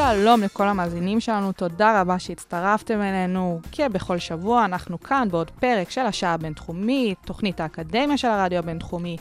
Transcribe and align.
שלום 0.00 0.42
לכל 0.42 0.68
המאזינים 0.68 1.20
שלנו, 1.20 1.52
תודה 1.52 2.00
רבה 2.00 2.18
שהצטרפתם 2.18 3.00
אלינו. 3.02 3.60
כבכל 3.72 4.18
שבוע 4.18 4.64
אנחנו 4.64 5.00
כאן 5.00 5.28
בעוד 5.30 5.50
פרק 5.50 5.90
של 5.90 6.00
השעה 6.00 6.34
הבינתחומית, 6.34 7.18
תוכנית 7.26 7.60
האקדמיה 7.60 8.16
של 8.16 8.28
הרדיו 8.28 8.58
הבינתחומי. 8.58 9.16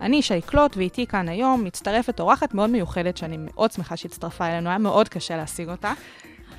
אני 0.00 0.22
שי 0.22 0.40
קלוט, 0.40 0.76
ואיתי 0.76 1.06
כאן 1.06 1.28
היום 1.28 1.64
מצטרפת 1.64 2.20
אורחת 2.20 2.54
מאוד 2.54 2.70
מיוחדת, 2.70 3.16
שאני 3.16 3.36
מאוד 3.38 3.72
שמחה 3.72 3.96
שהצטרפה 3.96 4.46
אלינו, 4.46 4.68
היה 4.68 4.78
מאוד 4.78 5.08
קשה 5.08 5.36
להשיג 5.36 5.68
אותה. 5.68 5.92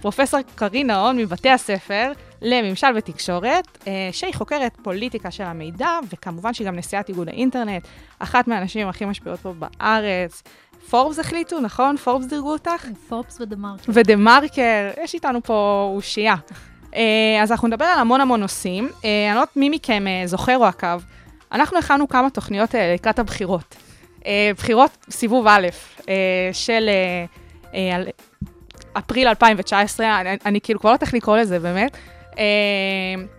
פרופסור 0.02 0.40
קרין 0.56 0.88
נהון 0.88 1.18
מבתי 1.18 1.50
הספר 1.50 2.12
לממשל 2.42 2.88
ותקשורת, 2.96 3.78
אה, 3.88 4.10
שהיא 4.12 4.34
חוקרת 4.34 4.78
פוליטיקה 4.84 5.32
של 5.32 5.44
המידע, 5.44 5.90
וכמובן 6.14 6.54
שהיא 6.54 6.68
גם 6.68 6.76
נשיאת 6.76 7.10
איגוד 7.10 7.30
האינטרנט, 7.30 7.88
אחת 8.20 8.48
מהנשים 8.48 8.88
הכי 8.88 9.06
משפיעות 9.06 9.40
פה 9.40 9.54
בארץ. 9.54 10.44
פורבס 10.90 11.20
החליטו, 11.20 11.60
נכון? 11.60 11.98
פורבס 11.98 12.26
דירגו 12.26 12.52
אותך? 12.52 12.86
פורבס 13.10 13.38
ודה 13.42 13.56
מרקר. 13.56 13.84
ודה 13.88 14.16
מרקר, 14.16 14.90
יש 15.04 15.14
איתנו 15.14 15.44
פה 15.44 15.92
אושייה. 15.96 16.36
אה, 16.96 17.44
אז 17.44 17.52
אנחנו 17.52 17.68
נדבר 17.68 17.86
על 17.86 18.00
המון 18.00 18.22
המון 18.22 18.40
נושאים. 18.40 18.90
אה, 19.06 19.28
אני 19.28 19.36
לא 19.36 19.42
יודעת 19.42 19.58
מי 19.58 19.70
מכם 19.70 20.08
אה, 20.08 20.28
זוכר 20.28 20.58
או 20.58 20.66
עקב. 20.66 21.02
אנחנו 21.52 21.78
הכנו 21.78 22.08
כמה 22.08 22.30
תוכניות 22.30 22.76
לקראת 22.94 23.20
הבחירות. 23.20 23.76
בחירות 24.58 25.06
סיבוב 25.10 25.48
א' 25.48 25.68
של 26.52 26.90
אפריל 28.94 29.28
2019, 29.28 30.22
אני, 30.22 30.30
אני 30.46 30.62
כאילו 30.62 30.80
כבר 30.80 30.90
לא 30.90 30.94
יודעת 30.94 31.04
איך 31.04 31.14
לקרוא 31.14 31.38
לזה, 31.38 31.60
באמת. 31.60 31.98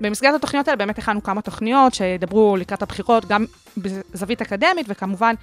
במסגרת 0.01 0.35
התוכניות 0.35 0.69
האלה 0.69 0.77
באמת 0.77 0.99
הכנו 0.99 1.23
כמה 1.23 1.43
תוכניות 1.43 1.95
שידברו 1.95 2.57
לקראת 2.57 2.83
הבחירות, 2.83 3.25
גם 3.25 3.45
בזווית 3.77 4.43
אקדמית 4.43 4.87
וכמובן 4.89 5.35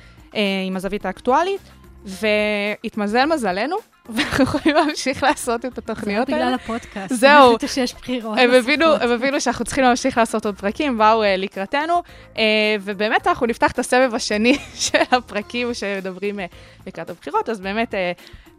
עם 0.67 0.75
הזווית 0.75 1.05
האקטואלית, 1.05 1.61
והתמזל 2.05 3.25
מזלנו, 3.25 3.75
ואנחנו 4.09 4.43
יכולים 4.43 4.75
להמשיך 4.75 5.23
לעשות 5.23 5.65
את 5.65 5.75
זה 5.75 5.81
התוכניות 5.81 6.27
בגלל 6.27 6.41
האלה. 6.41 6.55
הפודקאסט. 6.55 7.13
זהו. 7.23 7.53
חושבת 7.53 7.69
שיש 7.69 7.93
בחירות. 7.93 8.37
הם 8.37 8.51
הבינו. 8.51 8.85
הם 8.85 9.11
הבינו 9.11 9.41
שאנחנו 9.41 9.65
צריכים 9.65 9.83
להמשיך 9.83 10.17
לעשות 10.17 10.45
עוד 10.45 10.55
פרקים, 10.59 10.97
באו 10.97 11.23
uh, 11.23 11.25
לקראתנו, 11.37 12.01
uh, 12.33 12.37
ובאמת 12.81 13.27
אנחנו 13.27 13.45
נפתח 13.45 13.71
את 13.71 13.79
הסבב 13.79 14.15
השני 14.15 14.57
של 14.85 14.97
הפרקים 15.11 15.73
שמדברים 15.73 16.39
uh, 16.39 16.43
לקראת 16.87 17.09
הבחירות, 17.09 17.49
אז 17.49 17.59
באמת 17.59 17.93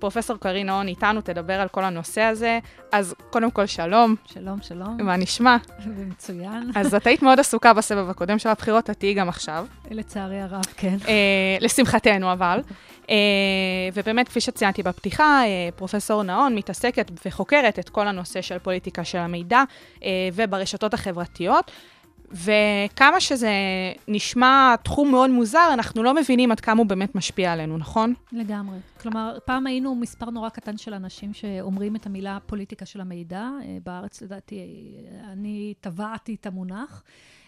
פרופסור 0.04 0.36
קרין 0.36 0.66
נהון 0.66 0.88
איתנו 0.88 1.20
תדבר 1.20 1.60
על 1.60 1.68
כל 1.68 1.84
הנושא 1.84 2.20
הזה. 2.20 2.58
אז 2.92 3.14
קודם 3.30 3.50
כל, 3.50 3.66
שלום, 3.66 4.14
שלום, 4.26 4.58
שלום. 4.62 4.96
מה 5.02 5.16
נשמע? 5.16 5.56
מצוין. 5.86 6.70
אז 6.74 6.94
את 6.94 7.06
היית 7.06 7.22
מאוד 7.22 7.40
עסוקה 7.40 7.72
בסבב 7.72 8.10
הקודם 8.10 8.38
של 8.38 8.48
הבחירות, 8.48 8.90
את 8.90 8.98
תהיי 8.98 9.14
גם 9.14 9.28
עכשיו. 9.28 9.66
לצערי 9.90 10.40
הרב, 10.40 10.62
כן. 10.76 10.96
אה, 11.08 11.56
לשמחתנו 11.60 12.32
אבל. 12.32 12.60
אה, 13.10 13.16
ובאמת, 13.94 14.28
כפי 14.28 14.40
שציינתי 14.40 14.82
בפתיחה, 14.82 15.42
אה, 15.44 15.68
פרופסור 15.76 16.22
נהון 16.22 16.54
מתעסקת 16.54 17.10
וחוקרת 17.26 17.78
את 17.78 17.88
כל 17.88 18.08
הנושא 18.08 18.42
של 18.42 18.58
פוליטיקה 18.58 19.04
של 19.04 19.18
המידע 19.18 19.62
אה, 20.04 20.10
וברשתות 20.32 20.94
החברתיות. 20.94 21.70
וכמה 22.34 23.20
שזה 23.20 23.52
נשמע 24.08 24.74
תחום 24.82 25.10
מאוד 25.10 25.30
מוזר, 25.30 25.70
אנחנו 25.72 26.02
לא 26.02 26.14
מבינים 26.14 26.52
עד 26.52 26.60
כמה 26.60 26.78
הוא 26.78 26.86
באמת 26.86 27.14
משפיע 27.14 27.52
עלינו, 27.52 27.78
נכון? 27.78 28.14
לגמרי. 28.32 28.78
כלומר, 29.00 29.38
פעם 29.44 29.66
היינו 29.66 29.94
מספר 29.94 30.30
נורא 30.30 30.48
קטן 30.48 30.76
של 30.76 30.94
אנשים 30.94 31.34
שאומרים 31.34 31.96
את 31.96 32.06
המילה 32.06 32.38
פוליטיקה 32.46 32.86
של 32.86 33.00
המידע. 33.00 33.48
אה, 33.62 33.78
בארץ, 33.84 34.22
לדעתי, 34.22 34.56
אה, 34.58 35.32
אני 35.32 35.74
טבעתי 35.80 36.34
את 36.34 36.46
המונח. 36.46 37.02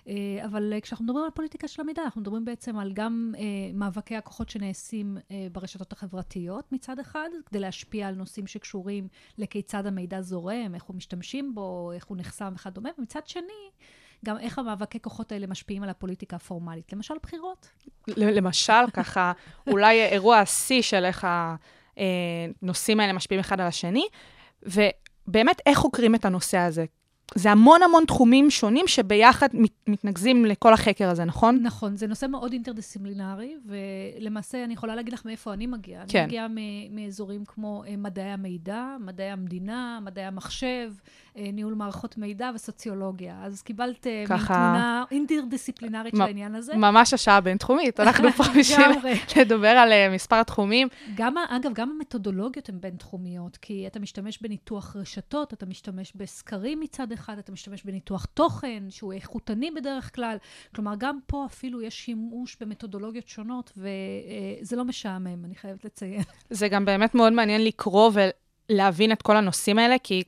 אה, 0.08 0.44
אבל 0.44 0.74
כשאנחנו 0.82 1.04
מדברים 1.04 1.24
על 1.24 1.30
פוליטיקה 1.30 1.68
של 1.68 1.82
המידע, 1.82 2.02
אנחנו 2.02 2.20
מדברים 2.20 2.44
בעצם 2.44 2.78
על 2.78 2.92
גם 2.92 3.32
אה, 3.38 3.42
מאבקי 3.74 4.16
הכוחות 4.16 4.48
שנעשים 4.48 5.16
אה, 5.30 5.46
ברשתות 5.52 5.92
החברתיות 5.92 6.72
מצד 6.72 6.98
אחד, 6.98 7.28
כדי 7.46 7.60
להשפיע 7.60 8.08
על 8.08 8.14
נושאים 8.14 8.46
שקשורים 8.46 9.08
לכיצד 9.38 9.86
המידע 9.86 10.20
זורם, 10.20 10.74
איך 10.74 10.82
הוא 10.82 10.96
משתמשים 10.96 11.54
בו, 11.54 11.92
איך 11.94 12.06
הוא 12.06 12.16
נחסם 12.16 12.52
וכדומה, 12.56 12.90
ומצד 12.98 13.26
שני, 13.26 13.70
גם 14.24 14.38
איך 14.38 14.58
המאבקי 14.58 15.00
כוחות 15.00 15.32
האלה 15.32 15.46
משפיעים 15.46 15.82
על 15.82 15.88
הפוליטיקה 15.88 16.36
הפורמלית. 16.36 16.92
למשל, 16.92 17.14
בחירות. 17.22 17.68
למשל, 18.16 18.90
ככה, 18.92 19.32
אולי 19.70 20.06
אירוע 20.06 20.38
השיא 20.38 20.82
של 20.82 21.04
איך 21.04 21.26
הנושאים 21.96 23.00
האלה 23.00 23.12
משפיעים 23.12 23.40
אחד 23.40 23.60
על 23.60 23.66
השני, 23.66 24.06
ובאמת, 24.62 25.60
איך 25.66 25.78
חוקרים 25.78 26.14
את 26.14 26.24
הנושא 26.24 26.58
הזה? 26.58 26.84
זה 27.34 27.50
המון 27.50 27.82
המון 27.82 28.04
תחומים 28.06 28.50
שונים 28.50 28.88
שביחד 28.88 29.48
מת, 29.52 29.70
מתנקזים 29.86 30.44
לכל 30.44 30.72
החקר 30.72 31.08
הזה, 31.08 31.24
נכון? 31.24 31.62
נכון, 31.62 31.96
זה 31.96 32.06
נושא 32.06 32.26
מאוד 32.26 32.52
אינטרדיסציפלינרי, 32.52 33.56
ולמעשה 33.66 34.64
אני 34.64 34.74
יכולה 34.74 34.94
להגיד 34.94 35.12
לך 35.12 35.24
מאיפה 35.24 35.52
אני 35.52 35.66
מגיעה. 35.66 36.04
כן. 36.08 36.18
אני 36.18 36.26
מגיעה 36.26 36.46
מאזורים 36.90 37.44
כמו 37.44 37.84
אה, 37.86 37.96
מדעי 37.96 38.30
המידע, 38.30 38.96
מדעי 39.00 39.30
המדינה, 39.30 39.98
מדעי 40.02 40.24
המחשב, 40.24 40.92
ניהול 41.36 41.74
מערכות 41.74 42.18
מידע 42.18 42.50
וסוציולוגיה. 42.54 43.38
אז 43.44 43.62
קיבלת 43.62 44.06
אה, 44.06 44.12
מין 44.18 44.26
ככה- 44.26 44.54
תמונה 44.54 45.04
אינטרדיסציפלינרית 45.10 46.14
של 46.16 46.22
העניין 46.22 46.54
הזה. 46.54 46.76
ממש 46.76 47.14
השעה 47.14 47.36
הבינתחומית, 47.36 48.00
אנחנו 48.00 48.32
פה 48.32 48.44
בשביל. 48.58 48.86
לדבר 49.40 49.68
על 49.68 49.92
אה, 49.92 50.08
מספר 50.14 50.42
תחומים. 50.42 50.88
גם, 51.14 51.34
אגב, 51.48 51.72
גם 51.74 51.90
המתודולוגיות 51.90 52.68
הן 52.68 52.80
בין-תחומיות, 52.80 53.56
כי 53.56 53.86
אתה 53.86 54.00
משתמש 54.00 54.38
בניתוח 54.42 54.96
רשתות, 54.96 55.52
אתה 55.52 55.66
משתמש 55.66 56.12
בסקרים 56.14 56.80
מצד 56.80 57.12
אחד, 57.12 57.38
אתה 57.38 57.52
משתמש 57.52 57.84
בניתוח 57.84 58.24
תוכן, 58.24 58.82
שהוא 58.90 59.12
איכותני 59.12 59.70
בדרך 59.70 60.14
כלל. 60.14 60.36
כלומר, 60.74 60.92
גם 60.98 61.18
פה 61.26 61.46
אפילו 61.46 61.82
יש 61.82 61.94
שימוש 61.94 62.56
במתודולוגיות 62.60 63.28
שונות, 63.28 63.72
וזה 63.76 64.76
לא 64.76 64.84
משעמם, 64.84 65.44
אני 65.44 65.54
חייבת 65.54 65.84
לציין. 65.84 66.22
זה 66.50 66.68
גם 66.68 66.84
באמת 66.84 67.14
מאוד 67.14 67.32
מעניין 67.32 67.64
לקרוא 67.64 68.10
ולהבין 68.70 69.12
את 69.12 69.22
כל 69.22 69.36
הנושאים 69.36 69.78
האלה, 69.78 69.96
כי 70.02 70.22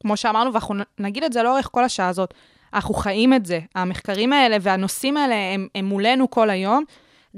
כמו 0.00 0.16
שאמרנו, 0.16 0.52
ואנחנו 0.52 0.74
נגיד 0.98 1.24
את 1.24 1.32
זה 1.32 1.42
לאורך 1.42 1.68
כל 1.72 1.84
השעה 1.84 2.08
הזאת, 2.08 2.34
אנחנו 2.74 2.94
חיים 2.94 3.34
את 3.34 3.46
זה. 3.46 3.60
המחקרים 3.74 4.32
האלה 4.32 4.56
והנושאים 4.60 5.16
האלה 5.16 5.34
הם, 5.54 5.68
הם 5.74 5.84
מולנו 5.84 6.30
כל 6.30 6.50
היום, 6.50 6.84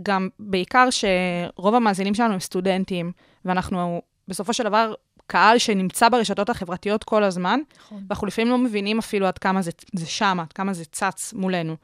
גם 0.03 0.28
בעיקר 0.38 0.88
שרוב 0.91 1.75
המאזינים 1.75 2.15
שלנו 2.15 2.32
הם 2.32 2.41
סטודנטים, 2.41 3.12
ואנחנו 3.44 4.03
בסופו 4.28 4.53
של 4.53 4.65
דבר 4.65 4.94
קהל 5.26 5.59
שנמצא 5.59 6.09
ברשתות 6.09 6.50
החברתיות 6.50 7.04
כל 7.04 7.25
הזמן, 7.25 7.60
נכון. 7.78 8.04
ואנחנו 8.09 8.26
לפעמים 8.26 8.50
לא 8.50 8.59
מבינים 8.59 8.98
אפילו 8.98 9.27
עד 9.27 9.38
כמה 9.38 9.62
זה, 9.62 9.71
זה 9.92 10.06
שם, 10.06 10.38
עד 10.41 10.53
כמה 10.53 10.72
זה 10.72 10.84
צץ 10.84 11.32
מולנו. 11.32 11.77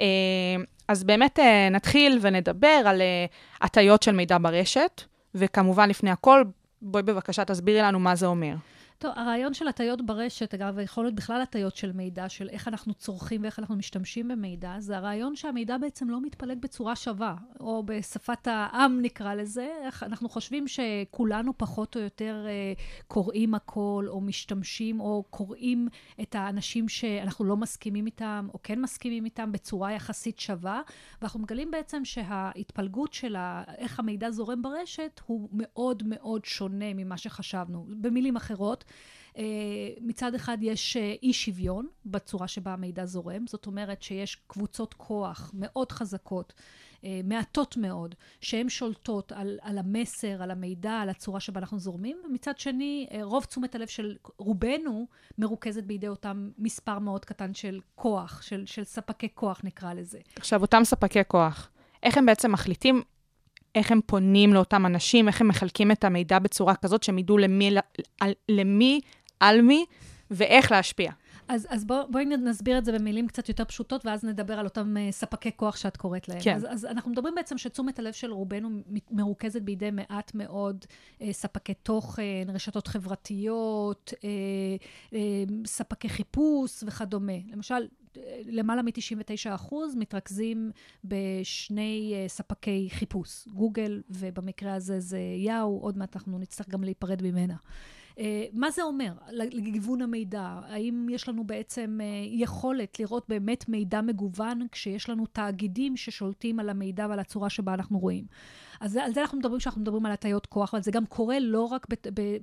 אה, 0.00 0.06
אז 0.88 1.04
באמת 1.04 1.38
אה, 1.38 1.68
נתחיל 1.70 2.18
ונדבר 2.22 2.82
על 2.86 3.00
אה, 3.00 3.26
הטיות 3.60 4.02
של 4.02 4.12
מידע 4.12 4.36
ברשת, 4.40 5.02
וכמובן, 5.34 5.88
לפני 5.88 6.10
הכל, 6.10 6.44
בואי 6.82 7.02
בבקשה 7.02 7.44
תסבירי 7.44 7.82
לנו 7.82 7.98
מה 7.98 8.14
זה 8.14 8.26
אומר. 8.26 8.54
טוב, 8.98 9.12
הרעיון 9.16 9.54
של 9.54 9.68
הטיות 9.68 10.06
ברשת, 10.06 10.54
אגב, 10.54 10.78
יכול 10.78 11.04
להיות 11.04 11.14
בכלל 11.14 11.40
הטיות 11.40 11.76
של 11.76 11.92
מידע, 11.92 12.28
של 12.28 12.48
איך 12.48 12.68
אנחנו 12.68 12.94
צורכים 12.94 13.42
ואיך 13.42 13.58
אנחנו 13.58 13.76
משתמשים 13.76 14.28
במידע, 14.28 14.74
זה 14.78 14.96
הרעיון 14.96 15.36
שהמידע 15.36 15.78
בעצם 15.78 16.10
לא 16.10 16.20
מתפלג 16.20 16.58
בצורה 16.60 16.96
שווה, 16.96 17.36
או 17.60 17.82
בשפת 17.86 18.46
העם 18.46 18.98
נקרא 19.02 19.34
לזה, 19.34 19.68
אנחנו 20.02 20.28
חושבים 20.28 20.64
שכולנו 20.68 21.58
פחות 21.58 21.96
או 21.96 22.00
יותר 22.00 22.44
אה, 22.48 22.72
קוראים 23.08 23.54
הכל, 23.54 24.04
או 24.08 24.20
משתמשים, 24.20 25.00
או 25.00 25.24
קוראים 25.30 25.88
את 26.22 26.34
האנשים 26.34 26.88
שאנחנו 26.88 27.44
לא 27.44 27.56
מסכימים 27.56 28.06
איתם, 28.06 28.48
או 28.54 28.58
כן 28.62 28.80
מסכימים 28.80 29.24
איתם 29.24 29.52
בצורה 29.52 29.92
יחסית 29.92 30.38
שווה, 30.38 30.80
ואנחנו 31.20 31.40
מגלים 31.40 31.70
בעצם 31.70 32.04
שההתפלגות 32.04 33.12
של 33.12 33.36
ה- 33.36 33.62
איך 33.78 33.98
המידע 34.00 34.30
זורם 34.30 34.62
ברשת 34.62 35.20
הוא 35.26 35.48
מאוד 35.52 36.02
מאוד 36.06 36.44
שונה 36.44 36.94
ממה 36.94 37.16
שחשבנו. 37.16 37.86
במילים 37.88 38.36
אחרות, 38.36 38.84
מצד 40.00 40.34
אחד 40.34 40.58
יש 40.60 40.96
אה, 40.96 41.14
אי 41.22 41.32
שוויון 41.32 41.86
בצורה 42.06 42.48
שבה 42.48 42.72
המידע 42.72 43.06
זורם, 43.06 43.46
זאת 43.46 43.66
אומרת 43.66 44.02
שיש 44.02 44.36
קבוצות 44.46 44.94
כוח 44.94 45.50
מאוד 45.54 45.92
חזקות, 45.92 46.52
אה, 47.04 47.20
מעטות 47.24 47.76
מאוד, 47.76 48.14
שהן 48.40 48.68
שולטות 48.68 49.32
על, 49.32 49.58
על 49.62 49.78
המסר, 49.78 50.42
על 50.42 50.50
המידע, 50.50 50.92
על 50.92 51.08
הצורה 51.08 51.40
שבה 51.40 51.60
אנחנו 51.60 51.78
זורמים, 51.78 52.16
ומצד 52.24 52.58
שני, 52.58 53.06
אה, 53.12 53.24
רוב 53.24 53.44
תשומת 53.44 53.74
הלב 53.74 53.86
של 53.86 54.16
רובנו 54.38 55.06
מרוכזת 55.38 55.84
בידי 55.84 56.08
אותם 56.08 56.50
מספר 56.58 56.98
מאוד 56.98 57.24
קטן 57.24 57.54
של 57.54 57.80
כוח, 57.94 58.42
של, 58.42 58.66
של 58.66 58.84
ספקי 58.84 59.28
כוח 59.34 59.60
נקרא 59.64 59.92
לזה. 59.92 60.18
עכשיו, 60.36 60.62
אותם 60.62 60.84
ספקי 60.84 61.20
כוח, 61.28 61.70
איך 62.02 62.18
הם 62.18 62.26
בעצם 62.26 62.52
מחליטים 62.52 63.02
איך 63.76 63.92
הם 63.92 64.00
פונים 64.06 64.54
לאותם 64.54 64.86
אנשים, 64.86 65.28
איך 65.28 65.40
הם 65.40 65.48
מחלקים 65.48 65.92
את 65.92 66.04
המידע 66.04 66.38
בצורה 66.38 66.76
כזאת 66.76 67.02
שהם 67.02 67.18
ידעו 67.18 67.38
למי, 67.38 67.70
על, 68.20 68.32
למי, 68.48 69.00
על 69.40 69.62
מי, 69.62 69.84
ואיך 70.30 70.72
להשפיע. 70.72 71.12
אז, 71.48 71.66
אז 71.70 71.84
בוא, 71.84 72.02
בואי 72.10 72.24
נסביר 72.24 72.78
את 72.78 72.84
זה 72.84 72.92
במילים 72.92 73.28
קצת 73.28 73.48
יותר 73.48 73.64
פשוטות, 73.64 74.06
ואז 74.06 74.24
נדבר 74.24 74.58
על 74.58 74.64
אותם 74.64 74.94
uh, 74.96 75.12
ספקי 75.12 75.50
כוח 75.56 75.76
שאת 75.76 75.96
קוראת 75.96 76.28
להם. 76.28 76.40
כן. 76.42 76.56
אז, 76.56 76.66
אז 76.70 76.84
אנחנו 76.84 77.10
מדברים 77.10 77.34
בעצם 77.34 77.58
שתשומת 77.58 77.98
הלב 77.98 78.12
של 78.12 78.32
רובנו 78.32 78.68
מרוכזת 79.10 79.62
בידי 79.62 79.90
מעט 79.90 80.34
מאוד 80.34 80.84
uh, 81.18 81.22
ספקי 81.32 81.74
תוכן, 81.74 82.46
רשתות 82.48 82.86
חברתיות, 82.86 84.12
uh, 84.14 84.22
uh, 85.10 85.14
ספקי 85.66 86.08
חיפוש 86.08 86.82
וכדומה. 86.86 87.32
למשל, 87.52 87.74
אה, 87.74 87.80
למעלה 88.44 88.82
מ-99% 88.82 89.74
מתרכזים 89.96 90.70
בשני 91.04 92.14
uh, 92.14 92.28
ספקי 92.28 92.88
חיפוש, 92.90 93.48
גוגל, 93.48 94.02
ובמקרה 94.10 94.74
הזה 94.74 95.00
זה 95.00 95.18
יאו, 95.36 95.78
עוד 95.80 95.98
מעט 95.98 96.16
אנחנו 96.16 96.38
נצטרך 96.38 96.68
גם 96.68 96.84
להיפרד 96.84 97.22
ממנה. 97.22 97.56
Uh, 98.16 98.20
מה 98.52 98.70
זה 98.70 98.82
אומר 98.82 99.12
לגיוון 99.32 100.02
המידע? 100.02 100.60
האם 100.68 101.06
יש 101.10 101.28
לנו 101.28 101.44
בעצם 101.44 101.98
uh, 102.00 102.04
יכולת 102.28 103.00
לראות 103.00 103.24
באמת 103.28 103.68
מידע 103.68 104.00
מגוון 104.00 104.66
כשיש 104.72 105.08
לנו 105.08 105.26
תאגידים 105.26 105.96
ששולטים 105.96 106.60
על 106.60 106.68
המידע 106.68 107.06
ועל 107.08 107.18
הצורה 107.18 107.50
שבה 107.50 107.74
אנחנו 107.74 107.98
רואים? 107.98 108.24
אז 108.80 108.96
על 108.96 109.12
זה 109.14 109.20
אנחנו 109.20 109.38
מדברים 109.38 109.58
כשאנחנו 109.58 109.80
מדברים 109.80 110.06
על 110.06 110.12
הטיות 110.12 110.46
כוח, 110.46 110.74
אבל 110.74 110.82
זה 110.82 110.90
גם 110.90 111.06
קורה 111.06 111.38
לא 111.40 111.62
רק 111.62 111.86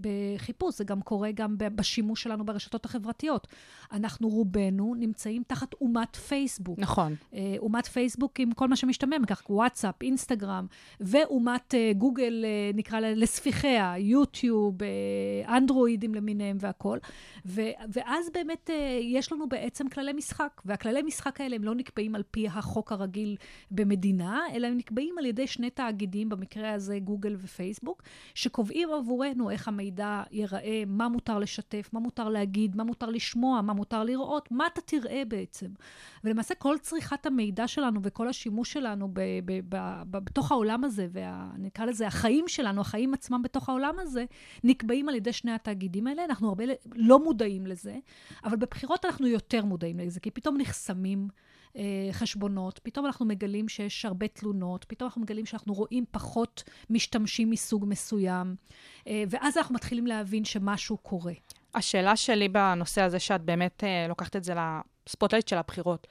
בחיפוש, 0.02 0.78
זה 0.78 0.84
גם 0.84 1.02
קורה 1.02 1.32
גם 1.32 1.56
בשימוש 1.58 2.24
שלנו 2.24 2.46
ברשתות 2.46 2.86
החברתיות. 2.86 3.48
אנחנו 3.92 4.30
רובנו 4.30 4.96
נמצאים 4.98 5.44
תחת 5.48 5.74
אומת 5.82 6.16
פייסבוק. 6.16 6.80
נכון. 6.80 7.16
אה, 7.34 7.56
אומת 7.58 7.86
פייסבוק 7.86 8.40
עם 8.40 8.52
כל 8.52 8.68
מה 8.68 8.76
שמשתמע 8.76 9.18
מכך, 9.18 9.42
וואטסאפ, 9.50 9.96
אינסטגרם, 10.02 10.68
ואומת 11.00 11.74
אה, 11.74 11.92
גוגל, 11.98 12.46
אה, 12.46 12.72
נקרא 12.74 13.00
לה, 13.00 13.14
לספיחיה, 13.16 13.94
יוטיוב, 13.98 14.78
אנדרואידים 15.64 16.16
למיניהם 16.16 16.58
והכול. 16.60 17.00
ו- 17.46 17.62
ואז 17.94 18.30
באמת 18.34 18.70
יש 19.02 19.32
לנו 19.32 19.50
בעצם 19.50 19.90
כללי 19.90 20.14
משחק, 20.14 20.62
והכללי 20.66 21.02
משחק 21.02 21.42
האלה 21.42 21.56
הם 21.56 21.64
לא 21.64 21.76
נקבעים 21.76 22.16
על 22.16 22.24
פי 22.32 22.48
החוק 22.48 22.92
הרגיל 22.92 23.38
במדינה, 23.72 24.42
אלא 24.54 24.68
הם 24.68 24.78
נקבעים 24.78 25.16
על 25.18 25.26
ידי 25.26 25.48
שני 25.48 25.70
תאגידים, 25.70 26.30
במקרה 26.30 26.74
הזה 26.74 27.00
גוגל 27.00 27.36
ופייסבוק, 27.40 28.04
שקובעים 28.36 28.90
עבורנו 28.94 29.50
איך 29.50 29.68
המידע 29.68 30.24
ייראה, 30.32 30.84
מה 30.88 31.10
מותר 31.10 31.40
לשתף, 31.40 31.90
מה 31.94 32.00
מותר 32.00 32.30
להגיד, 32.30 32.76
מה 32.76 32.84
מותר 32.84 33.10
לשמוע, 33.10 33.62
מה 33.62 33.74
מותר 33.74 34.04
לראות, 34.04 34.52
מה 34.52 34.68
אתה 34.68 34.82
תראה 34.82 35.24
בעצם. 35.28 35.68
ולמעשה 36.24 36.56
כל 36.56 36.78
צריכת 36.82 37.26
המידע 37.26 37.68
שלנו 37.68 38.00
וכל 38.04 38.28
השימוש 38.28 38.74
שלנו 38.74 39.08
ב- 39.14 39.22
ב- 39.46 39.60
ב- 39.70 40.04
בתוך 40.12 40.52
העולם 40.52 40.84
הזה, 40.84 41.08
ונקרא 41.12 41.86
לזה 41.86 42.08
החיים 42.08 42.48
שלנו, 42.48 42.82
החיים 42.82 43.14
עצמם 43.14 43.42
בתוך 43.42 43.70
העולם 43.70 44.00
הזה, 44.00 44.26
נקבעים 44.64 45.10
על 45.10 45.16
ידי 45.16 45.34
שני 45.34 45.52
התאגידים 45.54 46.08
האלה. 46.08 46.26
אנחנו 46.26 46.50
הרבה 46.50 46.64
לא 46.96 47.24
מודעים 47.24 47.68
לזה, 47.68 47.96
אבל 48.44 48.58
בבחירות 48.58 49.06
אנחנו 49.06 49.28
יותר 49.28 49.66
מודעים 49.66 50.00
לזה, 50.00 50.20
כי 50.20 50.32
פתאום 50.32 50.58
נחסמים. 50.58 51.28
אה, 51.78 52.10
חשבונות, 52.12 52.80
פתאום 52.84 53.06
אנחנו 53.06 53.26
מגלים 53.26 53.70
שיש 53.70 54.06
הרבה 54.06 54.28
תלונות, 54.28 54.86
פתאום 54.88 55.08
אנחנו 55.08 55.22
מגלים 55.22 55.46
שאנחנו 55.46 55.74
רואים 55.74 56.06
פחות 56.12 56.64
משתמשים 56.90 57.50
מסוג 57.50 57.86
מסוים, 57.88 58.56
אה, 59.08 59.24
ואז 59.30 59.58
אנחנו 59.58 59.76
מתחילים 59.76 60.08
להבין 60.08 60.46
שמשהו 60.46 60.98
קורה. 60.98 61.34
השאלה 61.76 62.16
שלי 62.16 62.50
בנושא 62.50 63.02
הזה, 63.02 63.20
שאת 63.20 63.42
באמת 63.42 63.84
אה, 63.84 64.06
לוקחת 64.08 64.36
את 64.36 64.44
זה 64.44 64.54
לספוטלייט 65.08 65.48
של 65.48 65.58
הבחירות. 65.58 66.08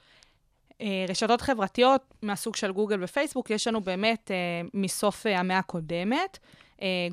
רשתות 1.09 1.41
חברתיות 1.41 2.15
מהסוג 2.23 2.57
של 2.57 2.73
גוגל 2.73 3.05
ופייסבוק, 3.05 3.51
יש 3.51 3.67
לנו 3.67 3.81
באמת 3.81 4.31
מסוף 4.75 5.27
המאה 5.27 5.59
הקודמת, 5.59 6.39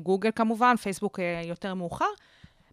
גוגל 0.02 0.30
כמובן, 0.34 0.76
פייסבוק 0.76 1.18
יותר 1.44 1.74
מאוחר. 1.74 2.10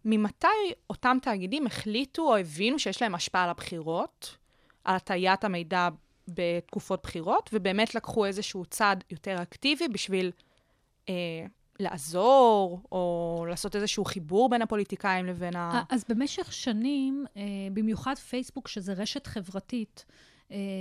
ממתי 0.06 0.48
אותם 0.90 1.18
תאגידים 1.22 1.68
החליטו 1.68 2.22
או 2.22 2.38
הבינו 2.38 2.80
שיש 2.80 3.02
להם 3.02 3.16
השפעה 3.16 3.44
על 3.44 3.50
הבחירות? 3.50 4.38
על 4.84 4.96
הטיית 4.96 5.44
המידע 5.44 5.90
בתקופות 6.28 7.04
בחירות, 7.04 7.50
ובאמת 7.54 7.96
לקחו 7.96 8.26
איזשהו 8.26 8.66
צעד 8.66 9.04
יותר 9.12 9.42
אקטיבי 9.42 9.88
בשביל 9.88 10.32
אה, 11.10 11.14
לעזור, 11.80 12.82
או 12.92 13.46
לעשות 13.50 13.76
איזשהו 13.76 14.06
חיבור 14.06 14.50
בין 14.50 14.62
הפוליטיקאים 14.62 15.26
לבין 15.26 15.56
ה... 15.56 15.84
אז 15.90 16.06
במשך 16.10 16.54
שנים, 16.54 17.26
אה, 17.38 17.42
במיוחד 17.74 18.16
פייסבוק, 18.16 18.68
שזה 18.68 18.94
רשת 18.94 19.28
חברתית, 19.28 20.06
אה, 20.10 20.14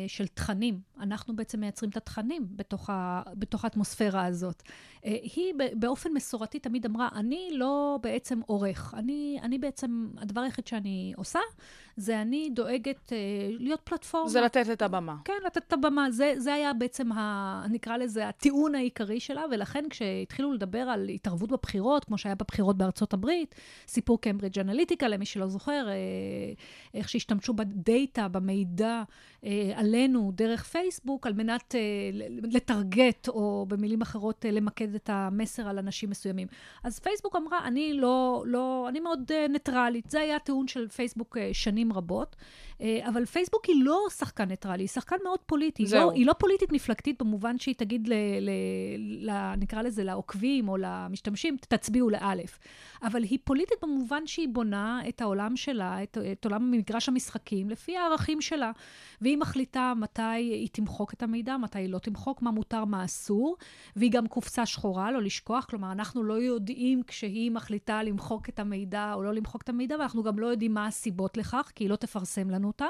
של 0.08 0.26
תכנים. 0.26 0.80
אנחנו 1.00 1.36
בעצם 1.36 1.60
מייצרים 1.60 1.90
את 1.90 1.96
התכנים 1.96 2.46
בתוך, 2.50 2.90
ה, 2.90 3.22
בתוך 3.34 3.64
האטמוספירה 3.64 4.24
הזאת. 4.24 4.62
אה, 5.06 5.16
היא 5.36 5.54
באופן 5.72 6.12
מסורתי 6.12 6.58
תמיד 6.58 6.86
אמרה, 6.86 7.08
אני 7.14 7.48
לא 7.52 7.98
בעצם 8.02 8.40
עורך. 8.46 8.94
אני, 8.96 9.38
אני 9.42 9.58
בעצם, 9.58 10.08
הדבר 10.18 10.40
היחיד 10.40 10.66
שאני 10.66 11.12
עושה, 11.16 11.38
זה 11.96 12.22
אני 12.22 12.50
דואגת 12.52 13.12
אה, 13.12 13.18
להיות 13.50 13.80
פלטפורמה. 13.84 14.28
זה 14.28 14.40
לתת 14.40 14.70
את 14.72 14.82
הבמה. 14.82 15.16
כן, 15.24 15.32
לתת 15.46 15.62
את 15.68 15.72
הבמה. 15.72 16.10
זה, 16.10 16.34
זה 16.36 16.54
היה 16.54 16.72
בעצם, 16.72 17.12
ה, 17.12 17.66
נקרא 17.70 17.96
לזה, 17.96 18.28
הטיעון 18.28 18.74
העיקרי 18.74 19.20
שלה, 19.20 19.42
ולכן 19.50 19.84
כשהתחילו 19.90 20.52
לדבר 20.52 20.78
על 20.78 21.08
התערבות 21.08 21.50
בבחירות, 21.50 22.04
כמו 22.04 22.18
שהיה 22.18 22.34
בבחירות 22.34 22.76
בארצות 22.76 23.12
הברית, 23.12 23.54
סיפור 23.88 24.20
קיימברידג' 24.20 24.58
אנליטיקה, 24.58 25.08
למי 25.08 25.26
שלא 25.26 25.48
זוכר, 25.48 25.88
איך 26.94 27.08
שהשתמשו 27.08 27.54
בדאטה, 27.54 28.28
במידע, 28.28 29.02
אה, 29.46 29.72
עלינו 29.74 30.32
דרך 30.34 30.64
פייסבוק, 30.64 31.26
על 31.26 31.32
מנת 31.32 31.74
אה, 31.74 31.80
לטרגט, 32.42 33.28
או 33.28 33.66
במילים 33.68 34.02
אחרות, 34.02 34.46
אה, 34.46 34.50
למקד 34.50 34.94
את 34.96 35.10
המסר 35.12 35.68
על 35.68 35.78
אנשים 35.78 36.10
מסוימים. 36.10 36.48
אז 36.84 36.98
פייסבוק 36.98 37.36
אמרה, 37.36 37.66
אני 37.66 37.92
לא, 37.92 38.44
לא, 38.46 38.86
אני 38.88 39.00
מאוד 39.00 39.32
ניטרלית. 39.48 40.10
זה 40.10 40.20
היה 40.20 40.36
הטיעון 40.36 40.68
של 40.68 40.88
פייסבוק 40.88 41.36
שנים 41.52 41.92
רבות. 41.92 42.36
אבל 42.80 43.24
פייסבוק 43.24 43.64
היא 43.64 43.84
לא 43.84 44.06
שחקן 44.16 44.44
ניטרלי, 44.44 44.82
היא 44.82 44.88
שחקן 44.88 45.16
מאוד 45.24 45.38
פוליטי. 45.46 45.86
זהו. 45.86 46.00
לא, 46.00 46.12
היא 46.12 46.26
לא 46.26 46.32
פוליטית 46.32 46.72
מפלגתית 46.72 47.22
במובן 47.22 47.58
שהיא 47.58 47.74
תגיד, 47.74 48.08
ל, 48.08 48.12
ל, 48.40 48.50
ל, 49.30 49.54
נקרא 49.56 49.82
לזה, 49.82 50.04
לעוקבים 50.04 50.68
או 50.68 50.76
למשתמשים, 50.76 51.56
תצביעו 51.68 52.10
לאלף. 52.10 52.58
אבל 53.02 53.22
היא 53.22 53.38
פוליטית 53.44 53.78
במובן 53.82 54.26
שהיא 54.26 54.48
בונה 54.52 55.00
את 55.08 55.20
העולם 55.20 55.56
שלה, 55.56 56.02
את, 56.02 56.18
את 56.32 56.44
עולם 56.44 56.70
מגרש 56.70 57.08
המשחקים, 57.08 57.70
לפי 57.70 57.96
הערכים 57.96 58.40
שלה. 58.40 58.72
והיא 59.20 59.36
מחליטה 59.36 59.92
מתי 59.96 60.22
היא 60.22 60.68
תמחוק 60.72 61.12
את 61.12 61.22
המידע, 61.22 61.56
מתי 61.56 61.78
היא 61.78 61.88
לא 61.88 61.98
תמחוק, 61.98 62.42
מה 62.42 62.50
מותר, 62.50 62.84
מה 62.84 63.04
אסור, 63.04 63.56
והיא 63.96 64.10
גם 64.10 64.26
קופסה 64.26 64.66
שחורה, 64.76 65.10
לא 65.10 65.22
לשכוח, 65.22 65.64
כלומר, 65.64 65.92
אנחנו 65.92 66.24
לא 66.24 66.34
יודעים 66.34 67.02
כשהיא 67.06 67.50
מחליטה 67.50 68.02
למחוק 68.02 68.48
את 68.48 68.58
המידע 68.58 69.12
או 69.14 69.22
לא 69.22 69.34
למחוק 69.34 69.62
את 69.62 69.68
המידע, 69.68 69.96
ואנחנו 69.98 70.22
גם 70.22 70.38
לא 70.38 70.46
יודעים 70.46 70.74
מה 70.74 70.86
הסיבות 70.86 71.36
לכך, 71.36 71.72
כי 71.74 71.84
היא 71.84 71.90
לא 71.90 71.96
תפרסם 71.96 72.50
לנו 72.50 72.66
אותה. 72.66 72.86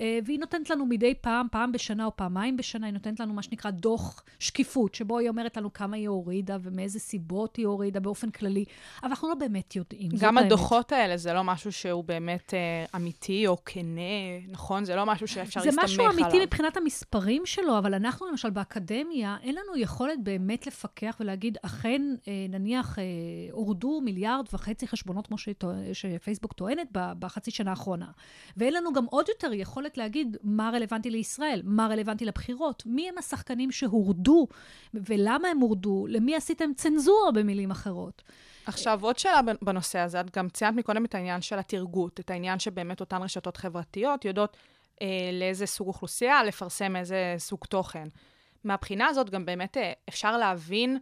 אה, 0.00 0.18
והיא 0.24 0.38
נותנת 0.38 0.70
לנו 0.70 0.86
מדי 0.86 1.14
פעם, 1.20 1.46
פעם 1.52 1.72
בשנה 1.72 2.04
או 2.04 2.16
פעמיים 2.16 2.56
בשנה, 2.56 2.86
היא 2.86 2.92
נותנת 2.92 3.20
לנו 3.20 3.34
מה 3.34 3.42
שנקרא 3.42 3.70
דוח 3.70 4.22
שקיפות, 4.38 4.94
שבו 4.94 5.18
היא 5.18 5.28
אומרת 5.28 5.56
לנו 5.56 5.72
כמה 5.72 5.96
היא 5.96 6.08
הורידה 6.08 6.56
ומאיזה 6.62 6.98
סיבות 6.98 7.56
היא 7.56 7.66
הורידה 7.66 8.00
באופן 8.00 8.30
כללי, 8.30 8.64
אבל 9.02 9.10
אנחנו 9.10 9.28
לא 9.28 9.34
באמת 9.34 9.76
יודעים. 9.76 10.10
גם 10.18 10.38
הדוחות 10.38 10.92
האמת. 10.92 11.02
האלה, 11.02 11.16
זה 11.16 11.32
לא 11.32 11.44
משהו 11.44 11.72
שהוא 11.72 12.04
באמת 12.04 12.54
אה, 12.54 12.84
אמיתי 12.96 13.46
או 13.46 13.56
כנה, 13.64 14.00
נכון? 14.48 14.84
זה 14.84 14.96
לא 14.96 15.06
משהו 15.06 15.28
שאפשר 15.28 15.60
להסתמך 15.60 15.84
עליו. 15.84 15.96
זה 15.96 16.02
משהו 16.02 16.24
אמיתי 16.24 16.44
מבחינת 16.44 16.76
המספרים 16.76 17.46
שלו, 17.46 17.78
אבל 17.78 17.94
אנחנו 17.94 18.26
למשל 18.26 18.50
באקדמיה, 18.50 19.36
אין 19.42 19.54
לנו 19.54 19.76
יכולת 19.76 20.18
באמת 20.22 20.66
לפקח 20.66 21.05
ולהגיד, 21.20 21.58
אכן, 21.62 22.02
אה, 22.28 22.46
נניח, 22.48 22.98
אה, 22.98 23.04
הורדו 23.52 24.00
מיליארד 24.00 24.46
וחצי 24.52 24.88
חשבונות, 24.88 25.26
כמו 25.26 25.36
שפייסבוק 25.92 26.52
טוענת, 26.52 26.88
בחצי 26.92 27.50
שנה 27.50 27.70
האחרונה. 27.70 28.06
ואין 28.56 28.74
לנו 28.74 28.92
גם 28.92 29.04
עוד 29.04 29.28
יותר 29.28 29.52
יכולת 29.52 29.98
להגיד 29.98 30.36
מה 30.42 30.70
רלוונטי 30.74 31.10
לישראל, 31.10 31.62
מה 31.64 31.86
רלוונטי 31.86 32.24
לבחירות, 32.24 32.82
מי 32.86 33.08
הם 33.08 33.18
השחקנים 33.18 33.70
שהורדו 33.70 34.46
ולמה 34.94 35.48
הם 35.48 35.58
הורדו, 35.58 36.06
למי 36.08 36.36
עשיתם 36.36 36.70
צנזורה 36.76 37.32
במילים 37.32 37.70
אחרות. 37.70 38.22
עכשיו, 38.66 38.98
עוד 39.02 39.18
שאלה 39.18 39.40
בנושא 39.62 39.98
הזה, 39.98 40.20
את 40.20 40.36
גם 40.36 40.48
ציינת 40.48 40.76
מקודם 40.76 41.04
את 41.04 41.14
העניין 41.14 41.40
של 41.40 41.58
התרגות, 41.58 42.20
את 42.20 42.30
העניין 42.30 42.58
שבאמת 42.58 43.00
אותן 43.00 43.22
רשתות 43.22 43.56
חברתיות 43.56 44.24
יודעות 44.24 44.56
אה, 45.02 45.30
לאיזה 45.32 45.66
סוג 45.66 45.88
אוכלוסייה 45.88 46.44
לפרסם 46.44 46.96
איזה 46.96 47.34
סוג 47.38 47.64
תוכן. 47.68 48.08
מהבחינה 48.66 49.06
הזאת 49.06 49.30
גם 49.30 49.44
באמת 49.44 49.76
אה, 49.76 49.92
אפשר 50.08 50.36
להבין 50.36 50.98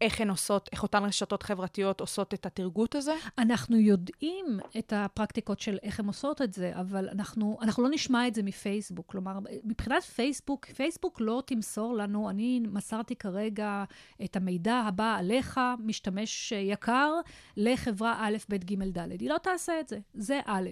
איך 0.00 0.20
הן 0.20 0.30
עושות, 0.30 0.68
איך 0.72 0.82
אותן 0.82 1.04
רשתות 1.04 1.42
חברתיות 1.42 2.00
עושות 2.00 2.34
את 2.34 2.46
התרגות 2.46 2.94
הזה? 2.94 3.14
אנחנו 3.38 3.76
יודעים 3.76 4.60
את 4.78 4.92
הפרקטיקות 4.96 5.60
של 5.60 5.78
איך 5.82 6.00
הן 6.00 6.06
עושות 6.06 6.42
את 6.42 6.52
זה, 6.52 6.72
אבל 6.74 7.08
אנחנו, 7.08 7.58
אנחנו 7.62 7.82
לא 7.82 7.88
נשמע 7.92 8.28
את 8.28 8.34
זה 8.34 8.42
מפייסבוק. 8.42 9.06
כלומר, 9.06 9.38
מבחינת 9.64 10.02
פייסבוק, 10.02 10.66
פייסבוק 10.66 11.20
לא 11.20 11.42
תמסור 11.46 11.94
לנו, 11.94 12.30
אני 12.30 12.60
מסרתי 12.60 13.16
כרגע 13.16 13.84
את 14.24 14.36
המידע 14.36 14.74
הבא 14.74 15.16
עליך, 15.18 15.60
משתמש 15.78 16.52
יקר, 16.52 17.12
לחברה 17.56 18.16
א', 18.20 18.36
ב', 18.48 18.54
ג', 18.54 18.98
ד'. 18.98 19.10
היא 19.20 19.30
לא 19.30 19.38
תעשה 19.38 19.80
את 19.80 19.88
זה. 19.88 19.98
זה 20.14 20.40
א'. 20.46 20.68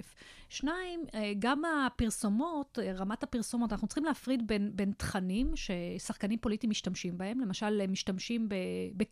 שניים, 0.49 1.04
אה, 1.14 1.33
גם 1.38 1.62
הפרסומות, 1.64 2.78
אה, 2.83 2.92
רמת 2.92 3.23
הפרסומות, 3.23 3.73
אנחנו 3.73 3.88
צריכים 3.88 4.04
להפריד 4.04 4.47
בין, 4.47 4.71
בין 4.75 4.92
תכנים 4.97 5.52
ששחקנים 5.54 6.38
פוליטיים 6.38 6.71
משתמשים 6.71 7.18
בהם. 7.18 7.40
למשל, 7.40 7.87
משתמשים 7.87 8.49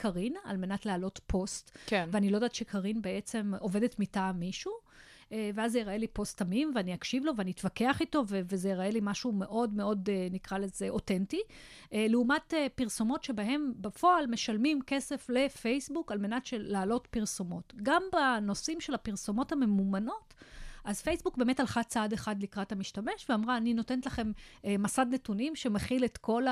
בקרין 0.04 0.34
על 0.44 0.56
מנת 0.56 0.86
להעלות 0.86 1.20
פוסט. 1.26 1.78
כן. 1.86 2.08
ואני 2.12 2.30
לא 2.30 2.36
יודעת 2.36 2.54
שקרין 2.54 3.02
בעצם 3.02 3.52
עובדת 3.60 3.98
מטעם 3.98 4.40
מישהו. 4.40 4.72
אה, 5.32 5.50
ואז 5.54 5.72
זה 5.72 5.78
יראה 5.78 5.96
לי 5.96 6.06
פוסט 6.06 6.38
תמים, 6.38 6.72
ואני 6.74 6.94
אקשיב 6.94 7.24
לו 7.24 7.32
ואני 7.36 7.50
אתווכח 7.50 8.00
איתו, 8.00 8.24
ו- 8.28 8.40
וזה 8.48 8.68
יראה 8.68 8.90
לי 8.90 8.98
משהו 9.02 9.32
מאוד 9.32 9.74
מאוד, 9.74 10.08
אה, 10.12 10.28
נקרא 10.30 10.58
לזה, 10.58 10.88
אותנטי. 10.88 11.40
אה, 11.92 12.06
לעומת 12.08 12.54
פרסומות 12.74 13.24
שבהם 13.24 13.72
בפועל 13.76 14.26
משלמים 14.26 14.78
כסף 14.86 15.26
לפייסבוק 15.30 16.12
על 16.12 16.18
מנת 16.18 16.46
של- 16.46 16.62
להעלות 16.72 17.06
פרסומות. 17.10 17.72
גם 17.82 18.02
בנושאים 18.12 18.80
של 18.80 18.94
הפרסומות 18.94 19.52
הממומנות, 19.52 20.34
אז 20.84 21.02
פייסבוק 21.02 21.36
באמת 21.36 21.60
הלכה 21.60 21.82
צעד 21.82 22.12
אחד 22.12 22.42
לקראת 22.42 22.72
המשתמש, 22.72 23.26
ואמרה, 23.28 23.56
אני 23.56 23.74
נותנת 23.74 24.06
לכם 24.06 24.32
אה, 24.64 24.76
מסד 24.78 25.06
נתונים 25.10 25.56
שמכיל 25.56 26.04
את 26.04 26.18
כל 26.18 26.42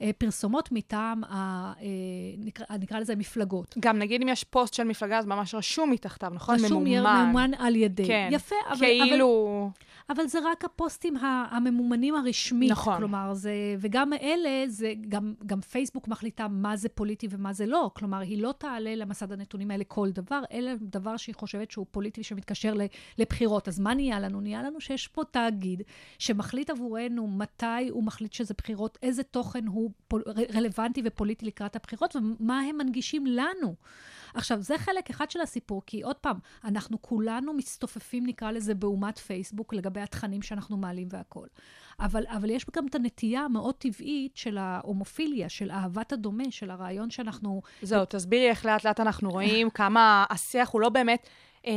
הפרסומות 0.00 0.68
מטעם, 0.72 1.24
ה, 1.24 1.32
אה, 1.80 1.86
נקרא, 2.38 2.66
נקרא 2.80 2.98
לזה 2.98 3.16
מפלגות. 3.16 3.74
גם 3.80 3.98
נגיד 3.98 4.22
אם 4.22 4.28
יש 4.28 4.44
פוסט 4.44 4.74
של 4.74 4.84
מפלגה, 4.84 5.18
אז 5.18 5.26
ממש 5.26 5.54
רשום 5.54 5.90
מתחתיו, 5.90 6.32
נכון? 6.34 6.54
רשום 6.54 6.84
ממומן. 6.84 7.24
ממומן 7.24 7.50
על 7.58 7.76
ידי. 7.76 8.06
כן. 8.06 8.28
יפה, 8.32 8.56
אבל... 8.70 8.78
כאילו... 8.78 9.70
אבל, 10.08 10.22
אבל 10.22 10.26
זה 10.26 10.38
רק 10.44 10.64
הפוסטים 10.64 11.16
הממומנים 11.50 12.14
הרשמית. 12.14 12.70
נכון. 12.70 12.96
כלומר, 12.96 13.34
זה... 13.34 13.52
וגם 13.78 14.12
אלה, 14.12 14.64
זה... 14.68 14.92
גם, 15.08 15.34
גם 15.46 15.60
פייסבוק 15.60 16.08
מחליטה 16.08 16.48
מה 16.48 16.76
זה 16.76 16.88
פוליטי 16.88 17.28
ומה 17.30 17.52
זה 17.52 17.66
לא. 17.66 17.90
כלומר, 17.94 18.18
היא 18.18 18.42
לא 18.42 18.54
תעלה 18.58 18.94
למסד 18.94 19.32
הנתונים 19.32 19.70
האלה 19.70 19.84
כל 19.84 20.10
דבר, 20.10 20.42
אלא 20.52 20.72
דבר 20.80 21.16
שהיא 21.16 21.34
חושבת 21.34 21.70
שהוא 21.70 21.86
פוליטי 21.90 22.20
ושמתקשר 22.20 22.74
ל- 22.74 22.86
לבחירות. 23.62 23.68
אז 23.68 23.80
מה 23.80 23.94
נהיה 23.94 24.20
לנו? 24.20 24.40
נהיה 24.40 24.62
לנו 24.62 24.80
שיש 24.80 25.08
פה 25.08 25.22
תאגיד 25.30 25.82
שמחליט 26.18 26.70
עבורנו 26.70 27.26
מתי 27.26 27.88
הוא 27.90 28.04
מחליט 28.04 28.32
שזה 28.32 28.54
בחירות, 28.58 28.98
איזה 29.02 29.22
תוכן 29.22 29.66
הוא 29.66 29.90
פול... 30.08 30.22
רלוונטי 30.54 31.02
ופוליטי 31.04 31.46
לקראת 31.46 31.76
הבחירות, 31.76 32.16
ומה 32.16 32.60
הם 32.60 32.78
מנגישים 32.78 33.26
לנו. 33.26 33.74
עכשיו, 34.34 34.62
זה 34.62 34.78
חלק 34.78 35.10
אחד 35.10 35.30
של 35.30 35.40
הסיפור, 35.40 35.82
כי 35.86 36.02
עוד 36.02 36.16
פעם, 36.16 36.38
אנחנו 36.64 37.02
כולנו 37.02 37.52
מצטופפים, 37.52 38.26
נקרא 38.26 38.50
לזה, 38.50 38.74
באומת 38.74 39.18
פייסבוק, 39.18 39.74
לגבי 39.74 40.00
התכנים 40.00 40.42
שאנחנו 40.42 40.76
מעלים 40.76 41.08
והכול. 41.10 41.48
אבל, 42.00 42.24
אבל 42.28 42.50
יש 42.50 42.66
גם 42.76 42.86
את 42.86 42.94
הנטייה 42.94 43.40
המאוד 43.40 43.74
טבעית 43.74 44.36
של 44.36 44.58
ההומופיליה, 44.58 45.48
של 45.48 45.70
אהבת 45.70 46.12
הדומה, 46.12 46.50
של 46.50 46.70
הרעיון 46.70 47.10
שאנחנו... 47.10 47.62
זהו, 47.82 48.04
תסבירי 48.08 48.48
איך 48.48 48.66
לאט 48.66 48.84
לאט 48.84 49.00
אנחנו 49.00 49.30
רואים 49.30 49.70
כמה 49.80 50.24
השיח 50.30 50.70
הוא 50.70 50.80
לא 50.80 50.88
באמת, 50.88 51.28
אה, 51.66 51.72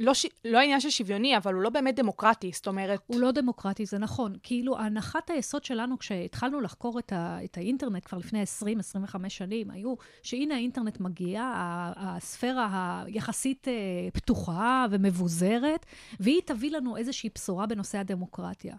לא, 0.00 0.14
ש... 0.14 0.26
לא 0.44 0.58
עניין 0.58 0.80
של 0.80 0.90
שוויוני, 0.90 1.36
אבל 1.36 1.54
הוא 1.54 1.62
לא 1.62 1.70
באמת 1.70 1.96
דמוקרטי, 1.96 2.50
זאת 2.54 2.66
אומרת... 2.66 3.00
הוא 3.06 3.20
לא 3.20 3.30
דמוקרטי, 3.30 3.86
זה 3.86 3.98
נכון. 3.98 4.36
כאילו, 4.42 4.78
הנחת 4.78 5.30
היסוד 5.30 5.64
שלנו, 5.64 5.98
כשהתחלנו 5.98 6.60
לחקור 6.60 6.98
את, 6.98 7.12
ה, 7.12 7.38
את 7.44 7.56
האינטרנט 7.56 8.06
כבר 8.06 8.18
לפני 8.18 8.42
20-25 8.42 9.28
שנים, 9.28 9.70
היו 9.70 9.94
שהנה 10.22 10.54
האינטרנט 10.54 11.00
מגיע, 11.00 11.52
הספירה 11.96 13.02
היחסית 13.06 13.68
אה, 13.68 13.74
פתוחה 14.12 14.86
ומבוזרת, 14.90 15.86
והיא 16.20 16.40
תביא 16.44 16.70
לנו 16.70 16.96
איזושהי 16.96 17.30
בשורה 17.34 17.66
בנושא 17.66 17.98
הדמוקרטיה. 17.98 18.74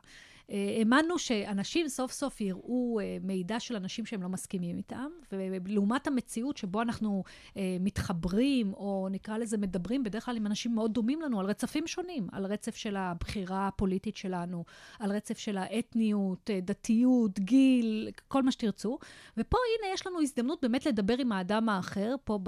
אה, 0.51 0.75
האמנו 0.77 1.20
שאנשים 1.20 1.88
סוף 1.88 2.12
סוף 2.12 2.41
יראו 2.41 3.00
אה, 3.00 3.18
מידע 3.22 3.60
של 3.60 3.75
אנשים 3.75 4.06
שהם 4.06 4.22
לא 4.24 4.29
מסכימים 4.29 4.77
איתם, 4.77 5.10
ולעומת 5.32 6.08
המציאות 6.08 6.58
שבו 6.58 6.82
אנחנו 6.82 7.24
אה, 7.58 7.77
מתחברים, 7.79 8.74
או 8.74 9.08
נקרא 9.12 9.38
לזה 9.38 9.58
מדברים, 9.58 10.03
בדרך 10.03 10.25
כלל 10.25 10.38
עם 10.38 10.46
אנשים 10.46 10.75
מאוד 10.75 10.94
דומים 10.94 11.22
לנו, 11.22 11.39
על 11.39 11.46
רצפים 11.46 11.88
שונים, 11.88 12.27
על 12.32 12.46
רצף 12.46 12.75
של 12.75 12.96
הבחירה 12.96 13.68
הפוליטית 13.68 14.18
שלנו, 14.18 14.63
על 15.00 15.12
רצף 15.12 15.38
של 15.38 15.58
האתניות, 15.58 16.50
דתיות, 16.62 17.39
גיל, 17.39 18.10
כל 18.27 18.44
מה 18.44 18.51
שתרצו. 18.51 18.98
ופה 19.38 19.58
הנה 19.58 19.94
יש 19.94 20.08
לנו 20.08 20.22
הזדמנות 20.22 20.62
באמת 20.62 20.86
לדבר 20.86 21.15
עם 21.20 21.32
האדם 21.32 21.70
האחר, 21.70 22.15
פה 22.24 22.39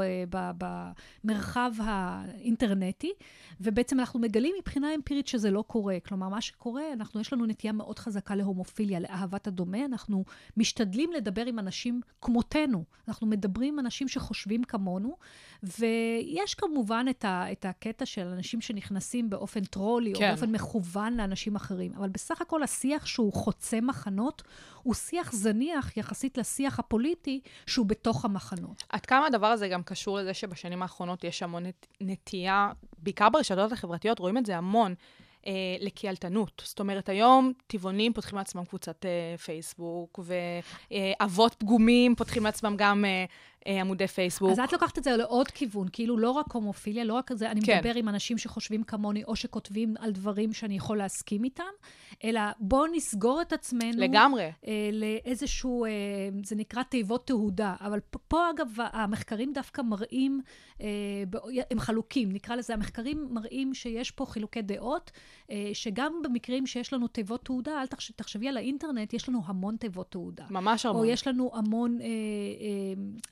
במרחב 1.24 1.72
האינטרנטי, 1.80 3.12
ובעצם 3.62 4.00
אנחנו 4.00 4.20
מגלים 4.20 4.56
מבחינה 4.60 4.96
אמפירית 4.96 5.28
שזה 5.28 5.52
לא 5.52 5.64
קורה. 5.68 5.98
כלומר, 6.06 6.30
מה 6.30 6.42
שקורה, 6.42 6.94
אנחנו, 6.94 7.22
יש 7.22 7.34
לנו 7.34 7.46
נטייה 7.46 7.74
מאוד 7.74 7.91
חזקה 8.00 8.36
להומופיליה, 8.36 9.00
לאהבת 9.00 9.48
הדומה. 9.48 9.86
אנחנו 9.86 10.24
משתדלים 10.58 11.12
לדבר 11.12 11.46
עם 11.46 11.60
אנשים 11.60 12.02
כמותנו. 12.22 12.84
אנחנו 13.08 13.28
מדברים 13.28 13.74
עם 13.74 13.80
אנשים 13.80 14.08
שחושבים 14.08 14.64
כמונו, 14.64 15.18
ויש 15.64 16.56
כמובן 16.58 17.06
את, 17.10 17.26
ה, 17.26 17.52
את 17.52 17.66
הקטע 17.66 18.06
של 18.06 18.28
אנשים 18.28 18.62
שנכנסים 18.62 19.30
באופן 19.30 19.64
טרולי, 19.64 20.14
כן. 20.14 20.26
או 20.26 20.30
באופן 20.30 20.52
מכוון 20.52 21.14
לאנשים 21.14 21.56
אחרים. 21.56 21.92
אבל 21.98 22.10
בסך 22.10 22.42
הכל 22.42 22.64
השיח 22.64 23.06
שהוא 23.06 23.34
חוצה 23.34 23.82
מחנות, 23.82 24.44
הוא 24.84 24.94
שיח 24.94 25.32
זניח 25.32 25.98
יחסית 25.98 26.38
לשיח 26.38 26.80
הפוליטי 26.80 27.42
שהוא 27.66 27.86
בתוך 27.86 28.26
המחנות. 28.26 28.84
עד 28.90 29.06
כמה 29.06 29.26
הדבר 29.26 29.48
הזה 29.48 29.68
גם 29.68 29.84
קשור 29.84 30.18
לזה 30.18 30.34
שבשנים 30.34 30.82
האחרונות 30.82 31.24
יש 31.24 31.44
המון 31.44 31.64
נטייה, 32.02 32.72
בעיקר 32.98 33.30
ברשתות 33.30 33.72
החברתיות, 33.72 34.20
רואים 34.20 34.38
את 34.38 34.46
זה 34.46 34.58
המון, 34.58 34.96
אה, 35.48 35.52
לקהלתנות. 35.80 36.62
זאת 36.66 36.80
אומרת, 36.80 37.10
היום 37.10 37.54
טבעונים 37.68 38.14
פותחים 38.14 38.38
לעצמם 38.38 38.66
קבוצת 38.66 39.06
אה, 39.06 39.38
פייסבוק, 39.38 40.20
ואבות 40.92 41.54
פגומים 41.54 42.16
פותחים 42.16 42.44
לעצמם 42.44 42.76
גם 42.78 43.06
אה, 43.06 43.26
עמודי 43.66 44.08
פייסבוק. 44.08 44.52
אז 44.52 44.60
את 44.60 44.74
לוקחת 44.74 44.98
את 44.98 45.04
זה 45.04 45.18
לעוד 45.18 45.48
כיוון, 45.48 45.88
כאילו 45.92 46.18
לא 46.18 46.30
רק 46.32 46.52
הומופיליה, 46.52 47.04
לא 47.04 47.14
רק 47.14 47.34
זה, 47.34 47.52
אני 47.52 47.62
כן. 47.62 47.78
מדבר 47.78 47.96
עם 47.96 48.10
אנשים 48.10 48.38
שחושבים 48.38 48.84
כמוני, 48.84 49.24
או 49.24 49.36
שכותבים 49.36 49.94
על 50.00 50.12
דברים 50.12 50.54
שאני 50.54 50.76
יכול 50.76 50.98
להסכים 50.98 51.44
איתם, 51.44 51.64
אלא 52.24 52.42
בואו 52.60 52.88
נסגור 52.88 53.42
את 53.42 53.54
עצמנו. 53.54 53.92
לגמרי. 53.98 54.52
אה, 54.68 54.90
לאיזשהו, 54.94 55.86
אה, 55.86 55.90
זה 56.44 56.56
נקרא 56.56 56.84
תיבות 56.84 57.28
תהודה. 57.28 57.76
אבל 57.82 58.00
פ- 58.10 58.18
פה, 58.28 58.50
אגב, 58.50 58.68
המחקרים 58.78 59.54
דווקא 59.54 59.82
מראים, 59.82 60.42
אה, 60.82 60.88
הם 61.72 61.80
חלוקים, 61.80 62.32
נקרא 62.32 62.56
לזה, 62.56 62.74
המחקרים 62.74 63.28
מראים 63.30 63.74
שיש 63.74 64.12
פה 64.12 64.26
חילוקי 64.26 64.62
דעות, 64.62 65.12
אה, 65.52 65.70
שגם 65.74 66.14
במקרים 66.24 66.68
שיש 66.68 66.94
לנו 66.94 67.08
תיבות 67.08 67.46
תהודה, 67.46 67.82
אל 67.82 67.88
תחש, 67.88 68.12
תחשבי 68.16 68.48
על 68.48 68.58
האינטרנט, 68.58 69.14
יש 69.14 69.30
לנו 69.30 69.42
המון 69.46 69.76
תיבות 69.76 70.12
תהודה. 70.12 70.46
ממש 70.50 70.86
המון. 70.86 71.00
או 71.02 71.06
יש 71.06 71.28
לנו 71.28 71.52
המון, 71.54 71.98
אה, 72.02 72.06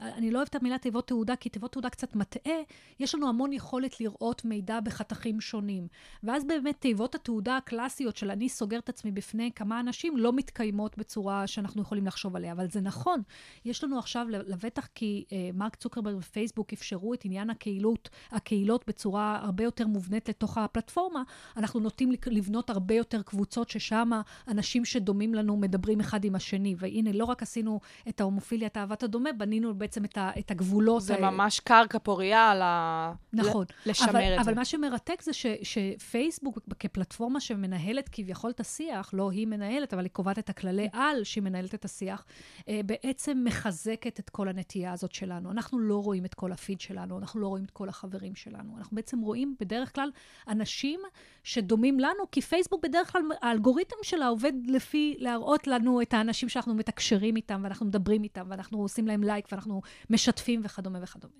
אה, 0.02 0.19
אני 0.20 0.32
לא 0.32 0.38
אוהבת 0.38 0.50
את 0.50 0.56
המילה 0.56 0.78
תיבות 0.78 1.08
תהודה, 1.08 1.36
כי 1.36 1.50
תיבות 1.50 1.72
תהודה 1.72 1.90
קצת 1.90 2.16
מטעה, 2.16 2.58
יש 3.00 3.16
לנו 3.16 3.30
המון 3.30 3.54
יכולת 3.54 4.02
לראות 4.02 4.46
מידע 4.46 4.80
בחתכים 4.80 5.42
שונים. 5.42 5.88
ואז 6.24 6.46
באמת 6.46 6.76
תיבות 6.80 7.16
התהודה 7.16 7.58
הקלאסיות 7.58 8.18
של 8.18 8.32
אני 8.32 8.50
סוגר 8.50 8.80
את 8.80 8.90
עצמי 8.90 9.12
בפני 9.12 9.52
כמה 9.56 9.80
אנשים, 9.80 10.18
לא 10.18 10.34
מתקיימות 10.34 10.98
בצורה 10.98 11.48
שאנחנו 11.48 11.82
יכולים 11.82 12.06
לחשוב 12.06 12.36
עליה. 12.36 12.52
אבל 12.52 12.70
זה 12.70 12.82
נכון, 12.82 13.22
יש 13.66 13.84
לנו 13.84 14.00
עכשיו, 14.00 14.26
לבטח 14.30 14.88
כי 14.96 15.26
אה, 15.32 15.50
מרק 15.54 15.76
צוקרברג 15.76 16.16
ופייסבוק 16.18 16.74
אפשרו 16.74 17.14
את 17.14 17.26
עניין 17.26 17.50
הקהילות, 17.50 18.10
הקהילות 18.32 18.84
בצורה 18.88 19.40
הרבה 19.42 19.64
יותר 19.64 19.88
מובנית 19.88 20.30
לתוך 20.30 20.58
הפלטפורמה, 20.58 21.24
אנחנו 21.58 21.80
נוטים 21.80 22.12
לבנות 22.28 22.70
הרבה 22.70 22.96
יותר 22.96 23.22
קבוצות 23.22 23.70
ששם 23.70 24.10
אנשים 24.48 24.86
שדומים 24.86 25.34
לנו 25.34 25.58
מדברים 25.58 26.00
אחד 26.00 26.24
עם 26.24 26.36
השני. 26.36 26.76
והנה, 26.78 27.12
לא 27.12 27.26
רק 27.26 27.42
עשינו 27.42 27.80
את 28.10 28.22
ההומופיליה, 28.22 28.68
את 28.68 28.78
אהבת 28.78 29.04
הדומה, 29.04 29.34
בנינו 29.34 29.76
בעצם 29.76 30.06
את, 30.12 30.18
ה, 30.18 30.32
את 30.40 30.52
הגבולות 30.52 31.02
זה 31.02 31.16
האלה. 31.16 31.32
ממש 31.32 31.60
קרקע 31.60 32.00
פוריה 32.00 32.52
על 32.52 32.62
ה... 32.62 33.14
נכון. 33.34 33.66
ל- 33.86 33.90
לשמר 33.90 34.10
אבל, 34.10 34.24
את 34.24 34.36
זה. 34.36 34.42
אבל 34.42 34.54
מה 34.56 34.66
שמרתק 34.66 35.22
זה 35.22 35.34
ש, 35.34 35.46
שפייסבוק 35.64 36.60
כפלטפורמה 36.80 37.40
שמנהלת 37.40 38.10
כביכול 38.10 38.52
את 38.52 38.60
השיח, 38.60 39.10
לא 39.14 39.32
היא 39.32 39.48
מנהלת, 39.48 39.94
אבל 39.94 40.04
היא 40.04 40.12
קובעת 40.12 40.40
את 40.40 40.50
הכללי 40.50 40.88
על 40.94 41.24
שהיא 41.24 41.44
מנהלת 41.44 41.76
את 41.76 41.86
השיח, 41.86 42.26
אה, 42.68 42.82
בעצם 42.86 43.42
מחזקת 43.46 44.20
את 44.20 44.30
כל 44.30 44.48
הנטייה 44.48 44.92
הזאת 44.94 45.12
שלנו. 45.12 45.52
אנחנו 45.52 45.80
לא 45.80 46.04
רואים 46.04 46.26
את 46.26 46.34
כל 46.34 46.52
הפיד 46.52 46.82
שלנו, 46.82 47.20
אנחנו 47.20 47.40
לא 47.40 47.48
רואים 47.48 47.64
את 47.66 47.72
כל 47.72 47.90
החברים 47.90 48.36
שלנו. 48.36 48.78
אנחנו 48.78 48.96
בעצם 48.96 49.20
רואים 49.20 49.56
בדרך 49.60 49.96
כלל 49.96 50.10
אנשים 50.48 51.00
שדומים 51.44 52.00
לנו, 52.00 52.24
כי 52.32 52.42
פייסבוק 52.42 52.84
בדרך 52.84 53.12
כלל, 53.12 53.22
האלגוריתם 53.42 53.96
שלה 54.04 54.28
עובד 54.28 54.54
לפי 54.68 55.16
להראות 55.20 55.68
לנו 55.68 56.02
את 56.02 56.14
האנשים 56.14 56.50
שאנחנו 56.50 56.76
מתקשרים 56.76 57.36
איתם, 57.36 57.62
ואנחנו 57.64 57.86
מדברים 57.86 58.24
איתם, 58.24 58.46
ואנחנו 58.50 58.82
עושים 58.82 59.08
להם 59.08 59.24
לייק, 59.24 59.48
ואנחנו 59.52 59.82
משתפים 60.10 60.62
וכדומה 60.64 61.00
וכדומה. 61.02 61.34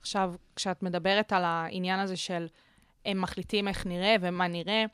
עכשיו, 0.00 0.34
כשאת 0.56 0.82
מדברת 0.82 1.32
על 1.32 1.42
העניין 1.44 2.00
הזה 2.00 2.16
של 2.16 2.46
הם 3.06 3.20
מחליטים 3.20 3.68
איך 3.68 3.86
נראה 3.86 4.16
ומה 4.20 4.48
נראה, 4.48 4.84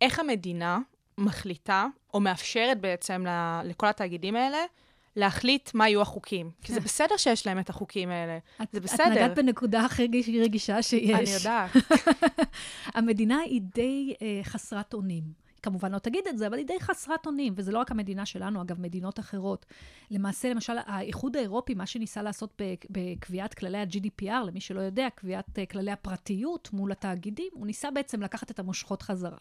איך 0.00 0.18
המדינה 0.18 0.78
מחליטה, 1.18 1.86
או 2.14 2.20
מאפשרת 2.20 2.80
בעצם 2.80 3.26
ל- 3.26 3.60
לכל 3.64 3.86
התאגידים 3.86 4.36
האלה, 4.36 4.58
להחליט 5.16 5.70
מה 5.74 5.88
יהיו 5.88 6.02
החוקים? 6.02 6.50
כי 6.62 6.72
זה 6.72 6.80
בסדר 6.80 7.16
שיש 7.16 7.46
להם 7.46 7.58
את 7.58 7.70
החוקים 7.70 8.10
האלה, 8.10 8.38
את, 8.62 8.68
זה 8.72 8.78
את 8.78 8.82
בסדר. 8.82 9.10
נגעת 9.10 9.34
בנקודה 9.34 9.84
הכי 9.84 10.02
רגיש- 10.02 10.28
רגישה 10.44 10.82
שיש. 10.82 11.10
אני 11.10 11.30
יודעת. 11.30 11.70
המדינה 12.94 13.38
היא 13.38 13.60
די 13.74 14.14
אה, 14.22 14.40
חסרת 14.44 14.94
אונים. 14.94 15.45
כמובן 15.66 15.92
לא 15.92 15.98
תגיד 15.98 16.24
את 16.28 16.38
זה, 16.38 16.46
אבל 16.46 16.58
היא 16.58 16.66
די 16.66 16.80
חסרת 16.80 17.26
אונים, 17.26 17.52
וזה 17.56 17.72
לא 17.72 17.78
רק 17.78 17.90
המדינה 17.90 18.26
שלנו, 18.26 18.62
אגב, 18.62 18.80
מדינות 18.80 19.18
אחרות. 19.18 19.66
למעשה, 20.10 20.50
למשל, 20.50 20.72
האיחוד 20.86 21.36
האירופי, 21.36 21.74
מה 21.74 21.86
שניסה 21.86 22.22
לעשות 22.22 22.62
בקביעת 22.90 23.54
כללי 23.54 23.78
ה-GDPR, 23.78 24.46
למי 24.46 24.60
שלא 24.60 24.80
יודע, 24.80 25.08
קביעת 25.14 25.58
אה, 25.58 25.66
כללי 25.66 25.90
הפרטיות 25.90 26.72
מול 26.72 26.92
התאגידים, 26.92 27.48
הוא 27.52 27.66
ניסה 27.66 27.90
בעצם 27.90 28.22
לקחת 28.22 28.50
את 28.50 28.58
המושכות 28.58 29.02
חזרה. 29.02 29.38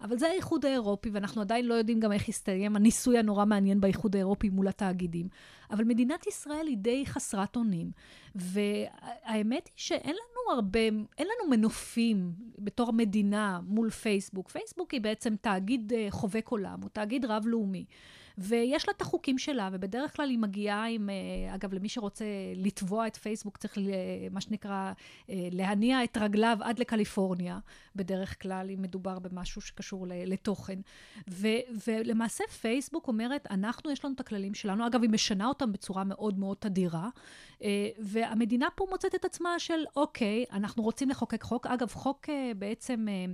אבל 0.00 0.18
זה 0.18 0.28
האיחוד 0.28 0.64
האירופי, 0.66 1.10
ואנחנו 1.10 1.42
עדיין 1.42 1.66
לא 1.66 1.74
יודעים 1.74 2.00
גם 2.00 2.12
איך 2.12 2.28
יסתיים 2.28 2.76
הניסוי 2.76 3.18
הנורא 3.18 3.44
מעניין 3.44 3.80
באיחוד 3.80 4.16
האירופי 4.16 4.48
מול 4.48 4.68
התאגידים. 4.68 5.28
אבל 5.70 5.84
מדינת 5.84 6.26
ישראל 6.26 6.66
היא 6.66 6.76
די 6.76 7.06
חסרת 7.06 7.56
אונים. 7.56 7.90
והאמת 8.34 9.66
היא 9.66 9.74
שאין 9.76 10.14
לנו 10.14 10.54
הרבה, 10.56 10.80
אין 11.18 11.26
לנו 11.26 11.50
מנופים 11.50 12.32
בתור 12.58 12.92
מדינה 12.92 13.60
מול 13.66 13.90
פייסבוק. 13.90 14.48
פייסבוק 14.48 14.90
היא 14.90 15.00
בעצם 15.00 15.36
תאגיד 15.40 15.92
אה, 15.92 16.06
חובק 16.10 16.48
עולם, 16.48 16.80
הוא 16.82 16.90
תאגיד 16.92 17.24
רב-לאומי. 17.24 17.84
ויש 18.38 18.88
לה 18.88 18.94
את 18.96 19.02
החוקים 19.02 19.38
שלה, 19.38 19.68
ובדרך 19.72 20.16
כלל 20.16 20.30
היא 20.30 20.38
מגיעה 20.38 20.86
עם, 20.88 21.10
אה, 21.10 21.54
אגב, 21.54 21.74
למי 21.74 21.88
שרוצה 21.88 22.24
לתבוע 22.56 23.06
את 23.06 23.16
פייסבוק, 23.16 23.56
צריך, 23.56 23.78
ל- 23.78 23.82
מה 24.30 24.40
שנקרא, 24.40 24.92
אה, 25.30 25.48
להניע 25.52 26.04
את 26.04 26.16
רגליו 26.16 26.58
עד 26.60 26.78
לקליפורניה, 26.78 27.58
בדרך 27.96 28.42
כלל, 28.42 28.70
אם 28.74 28.82
מדובר 28.82 29.18
במשהו 29.18 29.60
שקשור 29.60 30.06
לתוכן. 30.08 30.78
ו- 31.30 31.46
ולמעשה 31.86 32.44
פייסבוק 32.60 33.08
אומרת, 33.08 33.46
אנחנו, 33.50 33.90
יש 33.90 34.04
לנו 34.04 34.14
את 34.14 34.20
הכללים 34.20 34.54
שלנו, 34.54 34.86
אגב, 34.86 35.02
היא 35.02 35.10
משנה 35.10 35.46
אותם 35.46 35.72
בצורה 35.72 36.04
מאוד 36.04 36.38
מאוד 36.38 36.56
תדירה, 36.60 37.08
אה, 37.62 37.88
והמדינה 37.98 38.66
פה 38.74 38.86
מוצאת 38.90 39.14
את 39.14 39.24
עצמה 39.24 39.58
של, 39.58 39.84
אוקיי, 39.96 40.44
אנחנו 40.52 40.82
רוצים 40.82 41.08
לחוקק 41.10 41.42
חוק. 41.42 41.66
אגב, 41.66 41.88
חוק 41.92 42.28
אה, 42.28 42.52
בעצם, 42.58 43.06
אה, 43.08 43.24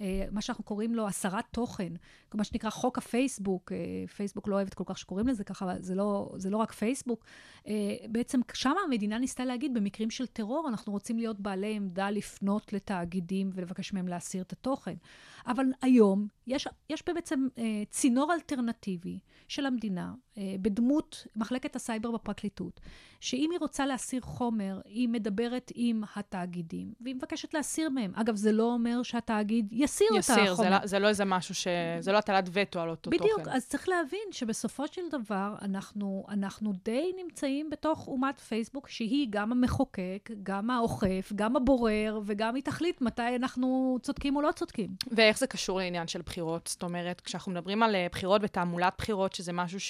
אה, 0.00 0.24
מה 0.30 0.40
שאנחנו 0.42 0.64
קוראים 0.64 0.94
לו 0.94 1.06
הסרת 1.08 1.44
תוכן, 1.50 1.92
מה 2.34 2.44
שנקרא 2.44 2.70
חוק 2.70 2.98
הפייסבוק, 2.98 3.72
אה, 3.72 3.78
פייסבוק 4.16 4.48
לא 4.52 4.56
אוהבת 4.56 4.74
כל 4.74 4.84
כך 4.86 4.98
שקוראים 4.98 5.28
לזה 5.28 5.44
ככה, 5.44 5.74
זה 5.78 5.94
לא, 5.94 6.32
זה 6.36 6.50
לא 6.50 6.56
רק 6.56 6.72
פייסבוק. 6.72 7.24
אה, 7.66 7.96
בעצם 8.08 8.40
שם 8.52 8.74
המדינה 8.84 9.18
ניסתה 9.18 9.44
להגיד, 9.44 9.74
במקרים 9.74 10.10
של 10.10 10.26
טרור, 10.26 10.68
אנחנו 10.68 10.92
רוצים 10.92 11.18
להיות 11.18 11.40
בעלי 11.40 11.76
עמדה 11.76 12.10
לפנות 12.10 12.72
לתאגידים 12.72 13.50
ולבקש 13.54 13.92
מהם 13.92 14.08
להסיר 14.08 14.42
את 14.42 14.52
התוכן. 14.52 14.94
אבל 15.46 15.66
היום 15.82 16.26
יש, 16.46 16.68
יש 16.90 17.02
בעצם 17.06 17.48
אה, 17.58 17.82
צינור 17.90 18.32
אלטרנטיבי 18.32 19.18
של 19.48 19.66
המדינה, 19.66 20.14
בדמות 20.38 21.26
מחלקת 21.36 21.76
הסייבר 21.76 22.10
בפרקליטות, 22.10 22.80
שאם 23.20 23.48
היא 23.52 23.58
רוצה 23.60 23.86
להסיר 23.86 24.20
חומר, 24.20 24.80
היא 24.84 25.08
מדברת 25.08 25.72
עם 25.74 26.02
התאגידים, 26.16 26.92
והיא 27.00 27.14
מבקשת 27.14 27.54
להסיר 27.54 27.90
מהם. 27.90 28.12
אגב, 28.14 28.36
זה 28.36 28.52
לא 28.52 28.72
אומר 28.72 29.02
שהתאגיד 29.02 29.68
יסיר, 29.72 30.08
את 30.18 30.18
החומר. 30.18 30.42
יסיר, 30.42 30.54
זה 30.54 30.70
לא- 30.70 30.86
זה 30.86 30.98
לא 30.98 31.08
איזה 31.08 31.24
משהו 31.24 31.54
ש... 31.54 31.66
זה 32.00 32.12
לא 32.12 32.18
הטלת 32.18 32.48
וטו 32.52 32.80
על 32.80 32.90
אותו 32.90 33.10
בדיוק, 33.10 33.38
תוכן. 33.38 33.50
אז 33.50 33.66
צריך 33.66 33.88
להבין 33.88 34.28
שבסופו 34.30 34.86
של 34.88 35.02
דבר 35.10 35.54
אנחנו, 35.62 36.24
אנחנו 36.28 36.72
די 36.84 37.12
נמצאים 37.24 37.70
בתוך 37.70 38.08
אומת 38.08 38.40
פייסבוק, 38.40 38.88
שהיא 38.88 39.26
גם 39.30 39.52
המחוקק, 39.52 40.30
גם 40.42 40.70
האוכף, 40.70 41.32
גם 41.34 41.56
הבורר, 41.56 42.20
וגם 42.24 42.54
היא 42.54 42.62
תחליט 42.62 43.00
מתי 43.00 43.36
אנחנו 43.36 43.98
צודקים 44.02 44.36
או 44.36 44.42
לא 44.42 44.52
צודקים. 44.52 44.90
ואיך 45.10 45.38
זה 45.38 45.46
קשור 45.46 45.78
לעניין 45.78 46.08
של 46.08 46.22
בחירות? 46.22 46.66
זאת 46.66 46.82
אומרת, 46.82 47.20
כשאנחנו 47.20 47.52
מדברים 47.52 47.82
על 47.82 47.94
אה, 47.94 48.06
בחירות 48.12 48.40
ותעמולת 48.44 48.94
בחירות, 48.98 49.32
שזה 49.34 49.52
משהו 49.52 49.80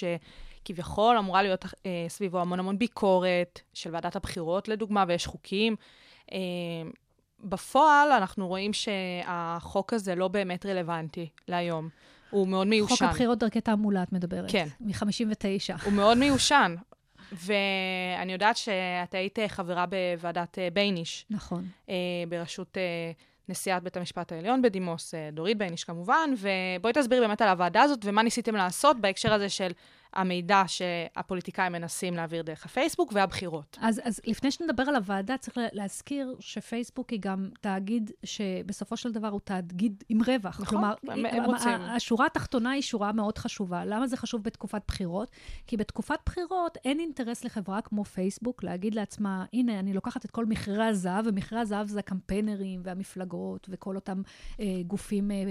שכביכול 0.63 1.17
אמורה 1.17 1.43
להיות 1.43 1.65
אה, 1.85 2.05
סביבו 2.07 2.39
המון 2.39 2.59
המון 2.59 2.77
ביקורת 2.77 3.61
של 3.73 3.93
ועדת 3.93 4.15
הבחירות, 4.15 4.67
לדוגמה, 4.67 5.05
ויש 5.07 5.27
חוקים. 5.27 5.75
אה, 6.31 6.37
בפועל, 7.43 8.11
אנחנו 8.11 8.47
רואים 8.47 8.71
שהחוק 8.73 9.93
הזה 9.93 10.15
לא 10.15 10.27
באמת 10.27 10.65
רלוונטי 10.65 11.29
להיום. 11.47 11.89
הוא 12.29 12.47
מאוד 12.47 12.67
מיושן. 12.67 12.95
חוק 12.95 13.01
הבחירות 13.01 13.39
דרכי 13.39 13.61
תעמולה, 13.61 14.03
את 14.03 14.13
מדברת. 14.13 14.51
כן. 14.51 14.67
מ-59. 14.79 15.83
הוא 15.83 15.93
מאוד 15.93 16.17
מיושן. 16.17 16.75
ואני 17.31 18.33
יודעת 18.33 18.57
שאת 18.57 19.13
היית 19.13 19.39
אה, 19.39 19.49
חברה 19.49 19.85
בוועדת 19.85 20.59
אה, 20.59 20.67
בייניש, 20.73 21.25
נכון. 21.29 21.65
אה, 21.89 21.95
בראשות 22.29 22.77
אה, 22.77 23.11
נשיאת 23.49 23.83
בית 23.83 23.97
המשפט 23.97 24.31
העליון 24.31 24.61
בדימוס, 24.61 25.13
אה, 25.13 25.29
דורית 25.31 25.57
בייניש 25.57 25.83
כמובן, 25.83 26.29
ובואי 26.37 26.93
תסבירי 26.93 27.21
באמת 27.21 27.41
על 27.41 27.47
הוועדה 27.49 27.81
הזאת 27.81 27.99
ומה 28.03 28.23
ניסיתם 28.23 28.55
לעשות 28.55 29.01
בהקשר 29.01 29.33
הזה 29.33 29.49
של 29.49 29.71
המידע 30.13 30.63
שהפוליטיקאים 30.67 31.71
מנסים 31.71 32.13
להעביר 32.13 32.41
דרך 32.41 32.65
הפייסבוק 32.65 33.11
והבחירות. 33.15 33.77
אז, 33.81 34.01
אז 34.03 34.21
לפני 34.27 34.51
שנדבר 34.51 34.83
על 34.83 34.95
הוועדה, 34.95 35.37
צריך 35.37 35.57
לה- 35.57 35.67
להזכיר 35.71 36.35
שפייסבוק 36.39 37.09
היא 37.09 37.19
גם 37.21 37.49
תאגיד 37.61 38.11
שבסופו 38.23 38.97
של 38.97 39.11
דבר 39.11 39.27
הוא 39.27 39.39
תאגיד 39.43 40.03
עם 40.09 40.19
רווח. 40.27 40.55
נכון, 40.61 40.65
כלומר, 40.65 40.93
הם- 41.07 41.25
הם 41.25 41.43
רוצים. 41.43 41.69
השורה 41.81 42.25
התחתונה 42.25 42.71
היא 42.71 42.81
שורה 42.81 43.11
מאוד 43.11 43.37
חשובה. 43.37 43.85
למה 43.85 44.07
זה 44.07 44.17
חשוב 44.17 44.43
בתקופת 44.43 44.81
בחירות? 44.87 45.31
כי 45.67 45.77
בתקופת 45.77 46.19
בחירות 46.25 46.77
אין 46.85 46.99
אינטרס 46.99 47.43
לחברה 47.43 47.81
כמו 47.81 48.03
פייסבוק 48.05 48.63
להגיד 48.63 48.95
לעצמה, 48.95 49.45
הנה, 49.53 49.79
אני 49.79 49.93
לוקחת 49.93 50.25
את 50.25 50.31
כל 50.31 50.45
מכירי 50.45 50.85
הזהב, 50.85 51.25
ומכירי 51.27 51.61
הזהב 51.61 51.87
זה 51.87 51.99
הקמפיינרים 51.99 52.81
והמפלגות 52.83 53.67
וכל 53.71 53.95
אותם 53.95 54.21
אה, 54.59 54.65
גופים 54.87 55.31
אה, 55.31 55.35
אה, 55.35 55.41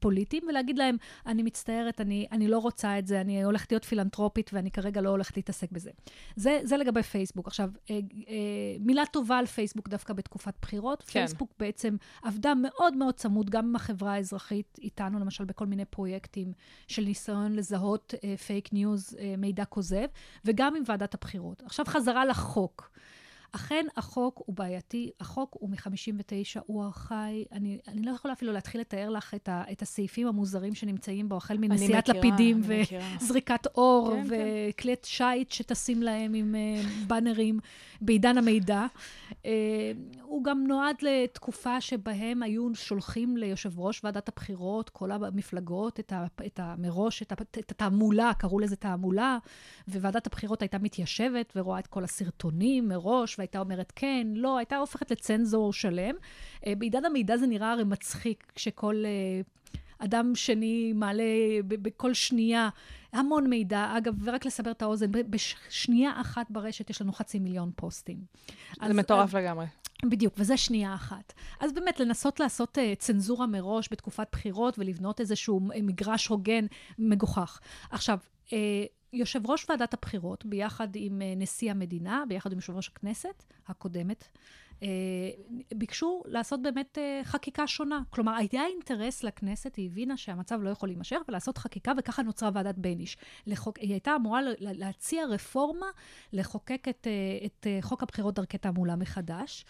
פוליטיים, 0.00 0.42
ולהגיד 0.48 0.78
להם, 0.78 0.96
אני 1.26 1.42
מצטערת, 1.42 2.00
אני, 2.00 2.26
אני 2.32 2.48
לא 2.48 2.58
רוצה 2.58 2.98
את 2.98 3.06
זה, 3.06 3.20
אני 3.20 3.42
הולכת 3.44 3.72
להיות 3.72 3.84
פילנטרופית 3.88 4.50
ואני 4.54 4.70
כרגע 4.70 5.00
לא 5.00 5.08
הולכת 5.08 5.36
להתעסק 5.36 5.72
בזה. 5.72 5.90
זה, 6.36 6.60
זה 6.62 6.76
לגבי 6.76 7.02
פייסבוק. 7.02 7.46
עכשיו, 7.46 7.70
אה, 7.90 7.98
אה, 8.28 8.34
מילה 8.80 9.06
טובה 9.06 9.38
על 9.38 9.46
פייסבוק 9.46 9.88
דווקא 9.88 10.12
בתקופת 10.12 10.54
בחירות. 10.62 11.02
כן. 11.02 11.06
פייסבוק 11.06 11.54
בעצם 11.58 11.96
עבדה 12.22 12.54
מאוד 12.54 12.96
מאוד 12.96 13.14
צמוד, 13.14 13.50
גם 13.50 13.64
עם 13.64 13.76
החברה 13.76 14.12
האזרחית, 14.12 14.78
איתנו 14.82 15.18
למשל 15.18 15.44
בכל 15.44 15.66
מיני 15.66 15.84
פרויקטים 15.84 16.52
של 16.88 17.02
ניסיון 17.02 17.52
לזהות 17.52 18.14
אה, 18.24 18.36
fake 18.36 18.72
news, 18.72 19.16
אה, 19.20 19.34
מידע 19.38 19.64
כוזב, 19.64 20.06
וגם 20.44 20.76
עם 20.76 20.82
ועדת 20.86 21.14
הבחירות. 21.14 21.62
עכשיו 21.62 21.86
חזרה 21.88 22.24
לחוק. 22.24 22.90
אכן, 23.52 23.86
החוק 23.96 24.42
הוא 24.46 24.56
בעייתי, 24.56 25.10
החוק 25.20 25.56
הוא 25.60 25.70
מ-59, 25.70 26.60
הוא 26.66 26.84
ארכאי. 26.84 27.44
אני, 27.52 27.78
אני 27.88 28.02
לא 28.02 28.10
יכולה 28.10 28.34
אפילו 28.34 28.52
להתחיל 28.52 28.80
לתאר 28.80 29.10
לך 29.10 29.34
את, 29.34 29.48
ה, 29.48 29.62
את 29.72 29.82
הסעיפים 29.82 30.26
המוזרים 30.26 30.74
שנמצאים 30.74 31.28
בו, 31.28 31.36
החל 31.36 31.58
מנשיאת 31.58 32.08
לפידים. 32.08 32.60
וזריקת 33.20 33.66
אור 33.74 34.10
כן, 34.10 34.28
כן. 34.28 34.36
וכלי 34.70 34.94
שיט 35.02 35.52
שטסים 35.52 36.02
להם 36.02 36.34
עם 36.34 36.54
אה, 36.54 37.06
באנרים 37.06 37.60
בעידן 38.00 38.38
המידע. 38.38 38.86
אה, 39.30 39.44
הוא 40.22 40.44
גם 40.44 40.66
נועד 40.66 40.96
לתקופה 41.02 41.80
שבהם 41.80 42.42
היו 42.42 42.74
שולחים 42.74 43.36
ליושב 43.36 43.78
ראש 43.78 44.04
ועדת 44.04 44.28
הבחירות, 44.28 44.90
כל 44.90 45.10
המפלגות, 45.10 46.00
את, 46.00 46.12
ה, 46.12 46.26
את 46.46 46.60
ה, 46.60 46.74
מראש, 46.78 47.22
את, 47.22 47.32
ה, 47.32 47.34
את 47.58 47.70
התעמולה, 47.70 48.32
קראו 48.38 48.58
לזה 48.58 48.76
תעמולה, 48.76 49.38
וועדת 49.88 50.26
הבחירות 50.26 50.62
הייתה 50.62 50.78
מתיישבת 50.78 51.52
ורואה 51.56 51.78
את 51.78 51.86
כל 51.86 52.04
הסרטונים 52.04 52.88
מראש, 52.88 53.38
והייתה 53.38 53.60
אומרת 53.60 53.92
כן, 53.96 54.26
לא, 54.34 54.58
הייתה 54.58 54.76
הופכת 54.76 55.10
לצנזור 55.10 55.72
שלם. 55.72 56.14
Uh, 56.60 56.68
בעידן 56.78 57.04
המידע 57.04 57.36
זה 57.36 57.46
נראה 57.46 57.72
הרי 57.72 57.84
מצחיק, 57.84 58.52
כשכל... 58.54 59.04
Uh, 59.04 59.58
אדם 59.98 60.34
שני 60.34 60.92
מעלה 60.92 61.22
בכל 61.66 62.14
שנייה 62.14 62.68
המון 63.12 63.50
מידע. 63.50 63.94
אגב, 63.96 64.14
ורק 64.24 64.46
לסבר 64.46 64.70
את 64.70 64.82
האוזן, 64.82 65.10
בשנייה 65.30 66.20
אחת 66.20 66.46
ברשת 66.50 66.90
יש 66.90 67.02
לנו 67.02 67.12
חצי 67.12 67.38
מיליון 67.38 67.70
פוסטים. 67.76 68.16
זה 68.48 68.86
אז- 68.86 68.96
מטורף 68.96 69.34
לגמרי. 69.34 69.66
בדיוק, 70.04 70.34
וזה 70.36 70.56
שנייה 70.56 70.94
אחת. 70.94 71.32
אז 71.60 71.72
באמת, 71.72 72.00
לנסות 72.00 72.40
לעשות 72.40 72.78
uh, 72.78 72.80
צנזורה 72.98 73.46
מראש 73.46 73.88
בתקופת 73.92 74.26
בחירות 74.32 74.78
ולבנות 74.78 75.20
איזשהו 75.20 75.60
אה, 75.74 75.82
מגרש 75.82 76.26
הוגן, 76.26 76.66
מגוחך. 76.98 77.60
עכשיו, 77.90 78.18
uh, 78.46 78.52
יושב 79.12 79.50
ראש 79.50 79.66
ועדת 79.68 79.94
הבחירות, 79.94 80.46
ביחד 80.46 80.88
עם 80.94 81.22
uh, 81.22 81.38
נשיא 81.38 81.70
המדינה, 81.70 82.22
ביחד 82.28 82.52
עם 82.52 82.58
יושב 82.58 82.76
ראש 82.76 82.88
הכנסת 82.96 83.44
הקודמת, 83.68 84.28
ביקשו 85.74 86.22
לעשות 86.26 86.62
באמת 86.62 86.98
uh, 86.98 87.24
חקיקה 87.24 87.66
שונה. 87.66 88.00
כלומר, 88.10 88.32
היה 88.32 88.66
אינטרס 88.66 89.22
לכנסת, 89.22 89.76
היא 89.76 89.86
הבינה 89.86 90.16
שהמצב 90.16 90.62
לא 90.62 90.70
יכול 90.70 90.88
להימשך, 90.88 91.16
ולעשות 91.28 91.58
חקיקה, 91.58 91.92
וככה 91.98 92.22
נוצרה 92.22 92.50
ועדת 92.54 92.74
בייניש. 92.78 93.16
לחוק, 93.46 93.78
היא 93.78 93.90
הייתה 93.90 94.16
אמורה 94.16 94.40
להציע 94.60 95.26
רפורמה 95.26 95.86
לחוקק 96.32 96.88
את, 96.88 97.06
uh, 97.06 97.46
את 97.46 97.66
חוק 97.80 98.02
הבחירות 98.02 98.34
דרכי 98.34 98.58
תעמולה 98.58 98.96
מחדש. 98.96 99.64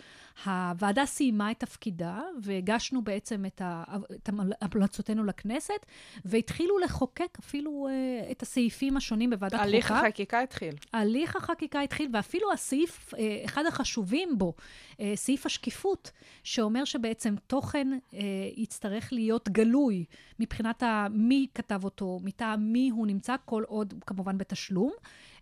הוועדה 0.45 1.07
סיימה 1.07 1.51
את 1.51 1.61
תפקידה, 1.61 2.21
והגשנו 2.43 3.05
בעצם 3.05 3.47
את, 3.47 3.61
ה, 3.65 3.85
את 4.15 4.29
המלצותינו 4.61 5.25
לכנסת, 5.25 5.87
והתחילו 6.25 6.79
לחוקק 6.79 7.39
אפילו 7.41 7.89
את 8.31 8.43
הסעיפים 8.43 8.97
השונים 8.97 9.31
בוועדת 9.31 9.53
חוקה. 9.53 9.65
הליך 9.65 9.91
החקיקה 9.91 10.41
התחיל. 10.41 10.75
הליך 10.93 11.37
החקיקה 11.37 11.81
התחיל, 11.81 12.11
ואפילו 12.13 12.53
הסעיף, 12.53 13.15
אה, 13.15 13.43
אחד 13.45 13.67
החשובים 13.67 14.39
בו, 14.39 14.55
אה, 14.98 14.98
סעיף 15.15 15.47
השקיפות, 15.47 16.11
שאומר 16.45 16.85
שבעצם 16.85 17.35
תוכן 17.47 17.89
אה, 18.15 18.19
יצטרך 18.57 19.09
להיות 19.13 19.49
גלוי 19.49 20.05
מבחינת 20.41 20.83
מי 21.11 21.47
כתב 21.55 21.85
אותו, 21.85 22.19
מטעם 22.23 22.73
מי 22.73 22.91
הוא 22.93 23.07
נמצא, 23.07 23.37
כל 23.45 23.63
עוד 23.67 23.95
כמובן 24.07 24.39
בתשלום. 24.39 24.93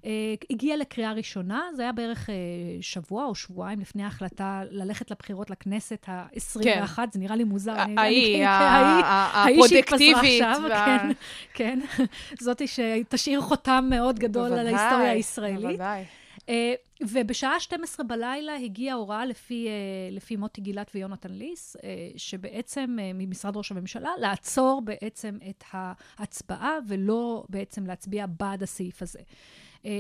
אה, 0.05 0.11
הגיע 0.51 0.77
לקריאה 0.77 1.13
ראשונה, 1.13 1.61
זה 1.77 1.83
היה 1.83 1.93
בערך 1.93 2.31
אה, 2.31 2.35
שבוע 2.81 3.25
או 3.25 3.35
שבועיים 3.35 3.81
לפני 3.81 4.03
ההחלטה 4.05 4.63
ללכת 4.71 5.11
לבחירות 5.11 5.51
לכנסת 5.51 6.05
ה-21, 6.09 6.63
כן. 6.63 7.05
זה 7.13 7.19
נראה 7.19 7.37
לי 7.37 7.45
מוזר. 7.45 7.73
ההיא, 7.73 7.99
ההיא- 7.99 8.45
ההיא 8.47 9.55
הפרודקטיבית 9.55 10.17
עכשיו, 10.17 10.61
וה- 10.71 10.87
כן, 10.87 11.13
כן. 11.55 11.81
זאתי 12.41 12.65
שתשאיר 12.67 13.41
חותם 13.41 13.87
מאוד 13.91 14.19
גדול 14.19 14.53
על 14.53 14.67
ההיסטוריה 14.67 15.11
הישראלית. 15.11 15.61
בוודאי. 15.61 16.05
אה, 16.49 16.75
ובשעה 17.01 17.61
12 17.61 18.07
בלילה 18.07 18.57
הגיעה 18.57 18.97
הוראה 18.97 19.25
לפי, 19.25 19.69
אה, 19.69 19.73
לפי 20.11 20.37
מוטי 20.37 20.61
גילת 20.61 20.91
ויונתן 20.95 21.33
ליס, 21.33 21.77
אה, 21.85 21.91
שבעצם 22.17 22.97
ממשרד 23.15 23.57
ראש 23.57 23.73
הממשלה, 23.73 24.11
לעצור 24.19 24.83
בעצם 24.85 25.39
את 25.51 25.65
ההצבעה 25.73 26.73
ולא 26.89 27.45
בעצם 27.49 27.87
להצביע 27.87 28.27
בעד 28.27 28.63
הסעיף 28.63 29.03
הזה. 29.03 29.21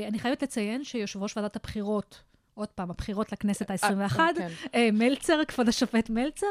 אני 0.09 0.19
חייבת 0.19 0.43
לציין 0.43 0.85
שיושב 0.85 1.23
ראש 1.23 1.37
ועדת 1.37 1.57
הבחירות 1.57 2.23
עוד 2.55 2.69
פעם, 2.69 2.91
הבחירות 2.91 3.33
לכנסת 3.33 3.71
ה-21, 3.71 4.21
כן. 4.37 4.49
מלצר, 4.93 5.45
כבוד 5.49 5.69
השופט 5.69 6.11
מלצר, 6.11 6.47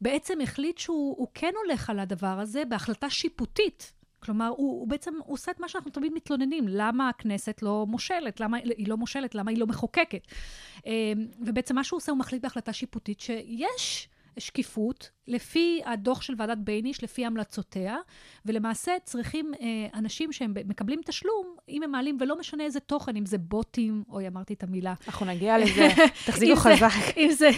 בעצם 0.00 0.40
החליט 0.40 0.78
שהוא 0.78 1.16
הוא 1.18 1.28
כן 1.34 1.52
הולך 1.64 1.90
על 1.90 1.98
הדבר 1.98 2.26
הזה 2.40 2.64
בהחלטה 2.64 3.10
שיפוטית. 3.10 3.92
כלומר, 4.22 4.48
הוא, 4.48 4.56
הוא 4.56 4.88
בעצם 4.88 5.14
הוא 5.24 5.34
עושה 5.34 5.52
את 5.52 5.60
מה 5.60 5.68
שאנחנו 5.68 5.90
תמיד 5.90 6.12
מתלוננים, 6.12 6.64
למה 6.68 7.08
הכנסת 7.08 7.62
לא 7.62 7.86
מושלת, 7.88 8.40
למה 8.40 8.56
היא 8.56 8.88
לא 8.88 8.96
מושלת, 8.96 9.34
למה 9.34 9.50
היא 9.50 9.58
לא 9.58 9.66
מחוקקת. 9.66 10.26
אה, 10.86 11.12
ובעצם 11.40 11.74
מה 11.74 11.84
שהוא 11.84 11.96
עושה, 11.96 12.12
הוא 12.12 12.18
מחליט 12.18 12.42
בהחלטה 12.42 12.72
שיפוטית 12.72 13.20
שיש 13.20 14.08
שקיפות 14.38 15.10
לפי 15.26 15.80
הדוח 15.84 16.22
של 16.22 16.34
ועדת 16.38 16.58
בייניש, 16.58 17.04
לפי 17.04 17.26
המלצותיה, 17.26 17.96
ולמעשה 18.46 18.92
צריכים 19.04 19.52
אה, 19.60 19.66
אנשים 19.98 20.32
שהם 20.32 20.54
מקבלים 20.64 21.00
תשלום, 21.04 21.56
אם 21.68 21.82
הם 21.82 21.90
מעלים, 21.90 22.16
ולא 22.20 22.38
משנה 22.38 22.64
איזה 22.64 22.80
תוכן, 22.80 23.16
אם 23.16 23.26
זה 23.26 23.38
בוטים, 23.38 24.04
אוי, 24.08 24.26
אמרתי 24.28 24.54
את 24.54 24.62
המילה. 24.62 24.94
אנחנו 25.06 25.26
נגיע 25.26 25.58
לזה, 25.58 25.88
תחזיקו 26.26 26.52
אם 26.52 26.56
זה- 26.56 26.70
חזק. 26.88 27.16
אם 27.16 27.30
זה, 27.32 27.48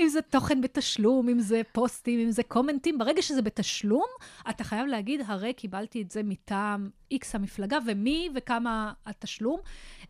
אם 0.00 0.08
זה 0.08 0.22
תוכן 0.22 0.60
בתשלום, 0.60 1.28
אם 1.28 1.40
זה 1.40 1.60
פוסטים, 1.72 2.20
אם 2.20 2.30
זה 2.30 2.42
קומנטים, 2.42 2.98
ברגע 2.98 3.22
שזה 3.22 3.42
בתשלום, 3.42 4.06
אתה 4.50 4.64
חייב 4.64 4.86
להגיד, 4.86 5.20
הרי 5.26 5.52
קיבלתי 5.52 6.02
את 6.02 6.10
זה 6.10 6.22
מטעם 6.22 6.90
איקס 7.10 7.34
המפלגה, 7.34 7.78
ומי 7.86 8.28
וכמה 8.34 8.92
התשלום. 9.06 9.60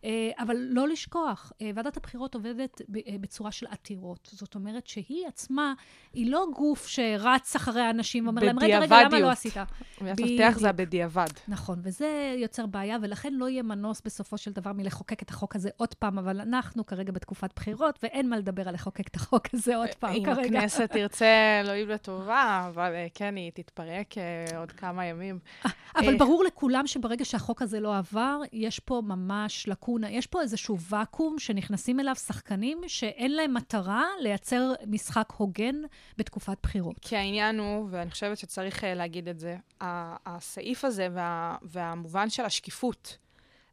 אה, 0.05 0.31
אבל 0.39 0.55
לא 0.59 0.87
לשכוח, 0.87 1.51
אה, 1.61 1.71
ועדת 1.75 1.97
הבחירות 1.97 2.35
עובדת 2.35 2.81
אה, 3.07 3.15
בצורה 3.21 3.51
של 3.51 3.65
עתירות. 3.69 4.29
זאת 4.31 4.55
אומרת 4.55 4.87
שהיא 4.87 5.27
עצמה, 5.27 5.73
היא 6.13 6.31
לא 6.31 6.45
גוף 6.55 6.87
שרץ 6.87 7.55
אחרי 7.55 7.81
האנשים 7.81 8.25
ואומר 8.25 8.43
להם, 8.43 8.59
רגע, 8.59 8.79
רגע, 8.79 9.01
למה. 9.03 9.19
לא 9.19 9.29
עשית? 9.29 9.57
מפתח 10.01 10.23
בדיוק. 10.23 10.57
זה 10.57 10.69
הבדיעבד. 10.69 11.27
נכון, 11.47 11.79
וזה 11.83 12.35
יוצר 12.37 12.65
בעיה, 12.65 12.97
ולכן 13.01 13.33
לא 13.33 13.49
יהיה 13.49 13.63
מנוס 13.63 14.01
בסופו 14.05 14.37
של 14.37 14.51
דבר 14.51 14.73
מלחוקק 14.73 15.23
את 15.23 15.29
החוק 15.29 15.55
הזה 15.55 15.69
עוד 15.77 15.93
פעם, 15.93 16.19
אבל 16.19 16.41
אנחנו 16.41 16.85
כרגע 16.85 17.11
בתקופת 17.11 17.49
בחירות, 17.55 17.99
ואין 18.03 18.29
מה 18.29 18.37
לדבר 18.37 18.67
על 18.67 18.73
לחוקק 18.73 19.07
את 19.07 19.15
החוק 19.15 19.47
הזה 19.53 19.75
עוד 19.75 19.89
פעם 19.99 20.15
אם 20.15 20.25
כרגע. 20.25 20.59
הכנסת 20.59 20.91
תרצה, 20.91 21.61
אלוהים 21.61 21.89
לטובה, 21.89 22.65
אבל 22.67 22.93
אה, 22.93 23.07
כן, 23.13 23.35
היא 23.35 23.51
תתפרק 23.53 24.17
אה, 24.17 24.59
עוד 24.59 24.71
כמה 24.71 25.05
ימים. 25.05 25.39
אבל 25.95 26.13
אה, 26.13 26.17
ברור 26.17 26.43
לכולם 26.43 26.87
שברגע 26.87 27.25
שהחוק 27.25 27.61
הזה 27.61 27.79
לא 27.79 27.97
עבר, 27.97 28.39
יש 28.53 28.79
פה 28.79 29.01
ממש 29.05 29.67
לקונה, 29.67 30.11
יש 30.11 30.27
פה 30.27 30.41
איזשהו 30.41 30.77
ואקום 30.89 31.39
שנכנסים 31.39 31.99
אליו 31.99 32.15
שחקנים 32.15 32.81
שאין 32.87 33.31
להם 33.31 33.53
מטרה 33.53 34.03
לייצר 34.19 34.73
משחק 34.87 35.33
הוגן 35.37 35.75
בתקופת 36.17 36.57
בחירות. 36.63 36.95
כי 37.01 37.17
העניין 37.17 37.59
הוא, 37.59 37.87
ואני 37.91 38.11
חושבת 38.11 38.37
שצריך 38.37 38.83
אה, 38.83 38.93
להגיד 38.93 39.27
את 39.27 39.39
זה, 39.39 39.57
הסעיף 39.81 40.85
הזה 40.85 41.07
וה, 41.13 41.55
והמובן 41.61 42.29
של 42.29 42.45
השקיפות, 42.45 43.17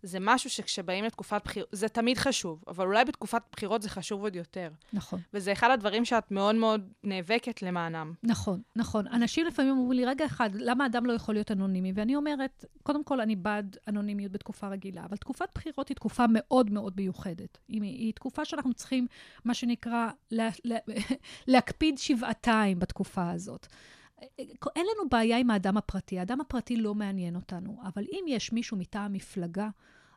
זה 0.03 0.19
משהו 0.21 0.51
שכשבאים 0.51 1.05
לתקופת 1.05 1.41
בחירות, 1.45 1.69
זה 1.73 1.89
תמיד 1.89 2.19
חשוב, 2.19 2.65
אבל 2.69 2.87
אולי 2.87 3.05
בתקופת 3.05 3.43
בחירות 3.53 3.83
זה 3.83 3.89
חשוב 3.89 4.23
עוד 4.23 4.37
יותר. 4.37 4.71
נכון. 4.93 5.21
וזה 5.35 5.53
אחד 5.53 5.71
הדברים 5.71 6.05
שאת 6.05 6.31
מאוד 6.31 6.55
מאוד 6.55 6.93
נאבקת 7.05 7.63
למענם. 7.63 8.15
נכון, 8.23 8.63
נכון. 8.77 9.07
אנשים 9.07 9.47
לפעמים 9.47 9.71
אומרים 9.71 9.93
לי, 9.93 10.05
רגע 10.05 10.27
אחד, 10.27 10.51
למה 10.55 10.87
אדם 10.87 11.07
לא 11.07 11.13
יכול 11.13 11.35
להיות 11.35 11.51
אנונימי? 11.51 11.93
ואני 11.95 12.17
אומרת, 12.17 12.65
קודם 12.83 13.05
כל, 13.05 13.21
אני 13.21 13.37
בעד 13.37 13.77
אנונימיות 13.89 14.33
בתקופה 14.33 14.69
רגילה, 14.69 15.05
אבל 15.05 15.17
תקופת 15.17 15.49
בחירות 15.55 15.89
היא 15.89 15.95
תקופה 15.95 16.25
מאוד 16.29 16.71
מאוד 16.71 16.93
מיוחדת. 16.97 17.59
היא, 17.69 17.83
היא 17.83 18.13
תקופה 18.15 18.45
שאנחנו 18.45 18.75
צריכים, 18.75 19.07
מה 19.45 19.55
שנקרא, 19.55 20.09
לה, 20.31 20.49
לה, 20.65 20.77
להקפיד 21.49 21.99
שבעתיים 21.99 22.79
בתקופה 22.79 23.31
הזאת. 23.31 23.67
אין 24.77 24.87
לנו 24.87 25.09
בעיה 25.11 25.39
עם 25.39 25.51
האדם 25.51 25.77
הפרטי, 25.77 26.19
האדם 26.19 26.41
הפרטי 26.41 26.77
לא 26.77 26.95
מעניין 26.95 27.37
אותנו, 27.37 27.81
אבל 27.85 28.05
אם 28.13 28.25
יש 28.29 28.53
מישהו 28.53 28.77
מטעם 28.77 29.13
מפלגה, 29.13 29.69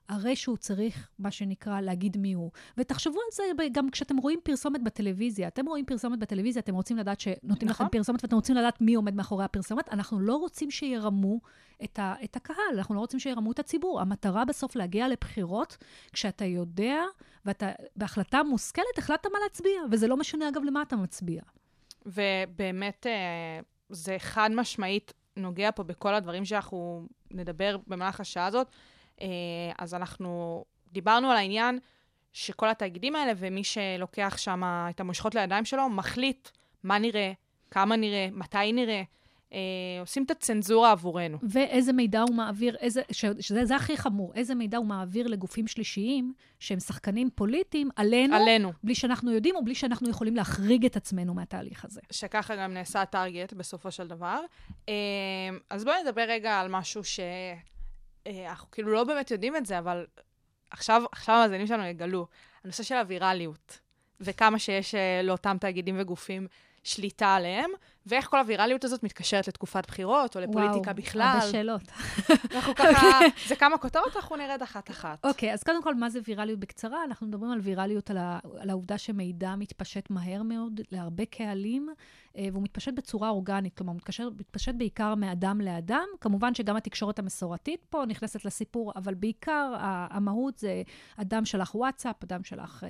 הרי 0.09 0.35
שהוא 0.35 0.57
צריך, 0.57 1.09
מה 1.19 1.31
שנקרא, 1.31 1.81
להגיד 1.81 2.17
מי 2.17 2.33
הוא. 2.33 2.51
ותחשבו 2.77 3.13
על 3.19 3.31
זה 3.31 3.43
גם 3.71 3.89
כשאתם 3.89 4.17
רואים 4.17 4.39
פרסומת 4.43 4.83
בטלוויזיה. 4.83 5.47
אתם 5.47 5.65
רואים 5.65 5.85
פרסומת 5.85 6.19
בטלוויזיה, 6.19 6.59
אתם 6.59 6.75
רוצים 6.75 6.97
לדעת 6.97 7.19
שנותנים 7.19 7.69
נכון. 7.69 7.85
לכם 7.85 7.97
פרסומת, 7.97 8.23
ואתם 8.23 8.35
רוצים 8.35 8.55
לדעת 8.55 8.81
מי 8.81 8.93
עומד 8.93 9.15
מאחורי 9.15 9.45
הפרסומת. 9.45 9.89
אנחנו 9.89 10.19
לא 10.19 10.35
רוצים 10.35 10.71
שירמו 10.71 11.39
את, 11.83 11.99
ה, 11.99 12.15
את 12.23 12.35
הקהל, 12.35 12.77
אנחנו 12.77 12.95
לא 12.95 12.99
רוצים 12.99 13.19
שירמו 13.19 13.51
את 13.51 13.59
הציבור. 13.59 14.01
המטרה 14.01 14.45
בסוף 14.45 14.75
להגיע 14.75 15.07
לבחירות, 15.07 15.77
כשאתה 16.13 16.45
יודע, 16.45 17.03
ואתה 17.45 17.71
בהחלטה 17.95 18.43
מושכלת, 18.43 18.97
החלטת 18.97 19.25
מה 19.33 19.39
להצביע. 19.43 19.81
וזה 19.91 20.07
לא 20.07 20.17
משנה, 20.17 20.49
אגב, 20.49 20.61
למה 20.63 20.81
אתה 20.81 20.95
מצביע. 20.95 21.41
ובאמת, 22.05 23.07
אה, 23.07 23.59
זה 23.89 24.15
חד 24.19 24.49
משמעית 24.55 25.13
נוגע 25.37 25.69
פה 25.71 25.83
בכל 25.83 26.15
הדברים 26.15 26.45
שאנחנו 26.45 27.07
נדבר 27.31 27.77
במהלך 27.87 28.19
השעה 28.19 28.45
הזאת. 28.45 28.67
אה, 29.21 29.27
אז 29.77 29.93
אנחנו 29.93 30.63
דיברנו 30.91 31.31
על 31.31 31.37
העניין 31.37 31.79
שכל 32.33 32.69
התאגידים 32.69 33.15
האלה, 33.15 33.31
ומי 33.37 33.63
שלוקח 33.63 34.37
שם 34.37 34.63
את 34.89 34.99
המושכות 34.99 35.35
לידיים 35.35 35.65
שלו, 35.65 35.89
מחליט 35.89 36.49
מה 36.83 36.99
נראה, 36.99 37.31
כמה 37.71 37.95
נראה, 37.95 38.27
מתי 38.31 38.73
נראה. 38.73 39.03
אה, 39.53 39.59
עושים 39.99 40.23
את 40.23 40.31
הצנזורה 40.31 40.91
עבורנו. 40.91 41.37
ואיזה 41.43 41.93
מידע 41.93 42.21
הוא 42.21 42.35
מעביר, 42.35 42.75
איזה, 42.75 43.01
ש, 43.11 43.25
שזה 43.39 43.65
זה 43.65 43.75
הכי 43.75 43.97
חמור, 43.97 44.33
איזה 44.35 44.55
מידע 44.55 44.77
הוא 44.77 44.85
מעביר 44.85 45.27
לגופים 45.27 45.67
שלישיים, 45.67 46.33
שהם 46.59 46.79
שחקנים 46.79 47.29
פוליטיים, 47.35 47.89
עלינו, 47.95 48.35
עלינו. 48.35 48.73
בלי 48.83 48.95
שאנחנו 48.95 49.31
יודעים, 49.31 49.55
או 49.55 49.63
בלי 49.65 49.75
שאנחנו 49.75 50.09
יכולים 50.09 50.35
להחריג 50.35 50.85
את 50.85 50.95
עצמנו 50.95 51.33
מהתהליך 51.33 51.85
הזה. 51.85 52.01
שככה 52.11 52.55
גם 52.55 52.73
נעשה 52.73 53.01
הטארגט 53.01 53.53
בסופו 53.53 53.91
של 53.91 54.07
דבר. 54.07 54.39
אה, 54.89 54.93
אז 55.69 55.83
בואי 55.83 56.03
נדבר 56.03 56.25
רגע 56.27 56.59
על 56.59 56.67
משהו 56.69 57.01
שאנחנו 57.03 58.71
כאילו 58.71 58.91
לא 58.91 59.03
באמת 59.03 59.31
יודעים 59.31 59.55
את 59.55 59.65
זה, 59.65 59.79
אבל 59.79 60.05
עכשיו, 60.71 61.03
עכשיו 61.11 61.35
המאזינים 61.35 61.67
שלנו 61.67 61.85
יגלו. 61.85 62.27
הנושא 62.63 62.83
של 62.83 62.95
הווירליות, 62.95 63.79
וכמה 64.19 64.59
שיש 64.59 64.95
אה, 64.95 65.21
לאותם 65.23 65.57
תאגידים 65.59 65.95
וגופים 65.99 66.47
שליטה 66.83 67.35
עליהם, 67.35 67.71
ואיך 68.05 68.29
כל 68.29 68.39
הווירליות 68.39 68.83
הזאת 68.83 69.03
מתקשרת 69.03 69.47
לתקופת 69.47 69.87
בחירות, 69.87 70.35
או 70.35 70.41
לפוליטיקה 70.41 70.91
וואו, 70.91 70.95
בכלל. 70.95 71.21
הרבה 71.21 71.51
שאלות. 71.51 71.81
אנחנו 72.55 72.75
ככה, 72.75 73.07
זה 73.49 73.55
כמה 73.55 73.77
כותרות, 73.77 74.15
אנחנו 74.15 74.35
נרד 74.35 74.61
אחת-אחת. 74.61 75.25
אוקיי, 75.25 75.53
אז 75.53 75.63
קודם 75.63 75.83
כל, 75.83 75.95
מה 75.95 76.09
זה 76.09 76.19
ויראליות 76.27 76.59
בקצרה? 76.59 77.03
אנחנו 77.03 77.27
מדברים 77.27 77.51
על 77.51 77.59
ויראליות, 77.59 78.09
על, 78.09 78.17
ה, 78.17 78.39
על 78.59 78.69
העובדה 78.69 78.97
שמידע 78.97 79.55
מתפשט 79.55 80.09
מהר 80.09 80.43
מאוד 80.43 80.81
להרבה 80.91 81.25
קהלים, 81.25 81.89
אה, 82.37 82.47
והוא 82.51 82.63
מתפשט 82.63 82.93
בצורה 82.93 83.29
אורגנית, 83.29 83.77
כלומר, 83.77 83.91
הוא 83.91 83.97
מתקשר, 83.97 84.29
מתפשט 84.39 84.75
בעיקר 84.75 85.15
מאדם 85.15 85.61
לאדם. 85.61 86.05
כמובן 86.21 86.55
שגם 86.55 86.75
התקשורת 86.75 87.19
המסורתית 87.19 87.85
פה 87.89 88.03
נכנסת 88.07 88.45
לסיפור, 88.45 88.91
אבל 88.95 89.13
בעיקר 89.13 89.73
המהות 90.09 90.57
זה 90.57 90.81
אדם 91.17 91.45
שלח 91.45 91.75
וואטסאפ, 91.75 92.23
אדם 92.23 92.43
שלח 92.43 92.83
אה, 92.83 92.89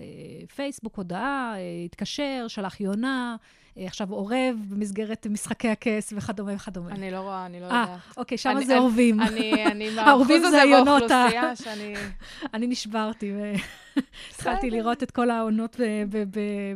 פייסבוק, 0.55 0.97
הודעה, 0.97 1.53
אה, 1.55 1.85
התקשר, 1.85 2.45
שלח 2.47 2.81
יונה, 2.81 3.35
עכשיו 3.77 4.11
עורב 4.11 4.55
במסגרת 4.69 5.27
משחקי 5.27 5.67
הכס 5.67 6.13
וכדומה 6.15 6.55
וכדומה. 6.55 6.91
אני 6.91 7.11
לא 7.11 7.19
רואה, 7.19 7.45
אני 7.45 7.59
לא 7.59 7.65
אה, 7.65 7.81
יודעת. 7.81 7.99
אוקיי, 8.17 8.37
שם 8.37 8.63
זה 8.65 8.77
עורבים. 8.77 9.21
אני, 9.21 9.53
מהאחוז 9.95 10.27
זה 10.27 10.47
הזה 10.47 10.61
באוכלוסייה 10.85 11.55
שאני... 11.55 11.93
אני 12.53 12.67
נשברתי 12.67 13.33
והתחלתי. 13.95 14.69
לראות 14.69 15.03
את 15.03 15.11
כל 15.11 15.29
העונות 15.29 15.75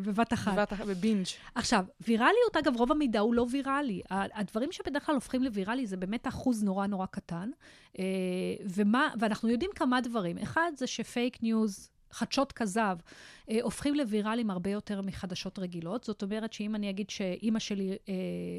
בבת 0.03 0.33
אחת. 0.33 0.73
ב 0.88 0.93
binge. 0.93 1.25
עכשיו, 1.55 1.86
ויראליות, 2.07 2.57
אגב, 2.62 2.75
רוב 2.75 2.91
המידע 2.91 3.19
הוא 3.19 3.36
לא 3.36 3.45
ויראלי. 3.51 4.01
הדברים 4.10 4.71
שבדרך 4.71 5.05
כלל 5.05 5.15
הופכים 5.15 5.43
לוויראלי 5.43 5.88
זה 5.88 5.97
באמת 5.97 6.27
אחוז 6.27 6.63
נורא 6.63 6.88
נורא 6.88 7.05
קטן. 7.05 7.49
אה, 7.99 8.03
ומה, 8.75 9.10
ואנחנו 9.19 9.49
יודעים 9.49 9.71
כמה 9.75 10.01
דברים. 10.01 10.38
אחד 10.38 10.71
זה 10.75 10.88
ש 10.88 11.06
fake 11.06 11.43
news, 11.43 11.89
חדשות 12.11 12.51
כזב, 12.51 12.97
אה, 13.49 13.57
הופכים 13.61 13.95
לוויראליים 13.95 14.49
הרבה 14.49 14.69
יותר 14.69 15.01
מחדשות 15.01 15.59
רגילות. 15.59 16.03
זאת 16.03 16.23
אומרת 16.23 16.53
שאם 16.53 16.75
אני 16.75 16.89
אגיד 16.89 17.09
שאימא 17.09 17.59
שלי 17.59 17.97
אה, 18.09 18.13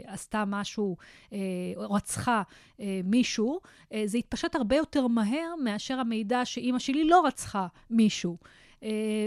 עשתה 0.05 0.45
משהו, 0.47 0.97
אה, 1.33 1.39
רצחה 1.77 2.43
אה, 2.81 3.01
מישהו, 3.05 3.61
אה, 3.93 4.03
זה 4.07 4.19
יתפשט 4.19 4.55
הרבה 4.55 4.77
יותר 4.77 5.07
מהר 5.07 5.55
מאשר 5.65 5.99
המידע 5.99 6.45
שאימא 6.45 6.79
שלי 6.79 7.05
לא 7.05 7.27
רצחה 7.27 7.67
מישהו. 7.91 8.37
Uh, 8.79 8.81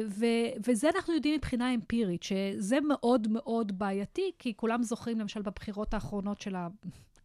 ו- 0.07 0.67
וזה 0.67 0.89
אנחנו 0.95 1.13
יודעים 1.13 1.35
מבחינה 1.35 1.73
אמפירית, 1.73 2.23
שזה 2.23 2.77
מאוד 2.87 3.27
מאוד 3.27 3.79
בעייתי, 3.79 4.31
כי 4.39 4.53
כולם 4.55 4.83
זוכרים, 4.83 5.19
למשל, 5.19 5.41
בבחירות 5.41 5.93
האחרונות 5.93 6.41
של 6.41 6.55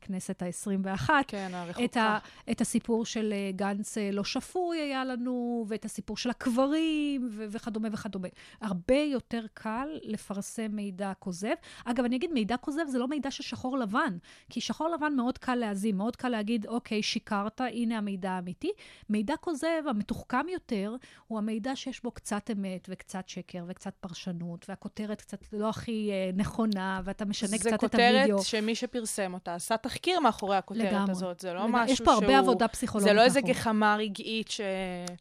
הכנסת 0.06 0.42
ה-21, 0.42 1.10
כן, 1.26 1.50
הרחוקה. 1.54 1.84
את, 1.84 1.96
ה, 1.96 2.18
את 2.50 2.60
הסיפור 2.60 3.04
של 3.04 3.32
אה, 3.32 3.50
גנץ 3.56 3.98
אה, 3.98 4.10
לא 4.12 4.24
שפוי 4.24 4.78
היה 4.78 5.04
לנו, 5.04 5.64
ואת 5.68 5.84
הסיפור 5.84 6.16
של 6.16 6.30
הקברים, 6.30 7.28
ו- 7.32 7.44
וכדומה 7.50 7.88
וכדומה. 7.92 8.28
הרבה 8.60 8.94
יותר 8.94 9.44
קל 9.54 9.88
לפרסם 10.02 10.68
מידע 10.70 11.12
כוזב. 11.18 11.54
אגב, 11.84 12.04
אני 12.04 12.16
אגיד, 12.16 12.32
מידע 12.32 12.56
כוזב 12.56 12.86
זה 12.88 12.98
לא 12.98 13.08
מידע 13.08 13.30
של 13.30 13.42
שחור 13.42 13.78
לבן, 13.78 14.16
כי 14.50 14.60
שחור 14.60 14.88
לבן 14.88 15.12
מאוד 15.16 15.38
קל 15.38 15.54
להזים, 15.54 15.96
מאוד 15.96 16.16
קל 16.16 16.28
להגיד, 16.28 16.66
אוקיי, 16.66 17.02
שיקרת, 17.02 17.60
הנה 17.60 17.98
המידע 17.98 18.30
האמיתי. 18.30 18.70
מידע 19.08 19.34
כוזב, 19.40 19.82
המתוחכם 19.88 20.46
יותר, 20.52 20.96
הוא 21.26 21.38
המידע 21.38 21.76
שיש 21.76 22.02
בו 22.02 22.10
קצת 22.10 22.50
אמת 22.52 22.86
וקצת 22.90 23.28
שקר 23.28 23.64
וקצת 23.68 23.94
פרשנות, 24.00 24.66
והכותרת 24.68 25.20
קצת 25.20 25.38
לא 25.52 25.68
הכי 25.68 26.10
אה, 26.12 26.30
נכונה, 26.34 27.00
ואתה 27.04 27.24
משנה 27.24 27.48
זה 27.48 27.58
קצת 27.58 27.74
את 27.74 27.80
כותרת 27.80 28.14
הווידאו. 28.14 28.42
שמי 28.42 28.74
שפרסם 28.74 29.34
אותה 29.34 29.54
עשה 29.54 29.74
את 29.74 29.86
תחקיר 29.96 30.20
מאחורי 30.20 30.56
הכותרת 30.56 30.92
לגמרי. 30.92 31.10
הזאת, 31.10 31.40
זה 31.40 31.52
לא 31.52 31.60
לגמרי. 31.64 31.82
משהו 31.82 31.92
יש 31.94 32.00
פה 32.00 32.12
הרבה 32.12 32.26
שהוא- 32.26 32.38
עבודה 32.38 32.68
פסיכולוגית. 32.68 33.08
זה 33.08 33.16
לא 33.16 33.22
איזה 33.22 33.40
מאחורי. 33.40 33.54
גחמה 33.54 33.96
רגעית 33.98 34.48
ש... 34.48 34.60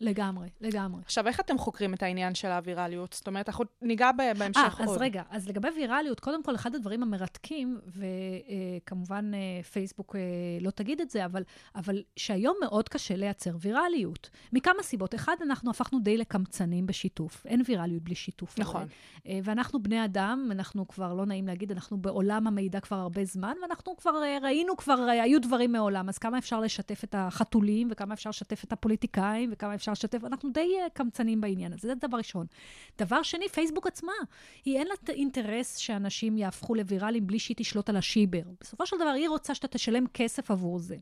לגמרי, 0.02 0.50
לגמרי. 0.62 1.02
עכשיו, 1.06 1.28
איך 1.28 1.40
אתם 1.40 1.58
חוקרים 1.58 1.94
את 1.94 2.04
העניין 2.04 2.36
של 2.36 2.48
הווירליות? 2.48 3.14
זאת 3.14 3.28
אומרת, 3.28 3.50
אנחנו 3.50 3.66
ניגע 3.82 4.12
ב- 4.12 4.38
בהמשך 4.40 4.58
אה, 4.80 4.86
עוד. 4.86 4.96
אז 4.96 5.02
רגע, 5.02 5.22
אז 5.30 5.48
לגבי 5.50 5.68
ויראליות, 5.76 6.20
קודם 6.20 6.44
כל, 6.44 6.56
אחד 6.56 6.76
הדברים 6.76 7.04
המרתקים, 7.04 7.80
וכמובן 7.88 9.32
פייסבוק 9.72 10.16
אה, 10.16 10.22
לא 10.62 10.70
תגיד 10.72 11.02
את 11.02 11.10
זה, 11.10 11.26
אבל, 11.26 11.44
אבל 11.76 12.04
שהיום 12.16 12.56
מאוד 12.62 12.90
קשה 12.90 13.16
לייצר 13.16 13.52
ויראליות. 13.60 14.30
מכמה 14.54 14.84
סיבות. 14.84 15.16
אחד, 15.16 15.36
אנחנו 15.42 15.70
הפכנו 15.72 16.00
די 16.00 16.18
לקמצנים 16.18 16.86
בשיתוף. 16.86 17.46
אין 17.46 17.62
ויראליות 17.68 18.04
בלי 18.04 18.16
שיתוף. 18.16 18.60
נכון. 18.60 18.82
הרי. 18.82 18.90
אה, 19.28 19.40
ואנחנו 19.44 19.84
בני 19.84 20.06
אדם, 20.06 20.50
אנחנו 20.52 20.88
כבר, 20.88 21.14
לא 21.14 21.26
נעים 21.26 21.48
להגיד, 21.48 21.72
אנחנו 21.72 21.98
בעולם 21.98 22.48
המידע 22.48 22.80
כבר 22.80 22.98
הרבה 22.98 23.26
זמן, 23.26 23.54
ואנחנו 23.62 23.98
כבר 23.98 24.24
אה, 24.24 24.38
ראינו, 24.66 24.78
כבר 24.78 24.94
היו 24.94 25.42
דברים 25.42 25.72
מעולם, 25.72 26.10
אז 26.10 26.18
כמה 26.18 26.38
אפשר 26.38 26.60
לשתף 26.60 27.04
את 27.04 27.16
החתולים, 27.18 27.88
וכמה 27.92 28.14
אפשר 28.14 28.30
לשתף 28.30 28.64
את 28.64 28.72
הפוליטיקאים, 28.72 29.50
וכמה 29.54 29.76
אפשר 29.76 29.92
לשתף, 29.92 30.24
אנחנו 30.24 30.50
די 30.50 30.74
אה, 30.82 30.90
קמצנים 30.90 31.42
בעניין 31.42 31.74
הזה, 31.74 31.88
זה 31.88 31.96
דבר 32.08 32.18
ראשון. 32.18 32.46
דבר 32.98 33.24
שני, 33.24 33.50
פייסבוק 33.50 33.88
עצמה, 33.88 34.12
היא 34.66 34.78
אין 34.78 34.88
לה 34.88 34.94
את 35.04 35.10
האינטרס 35.10 35.76
שאנשים 35.78 36.38
יהפכו 36.38 36.76
לוויראליים 36.76 37.28
בלי 37.28 37.40
שהיא 37.40 37.58
תשלוט 37.58 37.90
על 37.90 37.98
השיבר. 37.98 38.42
בסופו 38.62 38.86
של 38.86 38.96
דבר, 38.96 39.10
היא 39.10 39.30
רוצה 39.30 39.56
שאתה 39.56 39.68
תשלם 39.68 40.08
כסף 40.14 40.52
עבור 40.52 40.80
זה. 40.80 40.98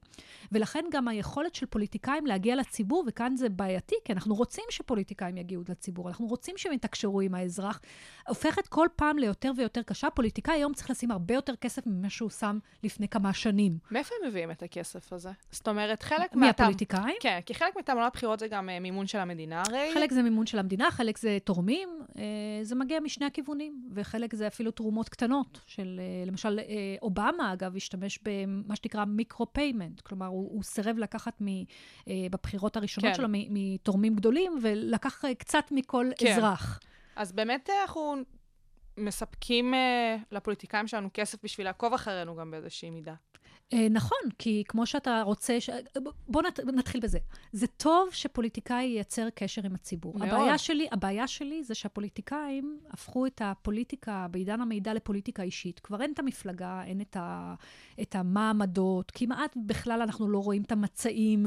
ולכן 0.51 0.85
גם 0.91 1.07
היכולת 1.07 1.55
של 1.55 1.65
פוליטיקאים 1.65 2.25
להגיע 2.25 2.55
לציבור, 2.55 3.03
וכאן 3.07 3.35
זה 3.35 3.49
בעייתי, 3.49 3.95
כי 4.05 4.13
אנחנו 4.13 4.35
רוצים 4.35 4.63
שפוליטיקאים 4.69 5.37
יגיעו 5.37 5.63
לציבור, 5.69 6.09
אנחנו 6.09 6.25
רוצים 6.25 6.57
שהם 6.57 6.73
יתקשרו 6.73 7.21
עם 7.21 7.35
האזרח, 7.35 7.79
הופכת 8.27 8.67
כל 8.67 8.87
פעם 8.95 9.17
ליותר 9.17 9.51
ויותר 9.57 9.81
קשה. 9.83 10.09
פוליטיקאי 10.09 10.55
היום 10.55 10.73
צריך 10.73 10.89
לשים 10.89 11.11
הרבה 11.11 11.33
יותר 11.33 11.55
כסף 11.55 11.87
ממה 11.87 12.09
שהוא 12.09 12.29
שם 12.29 12.59
לפני 12.83 13.07
כמה 13.07 13.33
שנים. 13.33 13.52
מאיפה 13.91 14.15
הם 14.21 14.27
מביאים 14.27 14.51
את 14.51 14.63
הכסף 14.63 15.13
הזה? 15.13 15.29
זאת 15.51 15.67
אומרת, 15.67 16.03
חלק 16.03 16.35
מי 16.35 16.45
מהטעם... 16.45 16.65
הפוליטיקאים? 16.65 17.15
כן, 17.19 17.39
כי 17.45 17.53
חלק 17.53 17.75
מתעמולת 17.77 18.07
הבחירות 18.07 18.39
זה 18.39 18.47
גם 18.47 18.69
אה, 18.69 18.79
מימון 18.79 19.07
של 19.07 19.17
המדינה, 19.17 19.63
הרי. 19.67 19.91
חלק 19.93 20.11
זה 20.11 20.21
מימון 20.21 20.45
של 20.45 20.59
המדינה, 20.59 20.91
חלק 20.91 21.17
זה 21.17 21.37
תורמים, 21.43 21.89
אה, 22.17 22.23
זה 22.63 22.75
מגיע 22.75 22.99
משני 22.99 23.25
הכיוונים, 23.25 23.89
וחלק 23.93 24.35
זה 24.35 24.47
אפילו 24.47 24.71
תרומות 24.71 25.09
קטנות, 25.09 25.59
של 25.67 25.99
אה, 25.99 26.25
למשל, 26.25 26.59
אובמה, 27.01 27.53
אגב, 27.53 27.75
השתמש 27.75 28.19
במה 28.23 28.75
שנקרא 28.75 29.05
micro-payment, 29.05 30.01
כלומר, 30.01 30.25
הוא, 30.25 30.49
הוא 30.53 30.63
סירב 30.63 30.97
לקחת 30.97 31.41
מ, 31.41 31.45
בבחירות 32.31 32.77
הראשונות 32.77 33.11
כן. 33.11 33.17
שלו 33.17 33.27
מתורמים 33.29 34.15
גדולים, 34.15 34.59
ולקח 34.61 35.23
קצת 35.37 35.65
מכל 35.71 36.09
כן. 36.17 36.27
אזרח. 36.27 36.79
אז 37.15 37.31
באמת 37.31 37.69
אנחנו 37.81 38.15
מספקים 38.97 39.73
אה, 39.73 40.17
לפוליטיקאים 40.31 40.87
שלנו 40.87 41.09
כסף 41.13 41.43
בשביל 41.43 41.67
לעקוב 41.67 41.93
אחרינו 41.93 42.35
גם 42.35 42.51
באיזושהי 42.51 42.89
מידה. 42.89 43.13
אה, 43.73 43.87
נכון, 43.89 44.17
כי 44.37 44.63
כמו 44.67 44.85
שאתה 44.85 45.21
רוצה, 45.21 45.61
ש... 45.61 45.69
בוא 46.27 46.41
נת... 46.41 46.59
נתחיל 46.59 47.01
בזה. 47.01 47.19
זה 47.51 47.67
טוב 47.67 48.09
שפוליטיקאי 48.11 48.83
ייצר 48.83 49.29
קשר 49.35 49.61
עם 49.65 49.75
הציבור. 49.75 50.17
מאוד. 50.17 50.29
הבעיה 50.29 50.57
שלי, 50.57 50.87
הבעיה 50.91 51.27
שלי 51.27 51.63
זה 51.63 51.75
שהפוליטיקאים 51.75 52.79
הפכו 52.89 53.25
את 53.25 53.41
הפוליטיקה, 53.45 54.27
בעידן 54.31 54.61
המידע 54.61 54.93
לפוליטיקה 54.93 55.43
אישית. 55.43 55.79
כבר 55.79 56.01
אין 56.01 56.11
את 56.13 56.19
המפלגה, 56.19 56.83
אין 56.85 57.01
את, 57.01 57.17
ה... 57.19 57.55
את 58.01 58.15
המעמדות, 58.15 59.11
כמעט 59.11 59.57
בכלל 59.65 60.01
אנחנו 60.01 60.27
לא 60.27 60.39
רואים 60.39 60.61
את 60.61 60.71
המצעים. 60.71 61.45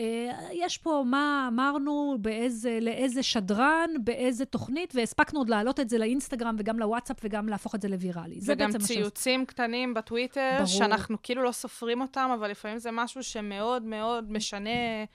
אה, 0.00 0.30
יש 0.52 0.78
פה 0.78 1.02
מה 1.06 1.48
אמרנו, 1.52 2.16
באיזה, 2.20 2.78
לאיזה 2.80 3.22
שדרן, 3.22 3.90
באיזה 4.04 4.44
תוכנית, 4.44 4.92
והספקנו 4.96 5.40
עוד 5.40 5.48
להעלות 5.48 5.80
את 5.80 5.88
זה 5.88 5.98
לאינסטגרם 5.98 6.56
וגם 6.58 6.78
לוואטסאפ 6.78 7.16
וגם 7.24 7.48
להפוך 7.48 7.74
את 7.74 7.82
זה 7.82 7.88
לוויראלי. 7.88 8.40
זה 8.40 8.52
וגם 8.52 8.66
בעצם 8.66 8.78
מה 8.78 8.86
שעושים. 8.86 9.02
ציוצים 9.02 9.44
קטנים 9.46 9.94
בטוויטר, 9.94 10.50
ברור. 10.54 10.66
שאנחנו 10.66 11.16
כאילו 11.22 11.42
לא 11.42 11.52
סופרים 11.52 12.00
אותם, 12.00 12.30
אבל 12.34 12.50
לפעמים 12.50 12.78
זה 12.78 12.90
משהו 12.92 13.22
שמאוד 13.22 13.82
מאוד 13.82 14.32
משנה 14.32 14.70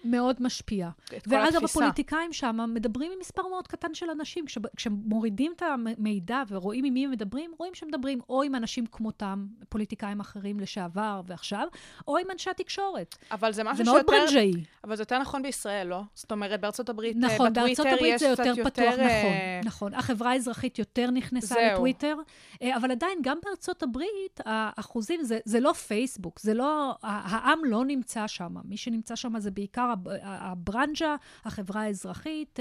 מאוד 0.05 0.41
משפיע. 0.43 0.89
את 1.17 1.27
כל 1.27 1.35
ואגב, 1.35 1.45
התפיסה. 1.45 1.65
הפוליטיקאים 1.65 2.33
שם 2.33 2.57
מדברים 2.73 3.11
עם 3.11 3.17
מספר 3.19 3.41
מאוד 3.47 3.67
קטן 3.67 3.93
של 3.93 4.05
אנשים. 4.09 4.45
כש- 4.45 4.57
כשמורידים 4.75 5.53
את 5.55 5.61
המידע 5.97 6.43
ורואים 6.49 6.85
עם 6.85 6.93
מי 6.93 7.05
הם 7.05 7.11
מדברים, 7.11 7.51
רואים 7.57 7.73
שמדברים 7.73 8.19
או 8.29 8.43
עם 8.43 8.55
אנשים 8.55 8.85
כמותם, 8.85 9.45
פוליטיקאים 9.69 10.19
אחרים 10.19 10.59
לשעבר 10.59 11.21
ועכשיו, 11.27 11.67
או 12.07 12.17
עם 12.17 12.27
אנשי 12.31 12.49
התקשורת. 12.49 13.15
אבל 13.31 13.51
זה 13.51 13.55
זה 13.55 13.63
משהו 13.63 13.85
מאוד 13.85 14.05
שיותר... 14.27 14.59
אבל 14.83 14.95
זה 14.95 15.01
יותר 15.01 15.19
נכון 15.19 15.41
בישראל, 15.41 15.87
לא? 15.87 16.01
זאת 16.15 16.31
אומרת, 16.31 16.61
בארצות 16.61 16.89
הברית, 16.89 17.15
אה, 17.15 17.21
נכון, 17.21 17.53
בארצות 17.53 17.85
בטוויטר 17.85 17.95
הברית 17.95 18.13
יש 18.15 18.21
זה 18.23 18.33
קצת 18.33 18.45
יותר 18.45 18.63
פתוח, 18.69 18.93
נכון, 18.93 19.03
אה, 19.03 19.61
נכון. 19.65 19.93
החברה 19.93 20.31
האזרחית 20.31 20.79
יותר 20.79 21.11
נכנסה 21.11 21.55
זהו. 21.55 21.73
לטוויטר, 21.73 22.15
אה, 22.61 22.77
אבל 22.77 22.91
עדיין, 22.91 23.19
גם 23.23 23.37
בארצות 23.45 23.83
הברית, 23.83 24.39
האחוזים, 24.45 25.23
זה, 25.23 25.39
זה 25.45 25.59
לא 25.59 25.73
פייסבוק, 25.73 26.39
זה 26.39 26.53
לא, 26.53 26.95
העם 27.03 27.59
לא 27.65 27.85
נמצא 27.85 28.27
שם. 28.27 28.55
מי 28.65 28.77
שנמצא 28.77 29.15
שם 29.15 29.39
זה 29.39 29.51
בעיקר 29.51 29.89
הב- 29.93 30.07
הברנז'ה, 30.23 31.15
החברה 31.45 31.81
האזרחית, 31.81 32.59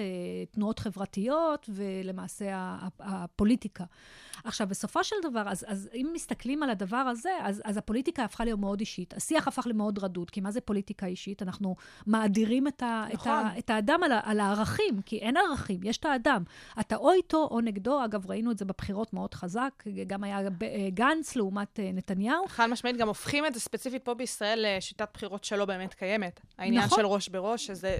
תנועות 0.51 0.79
חברתיות, 0.79 1.71
ולמעשה 1.73 2.77
הפוליטיקה. 3.01 3.85
עכשיו, 4.45 4.67
בסופו 4.67 5.05
של 5.05 5.17
דבר, 5.23 5.43
אז, 5.47 5.65
אז 5.69 5.89
אם 5.95 6.11
מסתכלים 6.15 6.63
על 6.63 6.71
הדבר 6.71 6.97
הזה, 6.97 7.31
אז, 7.41 7.63
אז 7.65 7.77
הפוליטיקה 7.77 8.25
הפכה 8.25 8.45
להיות 8.45 8.61
מאוד 8.61 8.81
אישית. 8.81 9.15
השיח 9.15 9.49
הפך 9.49 9.67
למאוד 9.67 9.99
רדוד, 9.99 10.31
כי 10.31 10.41
מה 10.41 10.51
זה 10.51 10.61
פוליטיקה 10.61 11.07
אישית? 11.07 11.43
אנחנו 11.43 11.77
מאדירים 12.07 12.69
את, 12.69 12.83
ה, 12.83 13.05
נכון. 13.13 13.33
את, 13.47 13.53
ה, 13.55 13.59
את 13.59 13.71
האדם 13.71 14.03
על, 14.03 14.13
ה, 14.13 14.21
על 14.25 14.41
הערכים, 14.41 15.03
כי 15.07 15.19
אין 15.19 15.37
ערכים, 15.37 15.81
יש 15.83 15.99
את 15.99 16.05
האדם. 16.05 16.43
אתה 16.81 16.97
או 16.97 17.13
איתו 17.13 17.49
או 17.51 17.61
נגדו, 17.61 18.05
אגב, 18.05 18.31
ראינו 18.31 18.51
את 18.51 18.59
זה 18.59 18.65
בבחירות 18.65 19.13
מאוד 19.13 19.35
חזק, 19.35 19.85
גם 20.07 20.25
היה 20.25 20.39
אה, 20.41 20.89
גנץ 20.91 21.37
לעומת 21.37 21.81
אה, 21.81 21.91
נתניהו. 21.93 22.45
חד 22.49 22.67
משמעית, 22.67 22.97
גם 22.97 23.09
הופכים 23.09 23.47
את 23.47 23.55
זה 23.55 23.61
ספציפית 23.61 24.05
פה 24.05 24.15
בישראל 24.15 24.65
לשיטת 24.67 25.09
בחירות 25.15 25.45
שלא 25.45 25.65
באמת 25.65 25.95
קיימת. 25.95 26.41
העניין 26.59 26.85
נכון. 26.85 26.99
של 26.99 27.07
ראש 27.07 27.29
בראש, 27.29 27.67
שזה 27.67 27.99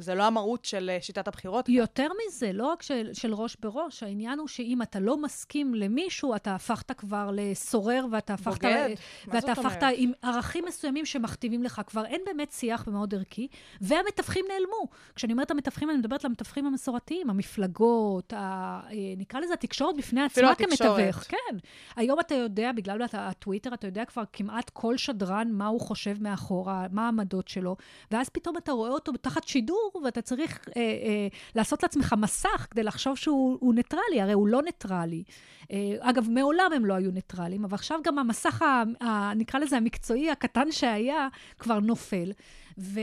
זה 0.00 0.14
לא 0.14 0.22
המהות 0.22 0.64
של 0.64 0.90
אה, 0.90 0.98
שיטת 1.00 1.28
הבחירות. 1.28 1.68
יותר 1.68 2.08
מזה, 2.26 2.52
לא 2.52 2.66
רק 2.66 2.82
של, 2.82 3.10
של 3.12 3.34
ראש 3.34 3.56
בראש, 3.60 4.02
העניין 4.02 4.38
הוא 4.38 4.48
שאם 4.48 4.82
אתה 4.82 5.00
לא 5.00 5.16
מסכים 5.16 5.74
למישהו, 5.74 6.36
אתה 6.36 6.54
הפכת 6.54 6.92
כבר 6.92 7.30
לסורר, 7.32 8.06
ואתה 8.12 8.34
הפכת... 8.34 8.64
בוגד? 8.64 8.88
מה 9.26 9.34
ואתה 9.34 9.52
הפכת 9.52 9.82
אומרת? 9.82 9.94
עם 9.96 10.12
ערכים 10.22 10.64
מסוימים 10.64 11.06
שמכתיבים 11.06 11.62
לך. 11.62 11.80
כבר 11.86 12.04
אין 12.04 12.20
באמת 12.26 12.52
שיח 12.52 12.84
ומאוד 12.86 13.14
ערכי, 13.14 13.48
והמתווכים 13.80 14.44
נעלמו. 14.48 14.88
כשאני 15.14 15.32
אומרת 15.32 15.50
המתווכים, 15.50 15.90
אני 15.90 15.98
מדברת 15.98 16.24
על 16.24 16.28
המתווכים 16.28 16.66
המסורתיים, 16.66 17.30
המפלגות, 17.30 18.32
ה, 18.32 18.36
אה, 18.36 19.14
נקרא 19.16 19.40
לזה 19.40 19.54
התקשורת 19.54 19.96
בפני 19.96 20.22
עצמה. 20.22 20.42
כמתווך. 20.54 21.16
כן. 21.28 21.56
היום 21.96 22.20
אתה 22.20 22.34
יודע, 22.34 22.72
בגלל 22.72 23.02
הטוויטר, 23.12 23.74
אתה 23.74 23.86
יודע 23.86 24.04
כבר 24.04 24.22
כמעט 24.32 24.70
כל 24.70 24.96
שדרן 24.96 25.48
מה 25.52 25.66
הוא 25.66 25.80
חושב 25.80 26.22
מאחורה, 26.22 26.86
מה 26.90 27.04
העמדות 27.04 27.48
שלו, 27.48 27.76
ואז 28.10 28.28
פתאום 28.28 28.56
אתה 28.56 28.72
רואה 28.72 28.90
אותו 28.90 29.12
תחת 29.12 29.48
שידור, 29.48 29.87
ואתה 30.04 30.22
צריך 30.22 30.68
אה, 30.76 30.82
אה, 30.82 31.28
לעשות 31.54 31.82
לעצמך 31.82 32.14
מסך 32.18 32.66
כדי 32.70 32.82
לחשוב 32.82 33.16
שהוא 33.16 33.58
הוא 33.60 33.74
ניטרלי, 33.74 34.20
הרי 34.20 34.32
הוא 34.32 34.48
לא 34.48 34.62
ניטרלי. 34.62 35.24
אה, 35.72 35.94
אגב, 36.00 36.30
מעולם 36.30 36.70
הם 36.76 36.84
לא 36.84 36.94
היו 36.94 37.10
ניטרלים, 37.10 37.64
אבל 37.64 37.74
עכשיו 37.74 38.00
גם 38.04 38.18
המסך, 38.18 38.62
ה, 38.62 38.82
ה, 39.04 39.34
נקרא 39.34 39.60
לזה 39.60 39.76
המקצועי 39.76 40.30
הקטן 40.30 40.72
שהיה, 40.72 41.28
כבר 41.58 41.80
נופל. 41.80 42.32
ו, 42.78 43.00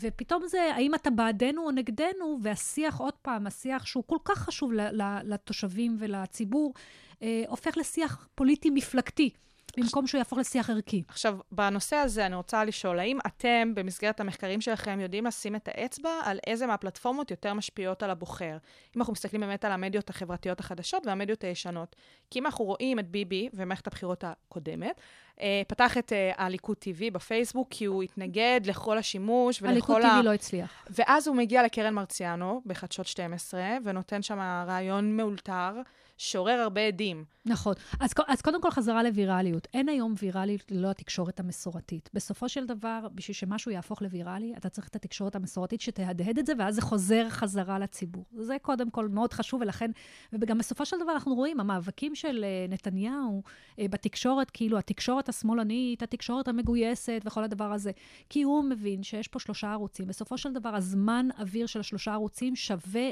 ופתאום 0.00 0.42
זה, 0.46 0.70
האם 0.74 0.94
אתה 0.94 1.10
בעדנו 1.10 1.66
או 1.66 1.70
נגדנו, 1.70 2.38
והשיח, 2.42 3.00
עוד 3.00 3.14
פעם, 3.22 3.46
השיח 3.46 3.86
שהוא 3.86 4.04
כל 4.06 4.18
כך 4.24 4.38
חשוב 4.38 4.72
ל, 4.72 5.02
ל, 5.02 5.18
לתושבים 5.24 5.96
ולציבור, 5.98 6.74
אה, 7.22 7.42
הופך 7.48 7.76
לשיח 7.76 8.28
פוליטי 8.34 8.70
מפלגתי, 8.70 9.30
במקום 9.76 10.06
שהוא 10.06 10.18
יהפוך 10.18 10.38
לשיח 10.38 10.70
ערכי. 10.70 11.02
עכשיו, 11.08 11.38
בנושא 11.52 11.96
הזה 11.96 12.26
אני 12.26 12.34
רוצה 12.34 12.64
לשאול, 12.64 12.98
האם 12.98 13.18
אתם, 13.26 13.72
במסגרת 13.74 14.20
המחקרים 14.20 14.60
שלכם, 14.60 15.00
יודעים 15.00 15.26
לשים 15.26 15.56
את 15.56 15.68
האצבע 15.68 16.10
על 16.24 16.38
איזה 16.46 16.66
מהפלטפורמות 16.66 17.30
יותר 17.30 17.54
משפיעות 17.54 18.02
על 18.02 18.10
הבוחר? 18.10 18.56
אם 18.96 19.00
אנחנו 19.00 19.12
מסתכלים 19.12 19.40
באמת 19.40 19.64
על 19.64 19.72
המדיות 19.72 20.10
החברתיות 20.10 20.60
החדשות 20.60 21.06
והמדיות 21.06 21.44
הישנות. 21.44 21.96
כי 22.30 22.38
אם 22.38 22.46
אנחנו 22.46 22.64
רואים 22.64 22.98
את 22.98 23.08
ביבי 23.08 23.48
ומערכת 23.54 23.86
הבחירות 23.86 24.24
הקודמת, 24.24 25.00
אה, 25.40 25.62
פתח 25.68 25.98
את 25.98 26.12
אה, 26.12 26.32
הליכוד 26.36 26.76
TV 26.80 27.12
בפייסבוק, 27.12 27.68
כי 27.70 27.84
הוא 27.84 28.02
התנגד 28.02 28.60
לכל 28.64 28.98
השימוש 28.98 29.62
ולכל 29.62 29.72
הליכוד 29.72 30.02
טבעי 30.02 30.22
לא 30.22 30.32
הצליח. 30.32 30.86
ואז 30.90 31.28
הוא 31.28 31.36
מגיע 31.36 31.62
לקרן 31.62 31.94
מרציאנו 31.94 32.62
בחדשות 32.66 33.06
12, 33.06 33.62
ונותן 33.84 34.22
שם 34.22 34.38
רעיון 34.66 35.16
מאולתר, 35.16 35.72
שעורר 36.18 36.60
הרבה 36.60 36.80
עדים. 36.80 37.24
נכון. 37.46 37.74
אז, 38.00 38.10
אז 38.26 38.42
קודם 38.42 38.62
כל 38.62 38.70
חזרה 38.70 39.02
לווירליות. 39.02 39.68
אין 39.74 39.88
היום 39.88 40.14
וירליות 40.22 40.70
ללא 40.70 40.90
התקשורת 40.90 41.40
המסורתית. 41.40 42.10
בסופו 42.14 42.48
של 42.48 42.66
דבר, 42.66 43.06
בשביל 43.14 43.34
שמשהו 43.34 43.70
יהפוך 43.70 44.02
לווירלי, 44.02 44.54
אתה 44.56 44.68
צריך 44.68 44.88
את 44.88 44.96
התקשורת 44.96 45.36
המסורתית 45.36 45.80
שתהדהד 45.80 46.38
את 46.38 46.46
זה, 46.46 46.52
ואז 46.58 46.74
זה 46.74 46.82
חוזר 46.82 47.28
חזרה 47.28 47.78
לציבור. 47.78 48.24
זה 48.36 48.56
קודם 48.62 48.90
כל 48.90 49.08
מאוד 49.08 49.32
חשוב, 49.32 49.60
ולכן, 49.60 49.90
וגם 50.32 50.58
בסופו 50.58 50.86
של 50.86 50.96
דבר 51.02 51.12
אנחנו 51.12 51.34
רואים, 51.34 51.60
המאבקים 51.60 52.14
של 52.14 52.44
אה, 52.44 52.66
נתניהו 52.68 53.42
אה, 53.78 53.86
בתקשורת, 53.90 54.50
כאילו 54.50 54.78
התקשורת 54.78 55.28
השמאלנית, 55.28 56.02
התקשורת 56.02 56.48
המגויסת 56.48 57.22
וכל 57.24 57.44
הדבר 57.44 57.72
הזה, 57.72 57.90
כי 58.28 58.42
הוא 58.42 58.64
מבין 58.64 59.02
שיש 59.02 59.28
פה 59.28 59.38
שלושה 59.38 59.72
ערוצים. 59.72 60.06
בסופו 60.06 60.38
של 60.38 60.52
דבר, 60.52 60.74
הזמן 60.74 61.28
אוויר 61.38 61.66
של 61.66 61.80
השלושה 61.80 62.12
ערוצים 62.12 62.56
שווה 62.56 63.08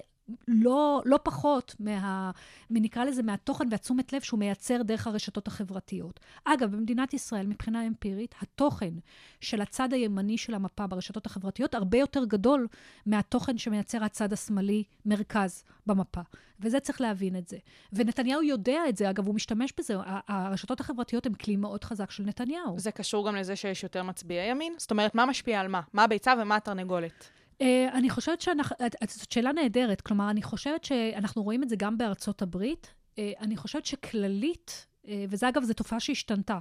לא, 0.48 1.02
לא 1.04 1.18
פחות 1.22 1.74
מה, 1.80 2.30
נקרא 2.70 3.04
לזה, 3.04 3.22
מהתוכן 3.22 3.64
והתשומת 3.70 4.12
לב 4.12 4.20
שהוא 4.20 4.40
מייצר 4.40 4.82
דרך 4.82 5.06
הרשתות 5.06 5.46
החברתיות. 5.46 6.20
אגב, 6.44 6.72
במדינת 6.72 7.14
ישראל, 7.14 7.46
מבחינה 7.46 7.86
אמפירית, 7.86 8.34
התוכן 8.40 8.94
של 9.40 9.60
הצד 9.60 9.92
הימני 9.92 10.38
של 10.38 10.54
המפה 10.54 10.86
ברשתות 10.86 11.26
החברתיות 11.26 11.74
הרבה 11.74 11.98
יותר 11.98 12.24
גדול 12.24 12.68
מהתוכן 13.06 13.58
שמייצר 13.58 14.04
הצד 14.04 14.32
השמאלי 14.32 14.84
מרכז 15.06 15.64
במפה. 15.86 16.20
וזה 16.60 16.80
צריך 16.80 17.00
להבין 17.00 17.36
את 17.36 17.48
זה. 17.48 17.56
ונתניהו 17.92 18.42
יודע 18.42 18.80
את 18.88 18.96
זה, 18.96 19.10
אגב, 19.10 19.26
הוא 19.26 19.34
משתמש 19.34 19.72
בזה. 19.78 19.94
הרשתות 20.28 20.80
החברתיות 20.80 21.26
הן 21.26 21.34
כלי 21.34 21.56
מאוד 21.56 21.84
חזק 21.84 22.10
של 22.10 22.22
נתניהו. 22.22 22.78
זה 22.78 22.90
קשור 22.90 23.28
גם 23.28 23.36
לזה 23.36 23.56
שיש 23.56 23.82
יותר 23.82 24.02
מצביעי 24.02 24.50
ימין? 24.50 24.74
זאת 24.78 24.90
אומרת, 24.90 25.14
מה 25.14 25.26
משפיע 25.26 25.60
על 25.60 25.68
מה? 25.68 25.80
מה 25.92 26.04
הביצה 26.04 26.34
ומה 26.42 26.56
התרנגולת? 26.56 27.30
Uh, 27.62 27.64
אני 27.92 28.10
חושבת 28.10 28.40
שאנחנו, 28.40 28.76
זאת 29.08 29.32
שאלה 29.32 29.52
נהדרת. 29.52 30.00
כלומר, 30.00 30.30
אני 30.30 30.42
חושבת 30.42 30.84
שאנחנו 30.84 31.42
רואים 31.42 31.62
את 31.62 31.68
זה 31.68 31.76
גם 31.78 31.98
בארצות 31.98 32.42
הברית. 32.42 32.94
Uh, 33.14 33.18
אני 33.40 33.56
חושבת 33.56 33.86
שכללית, 33.86 34.86
uh, 35.04 35.08
וזה 35.28 35.48
אגב, 35.48 35.64
זו 35.64 35.74
תופעה 35.74 36.00
שהשתנתה. 36.00 36.58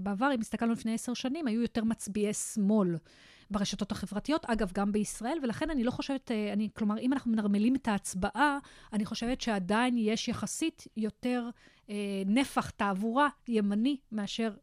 בעבר, 0.00 0.30
אם 0.34 0.40
הסתכלנו 0.40 0.72
לפני 0.72 0.94
עשר 0.94 1.14
שנים, 1.14 1.46
היו 1.46 1.62
יותר 1.62 1.84
מצביעי 1.84 2.32
שמאל 2.34 2.96
ברשתות 3.50 3.92
החברתיות, 3.92 4.44
אגב, 4.44 4.72
גם 4.74 4.92
בישראל, 4.92 5.38
ולכן 5.42 5.70
אני 5.70 5.84
לא 5.84 5.90
חושבת, 5.90 6.30
אני, 6.52 6.68
כלומר, 6.74 6.98
אם 6.98 7.12
אנחנו 7.12 7.30
מנרמלים 7.30 7.74
את 7.74 7.88
ההצבעה, 7.88 8.58
אני 8.92 9.04
חושבת 9.04 9.40
שעדיין 9.40 9.96
יש 9.98 10.28
יחסית 10.28 10.84
יותר 10.96 11.48
נפח 12.26 12.70
תעבורה 12.70 13.28
ימני 13.48 13.96
מאשר 14.12 14.54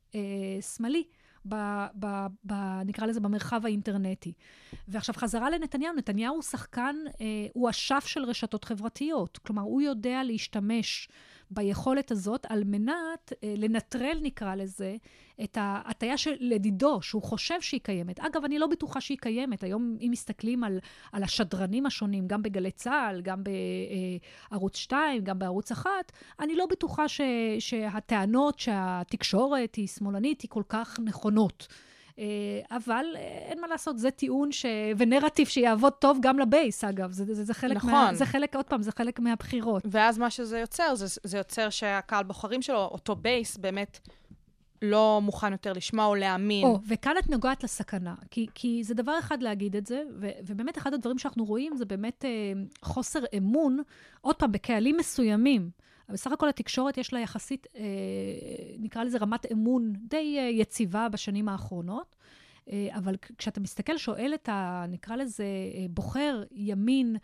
שמאלי. 0.75 1.03
ב, 1.47 1.55
ב, 1.99 2.25
ב, 2.45 2.53
נקרא 2.85 3.05
לזה, 3.05 3.19
במרחב 3.19 3.65
האינטרנטי. 3.65 4.33
ועכשיו, 4.87 5.15
חזרה 5.15 5.49
לנתניהו, 5.49 5.95
נתניהו 5.95 6.35
הוא 6.35 6.43
שחקן, 6.43 6.95
אה, 7.21 7.25
הוא 7.53 7.69
אשף 7.69 8.03
של 8.07 8.23
רשתות 8.23 8.63
חברתיות. 8.63 9.37
כלומר, 9.37 9.61
הוא 9.61 9.81
יודע 9.81 10.23
להשתמש 10.23 11.09
ביכולת 11.51 12.11
הזאת 12.11 12.45
על 12.49 12.63
מנת 12.63 13.33
אה, 13.43 13.53
לנטרל, 13.57 14.17
נקרא 14.21 14.55
לזה, 14.55 14.95
את 15.43 15.57
ההטייה 15.61 16.17
של 16.17 16.33
לדידו, 16.39 17.01
שהוא 17.01 17.23
חושב 17.23 17.61
שהיא 17.61 17.81
קיימת. 17.83 18.19
אגב, 18.19 18.45
אני 18.45 18.59
לא 18.59 18.67
בטוחה 18.67 19.01
שהיא 19.01 19.17
קיימת. 19.21 19.63
היום, 19.63 19.97
אם 20.01 20.09
מסתכלים 20.11 20.63
על, 20.63 20.79
על 21.11 21.23
השדרנים 21.23 21.85
השונים, 21.85 22.27
גם 22.27 22.43
בגלי 22.43 22.71
צה"ל, 22.71 23.21
גם 23.21 23.43
בערוץ 24.49 24.77
2, 24.77 25.23
גם 25.23 25.39
בערוץ 25.39 25.71
1, 25.71 25.89
אני 26.39 26.55
לא 26.55 26.65
בטוחה 26.65 27.07
ש, 27.07 27.21
שהטענות 27.59 28.59
שהתקשורת 28.59 29.75
היא 29.75 29.87
שמאלנית 29.87 30.41
היא 30.41 30.49
כל 30.49 30.63
כך 30.69 30.99
נכונות. 31.05 31.67
אה, 32.19 32.25
אבל 32.71 33.05
אה, 33.15 33.21
אין 33.21 33.61
מה 33.61 33.67
לעשות, 33.67 33.99
זה 33.99 34.11
טיעון 34.11 34.51
ש... 34.51 34.65
ונרטיב 34.97 35.47
שיעבוד 35.47 35.93
טוב 35.93 36.17
גם 36.21 36.39
לבייס, 36.39 36.83
אגב. 36.83 37.11
זה, 37.11 37.25
זה, 37.33 37.43
זה 37.43 37.53
חלק 37.53 37.77
נכון. 37.77 37.91
מה... 37.91 38.13
זה 38.13 38.25
חלק, 38.25 38.55
עוד 38.55 38.65
פעם, 38.65 38.81
זה 38.81 38.91
חלק 38.91 39.19
מהבחירות. 39.19 39.83
ואז 39.91 40.17
מה 40.17 40.29
שזה 40.29 40.59
יוצר, 40.59 40.95
זה, 40.95 41.19
זה 41.23 41.37
יוצר 41.37 41.69
שהקהל 41.69 42.23
בוחרים 42.23 42.61
שלו, 42.61 42.77
אותו 42.77 43.15
בייס, 43.15 43.57
באמת 43.57 43.99
לא 44.81 45.19
מוכן 45.23 45.51
יותר 45.51 45.73
לשמוע 45.73 46.05
או 46.05 46.15
להאמין. 46.15 46.65
או, 46.65 46.79
וכאן 46.87 47.15
את 47.19 47.29
נוגעת 47.29 47.63
לסכנה. 47.63 48.15
כי, 48.31 48.47
כי 48.55 48.83
זה 48.83 48.93
דבר 48.93 49.19
אחד 49.19 49.43
להגיד 49.43 49.75
את 49.75 49.85
זה, 49.85 50.03
ו, 50.19 50.29
ובאמת 50.45 50.77
אחד 50.77 50.93
הדברים 50.93 51.17
שאנחנו 51.17 51.45
רואים 51.45 51.77
זה 51.77 51.85
באמת 51.85 52.25
אה, 52.25 52.29
חוסר 52.81 53.19
אמון, 53.37 53.79
עוד 54.21 54.35
פעם, 54.35 54.51
בקהלים 54.51 54.97
מסוימים. 54.97 55.69
בסך 56.09 56.31
הכל 56.31 56.49
התקשורת 56.49 56.97
יש 56.97 57.13
לה 57.13 57.19
יחסית, 57.19 57.67
אה, 57.75 57.83
נקרא 58.79 59.03
לזה 59.03 59.17
רמת 59.17 59.51
אמון 59.51 59.93
די 60.07 60.35
אה, 60.39 60.43
יציבה 60.43 61.09
בשנים 61.09 61.49
האחרונות. 61.49 62.15
אה, 62.71 62.87
אבל 62.97 63.15
כשאתה 63.37 63.59
מסתכל, 63.59 63.97
שואל 63.97 64.31
את 64.33 64.49
ה... 64.49 64.85
נקרא 64.89 65.15
לזה 65.15 65.43
אה, 65.43 65.85
בוחר 65.89 66.43
ימין 66.51 67.15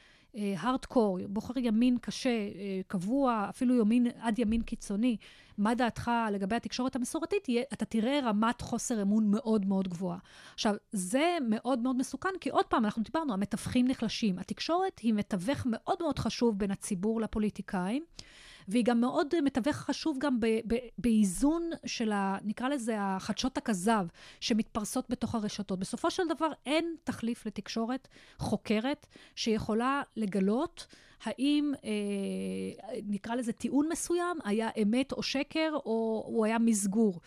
הארדקור, 0.57 1.19
אה, 1.19 1.25
בוחר 1.27 1.53
ימין 1.57 1.97
קשה, 1.97 2.29
אה, 2.29 2.81
קבוע, 2.87 3.45
אפילו 3.49 3.81
ימין, 3.81 4.07
עד 4.19 4.39
ימין 4.39 4.61
קיצוני, 4.61 5.17
מה 5.57 5.75
דעתך 5.75 6.11
לגבי 6.31 6.55
התקשורת 6.55 6.95
המסורתית, 6.95 7.47
אתה 7.73 7.85
תראה 7.85 8.19
רמת 8.23 8.61
חוסר 8.61 9.01
אמון 9.01 9.31
מאוד 9.31 9.65
מאוד 9.65 9.87
גבוהה. 9.87 10.17
עכשיו, 10.53 10.75
זה 10.91 11.37
מאוד 11.49 11.79
מאוד 11.79 11.97
מסוכן, 11.97 12.29
כי 12.41 12.49
עוד 12.49 12.65
פעם, 12.65 12.85
אנחנו 12.85 13.03
דיברנו, 13.03 13.33
המתווכים 13.33 13.87
נחלשים. 13.87 14.39
התקשורת 14.39 14.99
היא 14.99 15.13
מתווך 15.13 15.63
מאוד 15.65 15.97
מאוד 16.01 16.19
חשוב 16.19 16.59
בין 16.59 16.71
הציבור 16.71 17.21
לפוליטיקאים. 17.21 18.03
והיא 18.67 18.85
גם 18.85 19.01
מאוד 19.01 19.41
מתווך 19.43 19.75
חשוב 19.75 20.17
גם 20.19 20.39
באיזון 20.97 21.69
של, 21.85 22.11
ה, 22.11 22.37
נקרא 22.43 22.69
לזה, 22.69 22.95
החדשות 22.99 23.57
הכזב 23.57 24.07
שמתפרסות 24.39 25.09
בתוך 25.09 25.35
הרשתות. 25.35 25.79
בסופו 25.79 26.11
של 26.11 26.23
דבר 26.29 26.51
אין 26.65 26.95
תחליף 27.03 27.45
לתקשורת 27.45 28.07
חוקרת 28.37 29.07
שיכולה 29.35 30.01
לגלות 30.15 30.87
האם, 31.23 31.73
אה, 31.83 32.99
נקרא 33.07 33.35
לזה, 33.35 33.51
טיעון 33.51 33.89
מסוים 33.91 34.37
היה 34.43 34.69
אמת 34.81 35.11
או 35.11 35.23
שקר, 35.23 35.71
או 35.73 36.23
הוא 36.27 36.45
היה 36.45 36.59
מסגור. 36.59 37.19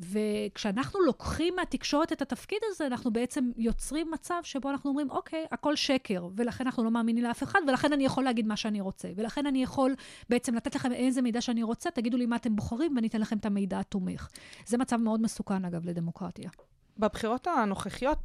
וכשאנחנו 0.00 1.00
לוקחים 1.00 1.56
מהתקשורת 1.56 2.12
את 2.12 2.22
התפקיד 2.22 2.58
הזה, 2.64 2.86
אנחנו 2.86 3.10
בעצם 3.10 3.50
יוצרים 3.56 4.10
מצב 4.10 4.40
שבו 4.42 4.70
אנחנו 4.70 4.90
אומרים, 4.90 5.10
אוקיי, 5.10 5.46
הכל 5.50 5.76
שקר, 5.76 6.28
ולכן 6.36 6.66
אנחנו 6.66 6.84
לא 6.84 6.90
מאמינים 6.90 7.24
לאף 7.24 7.42
אחד, 7.42 7.60
ולכן 7.68 7.92
אני 7.92 8.04
יכול 8.04 8.24
להגיד 8.24 8.46
מה 8.46 8.56
שאני 8.56 8.80
רוצה. 8.80 9.08
ולכן 9.16 9.46
אני 9.46 9.62
יכול 9.62 9.94
בעצם 10.28 10.54
לתת 10.54 10.74
לכם 10.74 10.92
איזה 10.92 11.22
מידע 11.22 11.40
שאני 11.40 11.62
רוצה, 11.62 11.90
תגידו 11.90 12.16
לי 12.16 12.26
מה 12.26 12.36
אתם 12.36 12.56
בוחרים, 12.56 12.94
ואני 12.96 13.06
אתן 13.06 13.20
לכם 13.20 13.36
את 13.36 13.46
המידע 13.46 13.78
התומך. 13.78 14.28
זה 14.66 14.78
מצב 14.78 14.96
מאוד 14.96 15.20
מסוכן, 15.20 15.64
אגב, 15.64 15.86
לדמוקרטיה. 15.86 16.50
בבחירות 16.98 17.46
הנוכחיות, 17.46 18.18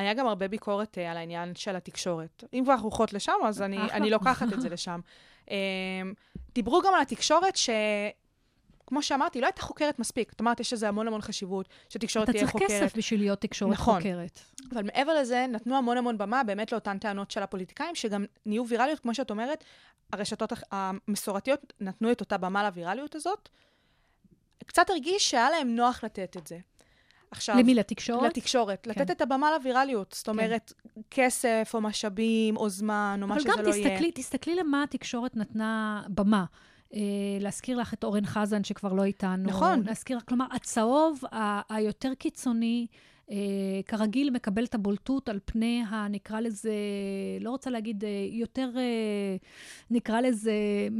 היה 0.00 0.14
גם 0.14 0.26
הרבה 0.26 0.48
ביקורת 0.48 0.98
uh, 0.98 1.00
על 1.10 1.16
העניין 1.16 1.54
של 1.54 1.76
התקשורת. 1.76 2.44
אם 2.52 2.60
כבר 2.64 2.72
אנחנו 2.72 2.88
הולכות 2.88 3.12
לשם, 3.12 3.32
אז 3.46 3.62
אני, 3.62 3.78
אני 3.78 4.10
לוקחת 4.10 4.52
את 4.52 4.60
זה 4.60 4.68
לשם. 4.68 5.00
Uh, 5.46 5.50
דיברו 6.54 6.82
גם 6.82 6.94
על 6.94 7.00
התקשורת 7.00 7.56
ש... 7.56 7.70
כמו 8.86 9.02
שאמרתי, 9.02 9.40
לא 9.40 9.46
הייתה 9.46 9.62
חוקרת 9.62 9.98
מספיק. 9.98 10.30
זאת 10.30 10.40
אומרת, 10.40 10.60
יש 10.60 10.72
לזה 10.72 10.88
המון 10.88 11.06
המון 11.06 11.20
חשיבות, 11.20 11.68
שתקשורת 11.88 12.30
תהיה 12.30 12.46
חוקרת. 12.46 12.62
אתה 12.62 12.68
צריך 12.68 12.82
כסף 12.84 12.96
בשביל 12.96 13.20
להיות 13.20 13.40
תקשורת 13.40 13.72
נכון. 13.72 13.96
חוקרת. 13.96 14.40
אבל 14.72 14.82
מעבר 14.82 15.14
לזה, 15.14 15.46
נתנו 15.48 15.76
המון 15.76 15.96
המון 15.96 16.18
במה 16.18 16.44
באמת 16.44 16.72
לאותן 16.72 16.98
טענות 16.98 17.30
של 17.30 17.42
הפוליטיקאים, 17.42 17.94
שגם 17.94 18.24
נהיו 18.46 18.68
ויראליות, 18.68 19.00
כמו 19.00 19.14
שאת 19.14 19.30
אומרת, 19.30 19.64
הרשתות 20.12 20.52
המסורתיות 20.70 21.72
נתנו 21.80 22.12
את 22.12 22.20
אותה 22.20 22.38
במה 22.38 22.62
לוויראליות 22.62 23.14
הזאת. 23.14 23.48
קצת 24.66 24.90
הרגיש 24.90 25.30
שהיה 25.30 25.50
להם 25.50 25.76
נוח 25.76 26.04
לתת 26.04 26.36
את 26.36 26.46
זה. 26.46 26.58
עכשיו... 27.30 27.56
למי? 27.58 27.74
לתקשורת? 27.74 28.36
לתקשורת. 28.36 28.84
כן. 28.84 28.90
לתת 28.90 29.10
את 29.10 29.20
הבמה 29.20 29.50
לווירליות. 29.50 30.12
זאת 30.16 30.26
כן. 30.26 30.32
אומרת, 30.32 30.72
כן. 30.94 31.00
כסף 31.10 31.70
או 31.74 31.80
משאבים 31.80 32.56
או 32.56 32.68
זמן 32.68 33.20
או 33.22 33.26
מה 33.26 33.40
שזה 33.40 33.48
לא 33.48 33.54
יהיה. 33.54 33.96
אבל 33.96 34.04
גם 34.04 34.10
תסתכלי 34.14 34.54
למה 34.54 34.82
התקשורת 34.82 35.36
נתנה 35.36 36.02
במה. 36.08 36.44
Uh, 36.90 36.92
להזכיר 37.40 37.78
לך 37.78 37.94
את 37.94 38.04
אורן 38.04 38.26
חזן, 38.26 38.64
שכבר 38.64 38.92
לא 38.92 39.04
איתנו. 39.04 39.48
נכון. 39.48 39.82
להזכיר, 39.86 40.18
כלומר, 40.28 40.46
הצהוב 40.50 41.22
היותר 41.68 42.14
קיצוני, 42.14 42.86
כרגיל 43.86 44.30
מקבל 44.30 44.64
את 44.64 44.74
הבולטות 44.74 45.28
על 45.28 45.38
פני 45.44 45.82
הנקרא 45.88 46.40
לזה, 46.40 46.72
לא 47.40 47.50
רוצה 47.50 47.70
להגיד, 47.70 48.04
uh, 48.04 48.06
יותר, 48.30 48.70
uh, 48.74 49.44
נקרא 49.90 50.20
לזה, 50.20 50.52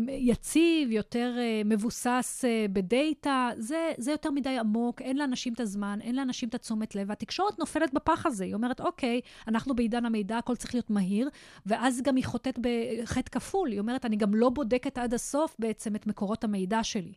יציב, 0.08 0.90
יותר 0.90 1.36
מבוסס 1.64 2.44
בדאטה. 2.72 3.50
זה, 3.56 3.92
זה 3.98 4.10
יותר 4.10 4.30
מדי 4.30 4.58
עמוק, 4.58 5.02
אין 5.02 5.18
לאנשים 5.18 5.52
את 5.52 5.60
הזמן, 5.60 5.98
אין 6.02 6.16
לאנשים 6.16 6.48
את 6.48 6.54
התשומת 6.54 6.94
לב, 6.94 7.08
והתקשורת 7.08 7.58
נופלת 7.58 7.94
בפח 7.94 8.26
הזה. 8.26 8.44
היא 8.44 8.54
אומרת, 8.54 8.80
אוקיי, 8.80 9.20
אנחנו 9.48 9.74
בעידן 9.74 10.06
המידע, 10.06 10.38
הכל 10.38 10.56
צריך 10.56 10.74
להיות 10.74 10.90
מהיר, 10.90 11.28
ואז 11.66 12.02
גם 12.02 12.16
היא 12.16 12.24
חוטאת 12.24 12.58
בחטא 12.58 13.30
כפול. 13.30 13.70
היא 13.70 13.80
אומרת, 13.80 14.04
אני 14.04 14.16
גם 14.16 14.34
לא 14.34 14.48
בודקת 14.48 14.98
עד 14.98 15.14
הסוף 15.14 15.56
בעצם 15.58 15.96
את 15.96 16.06
מקורות 16.06 16.44
המידע 16.44 16.84
שלי. 16.84 17.12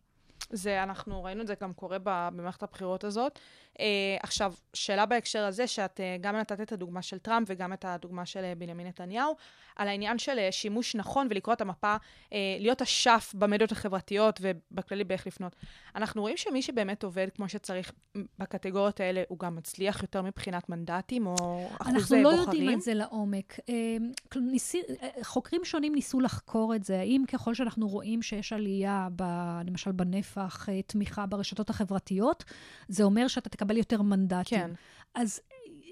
זה, 0.49 0.83
אנחנו 0.83 1.23
ראינו 1.23 1.41
את 1.41 1.47
זה 1.47 1.53
גם 1.61 1.73
קורה 1.73 1.97
במערכת 2.03 2.63
הבחירות 2.63 3.03
הזאת. 3.03 3.39
Uh, 3.73 3.79
עכשיו, 4.21 4.53
שאלה 4.73 5.05
בהקשר 5.05 5.43
הזה, 5.43 5.67
שאת 5.67 5.99
uh, 5.99 6.21
גם 6.21 6.35
נתת 6.35 6.61
את 6.61 6.71
הדוגמה 6.71 7.01
של 7.01 7.17
טראמפ 7.17 7.47
וגם 7.49 7.73
את 7.73 7.85
הדוגמה 7.85 8.25
של 8.25 8.51
uh, 8.53 8.59
בנימין 8.59 8.87
נתניהו, 8.87 9.35
על 9.75 9.87
העניין 9.87 10.19
של 10.19 10.37
uh, 10.37 10.51
שימוש 10.51 10.95
נכון 10.95 11.27
ולקרוא 11.29 11.53
את 11.53 11.61
המפה, 11.61 11.95
uh, 11.95 12.33
להיות 12.59 12.81
אשף 12.81 13.33
במדיות 13.37 13.71
החברתיות 13.71 14.39
ובכללי 14.41 15.03
באיך 15.03 15.27
לפנות. 15.27 15.55
אנחנו 15.95 16.21
רואים 16.21 16.37
שמי 16.37 16.61
שבאמת 16.61 17.03
עובד 17.03 17.27
כמו 17.35 17.49
שצריך 17.49 17.91
בקטגוריות 18.39 18.99
האלה, 18.99 19.23
הוא 19.27 19.39
גם 19.39 19.55
מצליח 19.55 20.01
יותר 20.01 20.21
מבחינת 20.21 20.69
מנדטים 20.69 21.27
או 21.27 21.35
אחוזי 21.81 21.93
בוחרים. 21.93 21.97
אנחנו 21.97 22.17
לא 22.23 22.31
בוחרים. 22.31 22.61
יודעים 22.61 22.77
את 22.77 22.83
זה 22.83 22.93
לעומק. 22.93 23.53
Uh, 23.53 24.39
ניסי, 24.39 24.81
uh, 24.81 25.05
חוקרים 25.23 25.65
שונים 25.65 25.95
ניסו 25.95 26.19
לחקור 26.19 26.75
את 26.75 26.83
זה. 26.83 26.99
האם 26.99 27.23
ככל 27.27 27.53
שאנחנו 27.53 27.87
רואים 27.87 28.21
שיש 28.21 28.53
עלייה, 28.53 29.07
ב, 29.15 29.23
למשל 29.65 29.91
בנפח, 29.91 30.69
uh, 30.69 30.71
תמיכה 30.87 31.25
ברשתות 31.25 31.69
החברתיות, 31.69 32.43
זה 32.87 33.03
אומר 33.03 33.27
שאתה 33.27 33.49
תקבל 33.63 33.77
יותר 33.77 34.01
מנדטים. 34.01 34.59
כן. 34.59 34.71
אז 35.15 35.41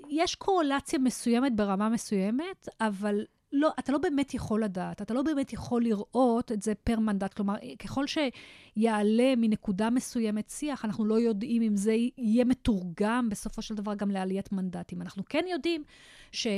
יש 0.10 0.36
קורלציה 0.36 1.00
מסוימת 1.00 1.56
ברמה 1.56 1.90
מסוימת, 1.90 2.70
אבל 2.82 3.26
לא, 3.54 3.72
אתה 3.80 3.92
לא 3.92 3.98
באמת 3.98 4.34
יכול 4.34 4.64
לדעת, 4.64 5.02
אתה 5.02 5.14
לא 5.14 5.22
באמת 5.22 5.54
יכול 5.54 5.84
לראות 5.84 6.52
את 6.52 6.62
זה 6.62 6.76
פר 6.76 7.00
מנדט. 7.00 7.34
כלומר, 7.34 7.56
ככל 7.80 8.06
שיעלה 8.08 9.34
מנקודה 9.38 9.90
מסוימת 9.90 10.50
שיח, 10.50 10.86
אנחנו 10.86 11.06
לא 11.06 11.20
יודעים 11.20 11.62
אם 11.62 11.76
זה 11.76 11.96
יהיה 12.18 12.46
מתורגם 12.46 13.30
בסופו 13.32 13.62
של 13.62 13.76
דבר 13.76 13.96
גם 13.96 14.12
לעליית 14.12 14.52
מנדטים. 14.52 15.02
אנחנו 15.02 15.24
כן 15.30 15.44
יודעים 15.48 15.84
ש, 16.32 16.48
אה, 16.48 16.52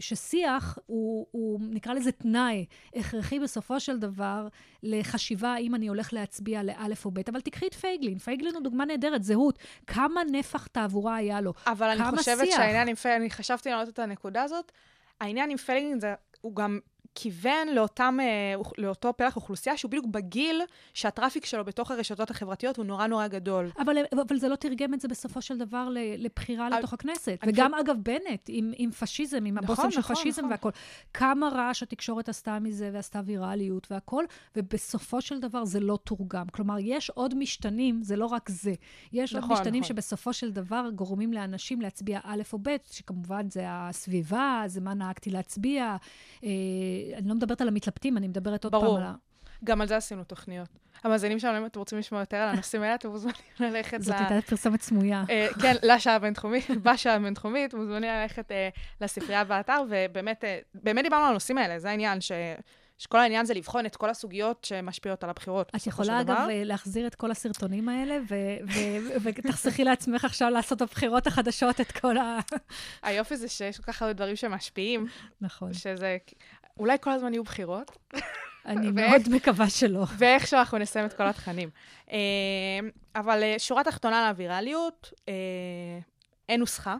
ששיח 0.00 0.78
הוא, 0.86 1.26
הוא, 1.30 1.60
נקרא 1.62 1.92
לזה 1.92 2.12
תנאי 2.12 2.66
הכרחי 2.96 3.40
בסופו 3.40 3.80
של 3.80 3.98
דבר 3.98 4.48
לחשיבה 4.82 5.52
האם 5.54 5.74
אני 5.74 5.88
הולך 5.88 6.12
להצביע 6.12 6.62
לאלף 6.62 7.04
או 7.04 7.10
בית. 7.10 7.28
אבל 7.28 7.40
תקחי 7.40 7.66
את 7.66 7.74
פייגלין, 7.74 8.18
פייגלין 8.18 8.54
הוא 8.54 8.62
דוגמה 8.62 8.84
נהדרת, 8.84 9.24
זהות. 9.24 9.58
כמה 9.86 10.20
נפח 10.32 10.66
תעבורה 10.66 11.16
היה 11.16 11.40
לו? 11.40 11.52
אבל 11.66 11.88
אני 11.88 11.98
כמה 11.98 12.16
חושבת 12.16 12.46
שיח? 12.46 12.56
שהעניין 12.56 12.88
עם 12.88 12.94
פייגלין, 12.94 13.22
אני 13.22 13.30
חשבתי 13.30 13.68
להעלות 13.68 13.88
את 13.88 13.98
הנקודה 13.98 14.42
הזאת, 14.42 14.72
העניין 15.22 15.50
עם 15.50 15.56
פייגלין 15.56 16.00
זה, 16.00 16.14
הוא 16.40 16.56
גם 16.56 16.78
כיוון 17.14 17.68
לאותם, 17.74 18.18
אה, 18.20 18.54
לאותו 18.78 19.12
פלח 19.16 19.36
אוכלוסייה 19.36 19.76
שהוא 19.76 19.88
בדיוק 19.90 20.06
בגיל 20.06 20.60
שה 20.94 21.09
traffic 21.09 21.44
שלו 21.44 21.64
בתוך 21.64 21.90
הרשתות 21.90 22.30
החברתיות 22.30 22.76
הוא 22.76 22.84
נורא 22.84 23.06
נורא 23.06 23.26
גדול. 23.26 23.70
אבל, 23.78 23.96
אבל 24.26 24.36
זה 24.38 24.48
לא 24.48 24.56
תרגם 24.56 24.94
את 24.94 25.00
זה 25.00 25.08
בסופו 25.08 25.42
של 25.42 25.58
דבר 25.58 25.88
לבחירה 26.18 26.68
אבל- 26.68 26.78
לתוך 26.78 26.92
הכנסת. 26.92 27.38
וגם, 27.46 27.74
אגב, 27.74 27.96
בנט, 28.02 28.44
עם, 28.48 28.72
עם 28.76 28.90
פשיזם, 28.90 29.44
עם 29.44 29.58
הבושם 29.58 29.90
של 29.90 29.98
נכון, 29.98 30.16
פשיזם 30.16 30.40
נכון. 30.40 30.50
והכול. 30.50 30.72
כמה 31.14 31.48
רעש 31.48 31.82
התקשורת 31.82 32.28
עשתה 32.28 32.58
מזה 32.58 32.90
ועשתה 32.92 33.20
ויראליות 33.24 33.86
והכול, 33.90 34.24
ובסופו 34.56 35.20
של 35.20 35.40
דבר 35.40 35.64
זה 35.64 35.80
לא 35.80 35.98
תורגם. 36.04 36.46
כלומר, 36.46 36.76
יש 36.78 37.10
עוד 37.10 37.34
משתנים, 37.34 38.02
זה 38.02 38.16
לא 38.16 38.26
רק 38.26 38.48
זה. 38.48 38.74
יש 39.12 39.34
עוד 39.34 39.44
נכון, 39.44 39.56
משתנים 39.56 39.80
נכון. 39.80 39.88
שבסופו 39.88 40.32
של 40.32 40.52
דבר 40.52 40.88
גורמים 40.94 41.32
לאנשים 41.32 41.80
להצביע 41.80 42.20
א' 42.24 42.42
או 42.52 42.58
ב', 42.62 42.76
שכמובן 42.90 43.50
זה 43.50 43.62
הסביבה, 43.66 44.62
זה 44.66 44.80
מה 44.80 44.94
נהגתי 44.94 45.30
להצביע. 45.30 45.96
אני 47.14 47.28
לא 47.28 47.34
מדברת 47.34 47.60
על 47.60 47.68
המתלבטים, 47.68 48.16
אני 48.16 48.28
מדברת 48.28 48.64
עוד 48.64 48.72
ברור. 48.72 48.96
פעם 48.96 48.96
על 48.96 49.02
ה... 49.02 49.14
גם 49.64 49.80
על 49.80 49.88
זה 49.88 49.96
עשינו 49.96 50.24
תוכניות. 50.24 50.68
המאזינים 51.04 51.38
שלנו, 51.38 51.58
אם 51.58 51.66
אתם 51.66 51.78
רוצים 51.78 51.98
לשמוע 51.98 52.20
יותר 52.20 52.36
על 52.36 52.48
הנושאים 52.48 52.82
האלה, 52.82 52.94
אתם 52.94 53.08
מוזמנים 53.08 53.36
ללכת 53.60 53.98
ל... 53.98 54.02
זאת 54.02 54.14
הייתה 54.18 54.46
פרסומת 54.46 54.82
סמויה. 54.82 55.24
אה, 55.30 55.48
כן, 55.62 55.74
לשעה 55.82 56.14
הבינתחומית, 56.14 56.64
בשעה 56.84 57.14
הבינתחומית, 57.14 57.74
מוזמנים 57.74 58.10
ללכת 58.10 58.52
אה, 58.52 58.68
לספרייה 59.00 59.44
באתר, 59.44 59.82
ובאמת 59.88 60.44
אה, 60.44 60.58
באמת 60.74 61.04
דיברנו 61.04 61.24
על 61.24 61.30
הנושאים 61.30 61.58
האלה, 61.58 61.78
זה 61.78 61.90
העניין, 61.90 62.20
ש... 62.20 62.32
שכל 62.98 63.18
העניין 63.18 63.46
זה 63.46 63.54
לבחון 63.54 63.86
את 63.86 63.96
כל 63.96 64.10
הסוגיות 64.10 64.64
שמשפיעות 64.64 65.24
על 65.24 65.30
הבחירות. 65.30 65.72
את 65.76 65.86
יכולה. 65.86 66.20
אגב, 66.20 66.46
להחזיר 66.50 67.06
את 67.06 67.14
כל 67.14 67.30
הסרטונים 67.30 67.88
האלה, 67.88 68.18
ותחסכי 69.22 69.84
לעצמך 69.84 70.24
עכשיו 70.24 70.50
לעשות 70.50 70.82
בבחירות 70.82 71.26
החדשות 71.26 71.80
את 71.80 71.92
כל 71.92 72.16
ה... 72.16 72.38
היופי 73.02 73.36
זה 73.36 73.48
שיש 73.48 73.76
כל 73.76 73.92
כך 73.92 74.02
הרבה 74.02 74.12
דברים 74.12 74.36
שמשפיעים, 74.36 75.06
נכון. 75.40 75.72
שזה... 75.72 76.16
אולי 76.78 76.96
כל 77.00 77.10
הזמן 77.10 77.32
יהיו 77.32 77.44
בחירות, 77.44 77.98
אני 78.66 78.90
מאוד 78.90 79.22
מקווה 79.30 79.70
שלא. 79.70 80.04
ואיכשהו 80.18 80.58
אנחנו 80.58 80.78
נסיים 80.78 81.06
את 81.06 81.12
כל 81.12 81.26
התכנים. 81.26 81.70
אה, 82.10 82.18
אבל 83.16 83.42
אה, 83.42 83.54
שורה 83.58 83.84
תחתונה 83.84 84.28
לווירליות, 84.28 85.12
אה, 85.28 85.34
אין 86.48 86.60
נוסחה, 86.60 86.96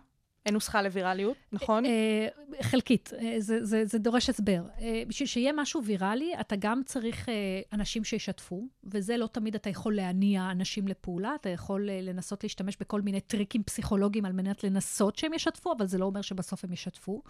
אין 0.47 0.55
נוסחה 0.55 0.83
לווירליות, 0.83 1.37
נכון? 1.53 1.87
אה, 1.87 2.29
חלקית, 2.63 3.11
אה, 3.19 3.35
זה, 3.39 3.65
זה, 3.65 3.85
זה 3.85 3.99
דורש 3.99 4.29
הסבר. 4.31 4.63
אה, 4.81 5.03
בשביל 5.07 5.27
שיהיה 5.27 5.53
משהו 5.57 5.85
ויראלי, 5.85 6.33
אתה 6.41 6.57
גם 6.59 6.83
צריך 6.85 7.29
אה, 7.29 7.35
אנשים 7.73 8.05
שישתפו, 8.05 8.67
וזה 8.85 9.17
לא 9.17 9.27
תמיד 9.27 9.55
אתה 9.55 9.71
יכול 9.71 9.97
להניע 9.97 10.51
אנשים 10.51 10.89
לפעולה, 10.89 11.35
אתה 11.35 11.49
יכול 11.49 11.91
אה, 11.91 12.01
לנסות 12.03 12.43
להשתמש 12.43 12.77
בכל 12.81 13.01
מיני 13.01 13.21
טריקים 13.21 13.63
פסיכולוגיים 13.63 14.25
על 14.25 14.33
מנת 14.33 14.65
לנסות 14.65 15.17
שהם 15.17 15.35
ישתפו, 15.35 15.73
אבל 15.73 15.87
זה 15.87 15.99
לא 15.99 16.05
אומר 16.05 16.23
שבסוף 16.23 16.65
הם 16.65 16.73
ישתפו. 16.73 17.23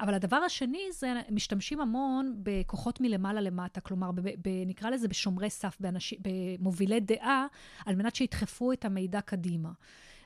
אבל 0.00 0.14
הדבר 0.14 0.36
השני 0.36 0.82
זה, 0.92 1.12
משתמשים 1.30 1.80
המון 1.80 2.34
בכוחות 2.42 3.00
מלמעלה 3.00 3.40
למטה, 3.40 3.80
כלומר, 3.80 4.12
ב, 4.12 4.20
ב, 4.20 4.48
נקרא 4.66 4.90
לזה 4.90 5.08
בשומרי 5.08 5.50
סף, 5.50 5.76
באנשים, 5.80 6.18
במובילי 6.22 7.00
דעה, 7.00 7.46
על 7.86 7.94
מנת 7.94 8.16
שידחפו 8.16 8.72
את 8.72 8.84
המידע 8.84 9.20
קדימה. 9.20 9.70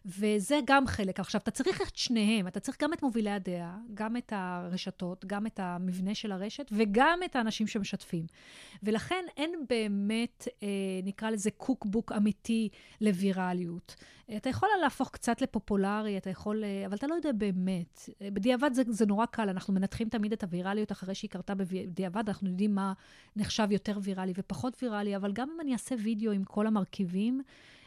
וזה 0.07 0.59
גם 0.64 0.86
חלק. 0.86 1.20
עכשיו, 1.20 1.40
אתה 1.40 1.50
צריך 1.50 1.82
את 1.82 1.96
שניהם, 1.96 2.46
אתה 2.46 2.61
צריך 2.61 2.82
גם 2.82 2.92
את 2.92 3.02
מובילי 3.02 3.30
הדעה, 3.30 3.78
גם 3.94 4.16
את 4.16 4.32
הרשתות, 4.36 5.24
גם 5.24 5.46
את 5.46 5.61
המבנה 5.62 6.14
של 6.14 6.32
הרשת, 6.32 6.66
וגם 6.72 7.18
את 7.24 7.36
האנשים 7.36 7.66
שמשתפים. 7.66 8.26
ולכן 8.82 9.24
אין 9.36 9.50
באמת, 9.68 10.48
אה, 10.62 10.68
נקרא 11.04 11.30
לזה 11.30 11.50
קוקבוק 11.50 12.12
אמיתי 12.12 12.68
לווירליות. 13.00 13.96
אתה 14.36 14.48
יכול 14.48 14.68
להפוך 14.82 15.11
קצת 15.11 15.42
לפופולרי, 15.42 16.18
אתה 16.18 16.30
יכול, 16.30 16.64
אה, 16.64 16.86
אבל 16.86 16.96
אתה 16.96 17.07
לא 17.07 17.14
יודע 17.14 17.32
באמת. 17.32 18.00
אה, 18.22 18.30
בדיעבד 18.30 18.70
זה, 18.72 18.82
זה 18.88 19.07
נורא 19.07 19.26
קל, 19.26 19.48
אנחנו 19.48 19.74
מנתחים 19.74 20.09
תמיד 20.09 20.32
את 20.32 20.42
הווירליות 20.42 20.92
אחרי 20.92 21.14
שהיא 21.14 21.30
קרתה 21.30 21.54
בדיעבד, 21.54 22.24
אנחנו 22.28 22.48
יודעים 22.48 22.74
מה 22.74 22.92
נחשב 23.36 23.66
יותר 23.70 23.98
ויראלי 24.02 24.32
ופחות 24.36 24.82
ויראלי, 24.82 25.16
אבל 25.16 25.32
גם 25.32 25.48
אם 25.54 25.61
אני 25.61 25.72
אעשה 25.72 25.94
וידאו 26.02 26.32
עם 26.32 26.44
כל 26.44 26.66
המרכיבים, 26.66 27.42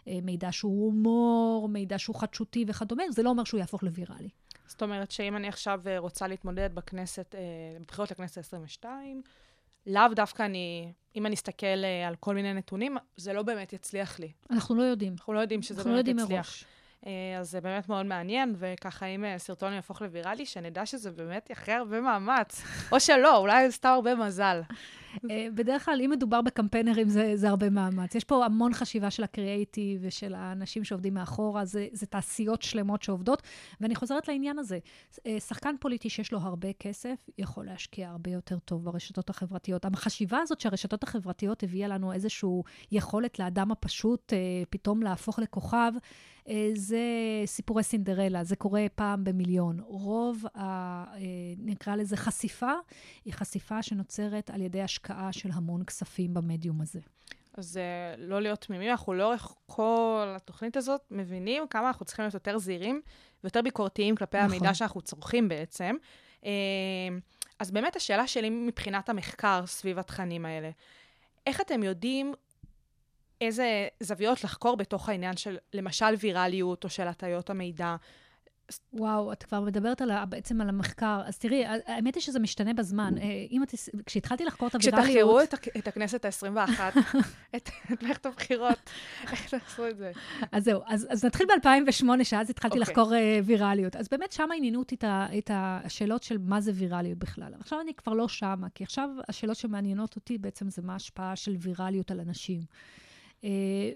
מידע 0.08 0.52
שהוא 0.52 0.86
הומור, 0.86 1.70
מידע 1.70 2.00
שהוא 2.00 2.16
חדשותי 2.16 2.66
וכדומה, 2.68 3.04
זה 3.10 3.24
לא 3.24 3.30
אומר 3.30 3.44
שהוא 3.44 3.60
יהפוך 3.60 3.84
לוויראלי. 3.84 4.30
זאת 4.70 4.82
אומרת 4.82 5.12
שאם 5.12 5.36
אני 5.36 5.48
עכשיו 5.48 5.82
אה, 5.88 6.00
רוצה 6.00 6.28
להתמודד 6.28 6.70
בכנסת, 6.76 7.36
אה, 7.36 7.42
בבחירות 7.80 8.12
לכנסת 8.12 8.54
ה-22, 8.54 8.86
לאו 9.88 10.04
דווקא 10.16 10.44
אני, 10.44 10.94
אם 11.16 11.26
אני 11.26 11.36
אסתכל 11.36 11.84
אה, 11.84 12.08
על 12.08 12.16
כל 12.16 12.36
מיני 12.36 12.54
נתונים, 12.54 12.98
זה 13.18 13.34
לא 13.34 13.44
באמת 13.44 13.74
יצליח 13.74 14.20
לי. 14.20 14.32
אנחנו 14.52 14.76
לא 14.76 14.84
יודעים. 14.84 15.14
אנחנו 15.14 15.34
לא 15.34 15.40
יודעים 15.40 15.62
שזה 15.62 15.78
לא 15.78 15.84
באמת 15.84 15.98
יודעים 15.98 16.20
יצליח. 16.20 16.32
מראש. 16.32 16.66
אה, 17.08 17.40
אז 17.40 17.52
זה 17.52 17.62
באמת 17.62 17.90
מאוד 17.90 18.06
מעניין, 18.06 18.56
וככה 18.58 19.06
אם 19.06 19.26
אה, 19.26 19.38
סרטון 19.38 19.74
יהפוך 19.74 20.02
לוויראלי, 20.02 20.46
שנדע 20.46 20.86
שזה 20.86 21.12
באמת 21.12 21.50
אחרי 21.52 21.74
הרבה 21.74 22.02
מאמץ. 22.02 22.64
או 22.92 23.00
שלא, 23.00 23.38
אולי 23.38 23.72
סתם 23.72 23.90
הרבה 23.90 24.16
מזל. 24.16 24.62
אה, 25.32 25.48
בדרך 25.56 25.86
כלל, 25.86 26.02
אם 26.06 26.10
מדובר 26.10 26.42
בקמפיינרים, 26.42 27.10
זה, 27.10 27.32
זה 27.36 27.50
הרבה 27.50 27.70
מאמץ. 27.70 28.16
יש 28.16 28.24
פה 28.24 28.46
המון 28.46 28.74
חשיבה 28.74 29.12
של 29.12 29.24
הקריאייטיב 29.24 30.00
ושל 30.04 30.36
האנשים 30.36 30.84
שעובדים 30.84 31.14
מאחורה, 31.14 31.66
זה, 31.66 31.88
זה 31.92 32.06
תעשיות 32.06 32.62
שלמות 32.62 33.04
שעובדות. 33.04 33.44
ואני 33.82 33.96
חוזרת 33.96 34.28
לעניין 34.28 34.60
הזה. 34.60 34.80
שחקן 35.40 35.76
פוליטי 35.80 36.10
שיש 36.10 36.32
לו 36.32 36.40
הרבה 36.40 36.74
כסף, 36.74 37.30
יכול 37.38 37.66
להשקיע 37.66 38.10
הרבה 38.10 38.32
יותר 38.32 38.60
טוב 38.60 38.86
ברשתות 38.86 39.30
החברתיות. 39.30 39.86
החשיבה 39.86 40.40
הזאת 40.40 40.62
שהרשתות 40.62 41.04
החברתיות 41.04 41.64
הביאה 41.64 41.88
לנו 41.88 42.14
איזושהי 42.14 42.50
יכולת 42.92 43.40
לאדם 43.40 43.72
הפשוט 43.72 44.34
פתאום 44.70 45.04
להפוך 45.04 45.40
לכוכב, 45.40 45.92
זה 46.76 47.00
סיפורי 47.46 47.84
סינדרלה, 47.84 48.44
זה 48.44 48.56
קורה 48.56 48.86
פעם 48.96 49.24
במיליון. 49.24 49.80
רוב, 49.80 50.46
ה, 50.56 50.60
אה, 50.60 51.20
נקרא 51.58 51.96
לזה 51.96 52.18
חשיפה, 52.18 52.72
היא 53.26 53.34
חשיפה 53.34 53.84
שנוצרת 53.84 54.50
על 54.50 54.62
ידי 54.62 54.82
השקעה 54.82 55.34
של 55.34 55.50
המון 55.54 55.84
כספים 55.84 56.34
במדיום 56.34 56.82
הזה. 56.82 57.00
אז 57.54 57.78
אה, 57.78 58.16
לא 58.18 58.42
להיות 58.42 58.62
תמימים, 58.62 58.92
אנחנו 58.92 59.14
לאורך 59.14 59.54
כל 59.66 60.34
התוכנית 60.36 60.78
הזאת 60.78 61.02
מבינים 61.12 61.68
כמה 61.68 61.88
אנחנו 61.88 62.06
צריכים 62.06 62.24
להיות 62.24 62.34
יותר 62.34 62.58
זהירים 62.58 63.02
ויותר 63.44 63.62
ביקורתיים 63.62 64.16
כלפי 64.16 64.38
נכון. 64.38 64.50
המידע 64.50 64.74
שאנחנו 64.74 65.02
צורכים 65.02 65.48
בעצם. 65.48 65.96
אה, 66.46 66.50
אז 67.60 67.72
באמת 67.72 67.96
השאלה 67.96 68.28
שלי 68.28 68.50
מבחינת 68.50 69.10
המחקר 69.10 69.66
סביב 69.66 70.00
התכנים 70.00 70.46
האלה, 70.46 70.70
איך 71.48 71.62
אתם 71.62 71.84
יודעים 71.84 72.34
איזה 73.42 73.88
זוויות 74.00 74.44
לחקור 74.44 74.76
בתוך 74.76 75.10
העניין 75.10 75.38
של 75.38 75.58
למשל 75.74 76.14
ויראליות 76.20 76.84
או 76.84 76.90
של 76.90 77.08
הטיות 77.08 77.50
המידע? 77.50 77.96
וואו, 78.94 79.34
את 79.34 79.44
כבר 79.44 79.60
מדברת 79.60 80.02
על, 80.02 80.26
בעצם 80.26 80.62
על 80.62 80.70
המחקר. 80.70 81.22
אז 81.26 81.38
תראי, 81.38 81.66
האמת 81.66 82.16
היא 82.16 82.22
שזה 82.22 82.40
משתנה 82.40 82.74
בזמן. 82.74 83.18
אה, 83.18 83.24
אם 83.52 83.64
את, 83.64 83.74
כשהתחלתי 84.06 84.46
לחקור 84.46 84.68
את 84.68 84.76
הווירליות... 84.76 85.06
כשתחקרו 85.10 85.42
את, 85.42 85.78
את 85.78 85.88
הכנסת 85.88 86.26
ה-21, 86.26 86.80
את 87.56 87.70
את 87.94 88.04
מערכת 88.04 88.26
הבחירות, 88.26 88.90
איך 89.32 89.50
תעשו 89.50 89.88
את 89.88 89.98
זה? 89.98 90.12
אז 90.52 90.64
זהו, 90.64 90.82
אז, 90.88 91.08
אז 91.10 91.26
נתחיל 91.26 91.48
ב-2008, 91.48 92.24
שאז 92.24 92.50
התחלתי 92.50 92.78
okay. 92.78 92.80
אוקיי. 92.80 92.94
לחקור 92.94 93.12
uh, 93.12 93.16
ויראליות. 93.46 93.96
אז 93.96 94.08
באמת 94.10 94.32
שם 94.32 94.50
עניינו 94.58 94.80
אותי 94.80 94.96
את, 94.96 95.04
ה- 95.04 95.28
את 95.38 95.52
השאלות 95.54 96.24
של 96.24 96.38
מה 96.38 96.62
זה 96.62 96.72
ויראליות 96.76 97.18
בכלל. 97.18 97.54
עכשיו 97.60 97.82
אני 97.82 97.94
כבר 97.94 98.14
לא 98.14 98.28
שמה, 98.28 98.68
כי 98.76 98.84
עכשיו 98.84 99.10
השאלות 99.30 99.58
שמעניינות 99.58 100.16
אותי 100.16 100.38
בעצם 100.38 100.70
זה 100.70 100.82
מה 100.82 100.94
ההשפעה 100.94 101.36
של 101.36 101.56
ויראליות 101.60 102.12
על 102.12 102.20
אנשים. 102.20 102.60
Uh, 103.42 103.46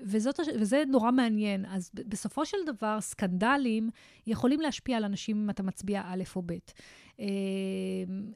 וזאת, 0.03 0.39
וזה 0.59 0.83
נורא 0.87 1.11
מעניין. 1.11 1.65
אז 1.65 1.91
בסופו 1.93 2.45
של 2.45 2.57
דבר, 2.65 3.01
סקנדלים 3.01 3.89
יכולים 4.27 4.61
להשפיע 4.61 4.97
על 4.97 5.03
אנשים 5.03 5.37
אם 5.37 5.49
אתה 5.49 5.63
מצביע 5.63 6.01
א' 6.05 6.23
או 6.35 6.41
ב'. 6.45 6.53
Uh, 6.53 7.21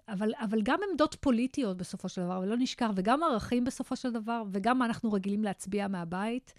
אבל, 0.07 0.31
אבל 0.39 0.61
גם 0.61 0.79
עמדות 0.91 1.15
פוליטיות 1.19 1.77
בסופו 1.77 2.09
של 2.09 2.21
דבר, 2.21 2.39
ולא 2.43 2.55
נשכח, 2.57 2.89
וגם 2.95 3.23
ערכים 3.23 3.63
בסופו 3.63 3.95
של 3.95 4.11
דבר, 4.11 4.43
וגם 4.51 4.79
מה 4.79 4.85
אנחנו 4.85 5.11
רגילים 5.11 5.43
להצביע 5.43 5.87
מהבית, 5.87 6.53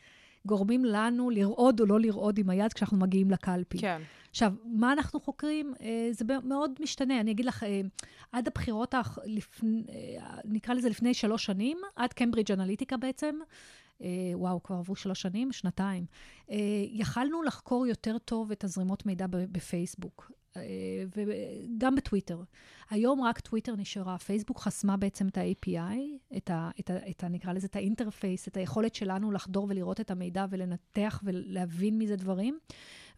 גורמים 0.46 0.84
לנו 0.84 1.30
לרעוד 1.30 1.80
או 1.80 1.86
לא 1.86 2.01
לרעוד 2.01 2.38
עם 2.38 2.51
היד 2.51 2.72
כשאנחנו 2.72 2.96
מגיעים 2.96 3.30
לקלפי. 3.30 3.78
כן. 3.78 4.03
עכשיו, 4.30 4.53
מה 4.64 4.92
אנחנו 4.92 5.20
חוקרים? 5.20 5.74
אה, 5.80 6.09
זה 6.11 6.24
מאוד 6.44 6.72
משתנה. 6.80 7.20
אני 7.20 7.30
אגיד 7.30 7.46
לך, 7.46 7.62
אה, 7.62 7.80
עד 8.32 8.49
הבחירות, 8.49 8.94
לפני, 9.24 9.82
אה, 9.88 10.36
נקרא 10.44 10.74
לזה 10.74 10.88
לפני 10.88 11.14
שלוש 11.14 11.44
שנים, 11.44 11.78
עד 11.96 12.12
קיימברידג' 12.12 12.53
אנליטיקה 12.53 12.96
בעצם, 12.96 13.38
אה, 13.40 13.46
וואו, 14.34 14.62
כבר 14.62 14.76
עברו 14.76 14.96
שלוש 14.96 15.22
שנים, 15.22 15.53
שנתיים, 15.53 16.07
אה, 16.51 16.57
יכלנו 16.90 17.42
לחקור 17.42 17.86
יותר 17.86 18.18
טוב 18.18 18.51
את 18.51 18.64
הזרימות 18.64 19.07
מידע 19.07 19.26
בפייסבוק. 19.30 20.30
אה, 20.57 21.05
וגם 21.16 21.94
בטוויטר. 21.94 22.42
היום 22.90 23.20
רק 23.20 23.40
טוויטר 23.40 23.76
נשארה, 23.76 24.18
פייסבוק 24.18 24.61
חסמה 24.61 24.96
בעצם 24.96 25.28
את 25.28 25.38
ה-API, 25.38 25.99
את 26.36 26.51
ה, 26.51 26.70
את 26.80 26.90
ה, 26.90 26.96
את 27.11 27.24
ה... 27.24 27.28
נקרא 27.28 27.53
לזה 27.53 27.66
את 27.66 27.76
ה 27.76 27.83
interface, 27.83 28.49
את 28.49 28.57
היכולת 28.57 28.94
שלנו 28.94 29.32
לחדור 29.32 29.66
ולראות 29.70 30.01
את 30.01 30.11
המידע 30.11 30.46
ולנתח 30.51 31.20
ולהבין 31.24 31.99
מזה 31.99 32.16
דברים. 32.16 32.59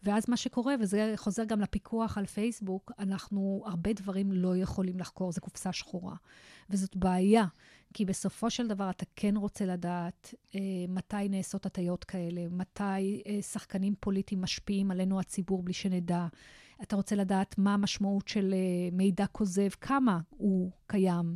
ואז 0.03 0.29
מה 0.29 0.37
שקורה, 0.37 0.75
וזה 0.79 1.13
חוזר 1.15 1.43
גם 1.43 1.61
לפיקוח 1.61 2.17
על 2.17 2.25
פייסבוק, 2.25 2.91
אנחנו 2.99 3.63
הרבה 3.65 3.93
דברים 3.93 4.31
לא 4.31 4.57
יכולים 4.57 4.99
לחקור, 4.99 5.31
זו 5.31 5.41
קופסה 5.41 5.73
שחורה. 5.73 6.15
וזאת 6.69 6.95
בעיה, 6.95 7.45
כי 7.93 8.05
בסופו 8.05 8.49
של 8.49 8.67
דבר 8.67 8.89
אתה 8.89 9.05
כן 9.15 9.37
רוצה 9.37 9.65
לדעת 9.65 10.33
אה, 10.55 10.59
מתי 10.87 11.29
נעשות 11.29 11.65
הטיות 11.65 12.03
כאלה, 12.03 12.41
מתי 12.51 13.21
אה, 13.27 13.41
שחקנים 13.41 13.95
פוליטיים 13.99 14.41
משפיעים 14.41 14.91
עלינו 14.91 15.19
הציבור 15.19 15.63
בלי 15.63 15.73
שנדע. 15.73 16.27
אתה 16.81 16.95
רוצה 16.95 17.15
לדעת 17.15 17.57
מה 17.57 17.73
המשמעות 17.73 18.27
של 18.27 18.53
אה, 18.53 18.89
מידע 18.91 19.25
כוזב, 19.27 19.69
כמה 19.69 20.19
הוא 20.29 20.71
קיים. 20.87 21.35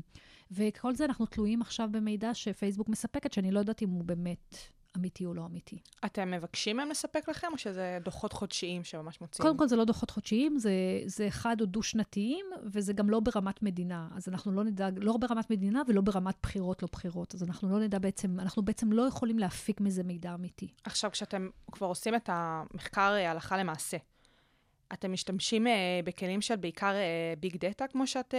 וכל 0.51 0.95
זה 0.95 1.05
אנחנו 1.05 1.25
תלויים 1.25 1.61
עכשיו 1.61 1.89
במידע 1.91 2.33
שפייסבוק 2.33 2.89
מספקת, 2.89 3.33
שאני 3.33 3.51
לא 3.51 3.59
יודעת 3.59 3.81
אם 3.81 3.89
הוא 3.89 4.03
באמת 4.03 4.55
אמיתי 4.97 5.25
או 5.25 5.33
לא 5.33 5.45
אמיתי. 5.45 5.79
אתם 6.05 6.31
מבקשים 6.31 6.77
מהם 6.77 6.89
לספק 6.89 7.29
לכם, 7.29 7.47
או 7.51 7.57
שזה 7.57 7.97
דוחות 8.03 8.33
חודשיים 8.33 8.83
שממש 8.83 9.21
מוציאים? 9.21 9.47
קודם 9.47 9.57
כל, 9.57 9.67
זה 9.67 9.75
לא 9.75 9.85
דוחות 9.85 10.09
חודשיים, 10.09 10.57
זה, 10.57 10.71
זה 11.05 11.27
חד 11.29 11.61
או 11.61 11.65
דו-שנתיים, 11.65 12.45
וזה 12.63 12.93
גם 12.93 13.09
לא 13.09 13.19
ברמת 13.19 13.63
מדינה. 13.63 14.07
אז 14.15 14.29
אנחנו 14.29 14.51
לא 14.51 14.63
נדע, 14.63 14.89
לא 14.95 15.17
ברמת 15.17 15.49
מדינה 15.49 15.81
ולא 15.87 16.01
ברמת 16.01 16.35
בחירות 16.41 16.81
לא 16.81 16.87
בחירות. 16.91 17.35
אז 17.35 17.43
אנחנו 17.43 17.69
לא 17.69 17.79
נדע 17.79 17.99
בעצם, 17.99 18.39
אנחנו 18.39 18.61
בעצם 18.61 18.91
לא 18.91 19.01
יכולים 19.07 19.39
להפיק 19.39 19.81
מזה 19.81 20.03
מידע 20.03 20.33
אמיתי. 20.33 20.67
עכשיו, 20.83 21.11
כשאתם 21.11 21.49
כבר 21.71 21.87
עושים 21.87 22.15
את 22.15 22.29
המחקר 22.33 23.01
הלכה 23.01 23.57
למעשה, 23.57 23.97
אתם 24.93 25.11
משתמשים 25.11 25.67
אה, 25.67 25.69
בכלים 26.05 26.41
של 26.41 26.55
בעיקר 26.55 26.93
big 27.39 27.57
data, 27.57 27.87
כמו 27.87 28.07
שאת 28.07 28.33
אה, 28.33 28.37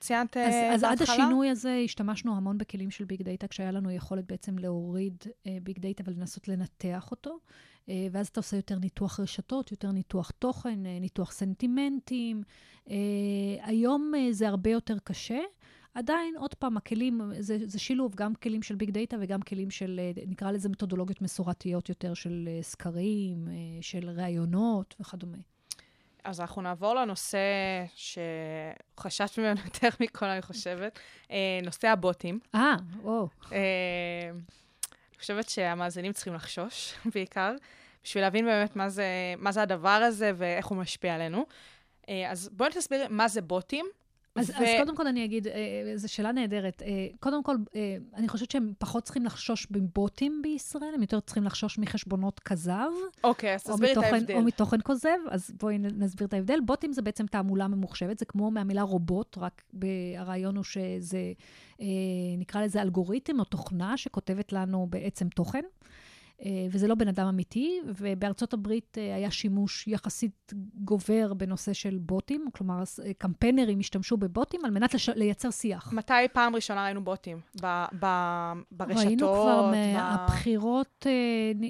ציינת 0.00 0.36
אז, 0.36 0.54
בהתחלה? 0.54 0.74
אז 0.74 0.84
עד 0.84 1.02
השינוי 1.02 1.50
הזה 1.50 1.80
השתמשנו 1.84 2.36
המון 2.36 2.58
בכלים 2.58 2.90
של 2.90 3.04
big 3.04 3.22
data, 3.22 3.48
כשהיה 3.48 3.70
לנו 3.70 3.90
יכולת 3.90 4.26
בעצם 4.26 4.58
להוריד 4.58 5.24
big 5.62 5.78
data 5.78 6.02
ולנסות 6.06 6.48
לנתח 6.48 7.08
אותו. 7.10 7.38
ואז 8.10 8.28
אתה 8.28 8.40
עושה 8.40 8.56
יותר 8.56 8.78
ניתוח 8.78 9.20
רשתות, 9.20 9.70
יותר 9.70 9.92
ניתוח 9.92 10.30
תוכן, 10.30 10.78
ניתוח 10.82 11.32
סנטימנטים. 11.32 12.42
היום 13.60 14.12
זה 14.30 14.48
הרבה 14.48 14.70
יותר 14.70 14.96
קשה. 15.04 15.38
עדיין, 15.94 16.34
עוד 16.36 16.54
פעם, 16.54 16.76
הכלים, 16.76 17.20
זה, 17.38 17.58
זה 17.64 17.78
שילוב, 17.78 18.14
גם 18.14 18.34
כלים 18.34 18.62
של 18.62 18.74
ביג 18.74 18.90
דאטה 18.90 19.16
וגם 19.20 19.42
כלים 19.42 19.70
של, 19.70 20.00
נקרא 20.26 20.50
לזה 20.50 20.68
מתודולוגיות 20.68 21.22
מסורתיות 21.22 21.88
יותר, 21.88 22.14
של 22.14 22.48
סקרים, 22.62 23.48
של 23.80 24.10
ראיונות 24.10 24.94
וכדומה. 25.00 25.38
אז 26.24 26.40
אנחנו 26.40 26.62
נעבור 26.62 26.94
לנושא 26.94 27.38
שחששת 27.94 29.38
ממנו 29.38 29.60
יותר 29.64 29.88
מכל, 30.00 30.26
אני 30.26 30.42
חושבת, 30.42 30.98
אה, 31.30 31.60
נושא 31.62 31.88
הבוטים. 31.88 32.38
אה, 32.54 32.76
וואו. 33.02 33.28
אה, 33.52 34.30
אני 35.10 35.18
חושבת 35.18 35.48
שהמאזינים 35.48 36.12
צריכים 36.12 36.34
לחשוש, 36.34 36.94
בעיקר, 37.14 37.54
בשביל 38.04 38.24
להבין 38.24 38.44
באמת 38.44 38.76
מה 38.76 38.88
זה, 38.88 39.04
מה 39.38 39.52
זה 39.52 39.62
הדבר 39.62 39.88
הזה 39.88 40.32
ואיך 40.36 40.66
הוא 40.66 40.78
משפיע 40.78 41.14
עלינו. 41.14 41.46
אה, 42.08 42.30
אז 42.30 42.50
בואי 42.52 42.70
תסביר 42.70 43.06
מה 43.10 43.28
זה 43.28 43.42
בוטים, 43.42 43.86
אז, 44.36 44.50
ו... 44.50 44.52
אז 44.54 44.68
קודם 44.78 44.96
כל 44.96 45.06
אני 45.06 45.24
אגיד, 45.24 45.46
אה, 45.46 45.92
זו 45.96 46.12
שאלה 46.12 46.32
נהדרת. 46.32 46.82
אה, 46.82 47.06
קודם 47.20 47.42
כל, 47.42 47.56
אה, 47.76 47.96
אני 48.14 48.28
חושבת 48.28 48.50
שהם 48.50 48.72
פחות 48.78 49.04
צריכים 49.04 49.24
לחשוש 49.24 49.66
בבוטים 49.70 50.42
בישראל, 50.42 50.94
הם 50.94 51.00
יותר 51.00 51.20
צריכים 51.20 51.44
לחשוש 51.44 51.78
מחשבונות 51.78 52.40
כזב. 52.40 52.90
אוקיי, 53.24 53.54
אז 53.54 53.62
תסבירי 53.62 53.92
את 53.92 53.96
ההבדל. 53.96 54.34
או 54.34 54.42
מתוכן 54.42 54.76
כוזב, 54.82 55.18
אז 55.30 55.50
בואי 55.60 55.78
נסביר 55.78 56.26
את 56.26 56.32
ההבדל. 56.32 56.60
בוטים 56.60 56.92
זה 56.92 57.02
בעצם 57.02 57.26
תעמולה 57.26 57.68
ממוחשבת, 57.68 58.18
זה 58.18 58.24
כמו 58.24 58.50
מהמילה 58.50 58.82
רובוט, 58.82 59.38
רק 59.38 59.62
הרעיון 60.16 60.56
הוא 60.56 60.64
שזה, 60.64 61.32
נקרא 62.38 62.64
לזה 62.64 62.82
אלגוריתם 62.82 63.40
או 63.40 63.44
תוכנה 63.44 63.96
שכותבת 63.96 64.52
לנו 64.52 64.86
בעצם 64.90 65.28
תוכן. 65.28 65.62
אה, 66.42 66.66
וזה 66.70 66.88
לא 66.88 66.94
בן 66.94 67.08
אדם 67.08 67.26
אמיתי, 67.26 67.80
ובארצות 67.86 68.52
הברית 68.52 68.98
אה, 68.98 69.14
היה 69.14 69.30
שימוש 69.30 69.88
יחסית 69.88 70.52
גובר 70.74 71.34
בנושא 71.34 71.72
של 71.72 71.98
בוטים, 71.98 72.46
כלומר, 72.54 72.82
אה, 73.04 73.14
קמפיינרים 73.18 73.80
השתמשו 73.80 74.16
בבוטים 74.16 74.64
על 74.64 74.70
מנת 74.70 74.94
לש... 74.94 75.08
לייצר 75.08 75.50
שיח. 75.50 75.92
מתי 75.92 76.12
פעם 76.32 76.54
ראשונה 76.54 76.84
ראינו 76.84 77.04
בוטים? 77.04 77.40
ב- 77.62 77.84
ב- 78.00 78.52
ברשתות? 78.70 79.06
ראינו 79.06 79.26
כבר 79.26 79.70
מהבחירות, 79.70 81.06
ב... 81.60 81.64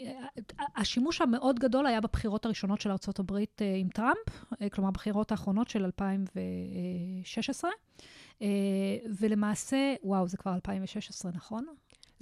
השימוש 0.76 1.20
המאוד 1.20 1.58
גדול 1.58 1.86
היה 1.86 2.00
בבחירות 2.00 2.44
הראשונות 2.44 2.80
של 2.80 2.90
ארצות 2.90 3.18
הברית 3.18 3.62
עם 3.80 3.88
טראמפ, 3.88 4.44
כלומר, 4.72 4.88
הבחירות 4.88 5.30
האחרונות 5.30 5.68
של 5.68 5.84
2016. 5.84 7.70
ולמעשה, 9.20 9.94
וואו, 10.02 10.28
זה 10.28 10.36
כבר 10.36 10.54
2016, 10.54 11.32
נכון? 11.34 11.66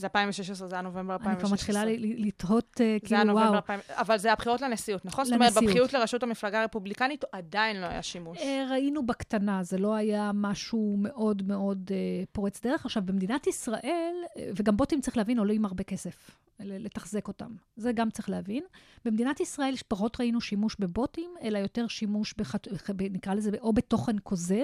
זה 0.03 0.07
2016, 0.07 0.69
זה 0.69 0.75
היה 0.75 0.83
נובמבר 0.83 1.15
2016. 1.15 1.31
אני 1.33 1.39
כבר 1.39 1.55
מתחילה 1.55 2.25
לתהות, 2.27 2.75
כאילו, 2.75 2.99
וואו. 3.01 3.09
זה 3.09 3.15
היה 3.15 3.25
נובמבר 3.25 3.57
2000, 3.57 3.81
אבל 3.91 4.19
זה 4.19 4.33
הבחירות 4.33 4.61
לנשיאות, 4.61 5.05
נכון? 5.05 5.25
לנשיאות. 5.25 5.49
זאת 5.49 5.57
אומרת, 5.57 5.69
בבחירות 5.69 5.93
לראשות 5.93 6.23
המפלגה 6.23 6.61
הרפובליקנית 6.61 7.25
עדיין 7.33 7.81
לא 7.81 7.87
היה 7.87 8.03
שימוש. 8.03 8.39
אה, 8.39 8.67
ראינו 8.71 9.07
בקטנה, 9.07 9.63
זה 9.63 9.79
לא 9.79 9.95
היה 9.95 10.31
משהו 10.35 10.97
מאוד 10.99 11.43
מאוד 11.43 11.91
אה, 11.91 12.25
פורץ 12.33 12.61
דרך. 12.63 12.85
עכשיו, 12.85 13.03
במדינת 13.07 13.47
ישראל, 13.47 14.15
אה, 14.37 14.51
וגם 14.57 14.77
בוטים, 14.77 15.01
צריך 15.01 15.17
להבין, 15.17 15.39
עולים 15.39 15.65
הרבה 15.65 15.85
כסף. 15.85 16.31
לתחזק 16.65 17.29
אותם. 17.29 17.51
זה 17.77 17.93
גם 17.93 18.11
צריך 18.11 18.31
להבין. 18.31 18.65
במדינת 19.05 19.41
ישראל 19.41 19.75
פחות 19.89 20.21
ראינו 20.21 20.41
שימוש 20.41 20.77
בבוטים, 20.79 21.31
אלא 21.43 21.59
יותר 21.59 21.89
שימוש, 21.89 22.35
בח... 22.39 22.55
נקרא 23.11 23.35
לזה, 23.35 23.51
או 23.61 23.73
בתוכן 23.73 24.17
כוזב, 24.23 24.57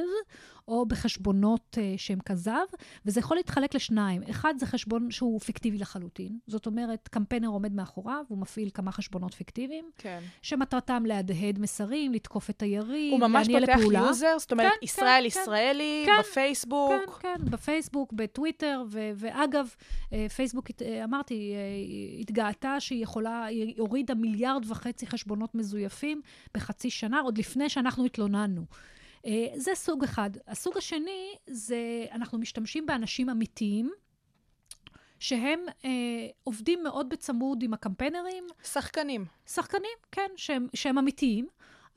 או 0.69 0.87
בחשבונות 0.87 1.79
אה, 1.79 1.99
שהם 1.99 2.19
כזב, 2.21 2.65
וזה 3.07 3.21
יכול 3.21 3.37
להתחלק 3.37 3.75
לשניים. 3.75 4.23
אחד 4.31 4.55
זה 4.59 4.67
חשבון 4.67 5.11
שהוא 5.11 5.41
פיקטיבי 5.41 5.79
לחלוטין, 5.79 6.39
זאת 6.47 6.67
אומרת, 6.67 7.09
קמפיינר 7.09 7.49
עומד 7.49 7.73
מאחוריו, 7.73 8.25
הוא 8.29 8.39
מפעיל 8.39 8.71
כמה 8.75 8.93
חשבונות 8.93 9.35
פיקטיביים, 9.35 9.91
כן. 9.99 10.21
שמטרתם 10.43 11.07
להדהד 11.07 11.59
מסרים, 11.59 12.13
לתקוף 12.13 12.51
את 12.51 12.63
היריב, 12.63 13.21
להניע 13.23 13.61
לפעולה. 13.61 13.99
הוא 13.99 13.99
ממש 13.99 13.99
פותח 13.99 14.09
user? 14.09 14.39
זאת 14.39 14.53
אומרת, 14.53 14.73
כן, 14.73 14.79
ישראל 14.83 15.21
כן, 15.21 15.41
ישראלי, 15.41 16.03
כן, 16.07 16.13
בפייסבוק? 16.21 17.19
כן, 17.23 17.39
כן, 17.39 17.51
בפייסבוק, 17.51 18.13
בטוויטר, 18.13 18.83
ו- 18.91 19.11
ואגב, 19.15 19.75
אה, 20.13 20.27
פייסבוק, 20.29 20.71
אה, 20.83 21.05
אמרתי, 21.05 21.55
התגאתה 22.21 22.81
שהיא 22.81 23.03
יכולה, 23.03 23.45
היא 23.45 23.75
הורידה 23.79 24.15
מיליארד 24.15 24.71
וחצי 24.71 25.07
חשבונות 25.07 25.55
מזויפים 25.55 26.21
בחצי 26.55 26.91
שנה, 26.91 27.21
עוד 27.21 27.39
לפני 27.39 27.69
שאנחנו 27.69 28.05
התלוננו. 28.05 28.65
אה, 29.29 29.47
זה 29.55 29.71
סוג 29.75 30.05
אחד. 30.05 30.31
הסוג 30.47 30.77
השני 30.77 31.35
זה, 31.47 32.07
אנחנו 32.13 32.39
משתמשים 32.39 32.87
באנשים 32.87 33.31
אמיתיים, 33.31 33.91
שהם 35.19 35.61
אה, 35.85 35.91
עובדים 36.45 36.83
מאוד 36.83 37.09
בצמוד 37.09 37.63
עם 37.63 37.75
הקמפיינרים. 37.75 38.45
שחקנים. 38.65 39.25
שחקנים, 39.47 39.99
כן, 40.13 40.31
שהם, 40.37 40.67
שהם 40.75 40.99
אמיתיים. 40.99 41.47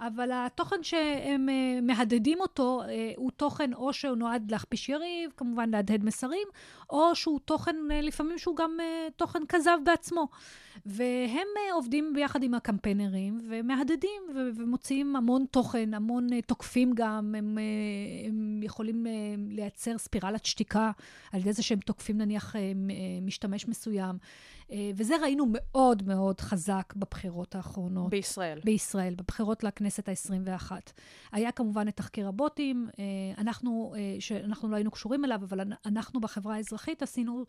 אבל 0.08 0.30
התוכן 0.34 0.84
שהם 0.84 1.50
uh, 1.50 1.82
מהדהדים 1.82 2.40
אותו 2.40 2.82
uh, 2.84 2.88
הוא 3.16 3.32
תוכן 3.32 3.74
או 3.74 3.94
שהוא 3.94 4.16
נועד 4.16 4.52
להכפיש 4.52 4.90
יריב, 4.90 5.32
כמובן 5.38 5.70
להדהד 5.70 6.04
מסרים, 6.04 6.48
או 6.92 7.16
שהוא 7.16 7.40
תוכן, 7.46 7.76
uh, 7.90 7.94
לפעמים 7.94 8.38
שהוא 8.38 8.56
גם 8.56 8.78
uh, 8.80 9.12
תוכן 9.16 9.40
כזב 9.50 9.78
בעצמו. 9.84 10.28
והם 10.86 11.48
uh, 11.56 11.74
עובדים 11.74 12.14
ביחד 12.16 12.44
עם 12.44 12.54
הקמפיינרים 12.54 13.40
ומהדהדים 13.50 14.22
ו- 14.36 14.50
ומוציאים 14.56 15.16
המון 15.16 15.46
תוכן, 15.52 15.94
המון 15.94 16.28
תוקפים 16.42 16.92
גם, 16.96 17.36
הם, 17.38 17.58
הם 18.28 18.60
יכולים 18.64 19.06
לייצר 19.50 19.98
ספירלת 19.98 20.46
שתיקה 20.46 20.92
על 21.32 21.40
ידי 21.40 21.54
זה 21.54 21.64
שהם 21.64 21.80
תוקפים 21.80 22.18
נניח 22.18 22.56
משתמש 23.22 23.68
מסוים. 23.68 24.18
אה, 24.72 24.92
וזה 24.96 25.16
ראינו 25.22 25.46
מאוד 25.52 26.04
מאוד 26.08 26.42
חזק 26.42 26.94
בבחירות 26.96 27.56
האחרונות. 27.56 28.10
בישראל. 28.10 28.60
בישראל, 28.64 29.16
בבחירות 29.16 29.64
לכנסת 29.64 30.10
ה-21. 30.10 30.72
היה 31.32 31.52
כמובן 31.52 31.88
את 31.88 31.96
תחקיר 31.96 32.28
הבוטים, 32.28 32.90
אה, 33.00 33.04
אנחנו, 33.38 33.94
אה, 33.98 34.16
שאנחנו 34.20 34.70
לא 34.70 34.76
היינו 34.76 34.92
קשורים 34.92 35.26
אליו, 35.26 35.40
אבל 35.44 35.62
אנחנו 35.86 36.22
בחברה 36.22 36.56
האזרחית 36.56 36.81
עשינו 37.02 37.46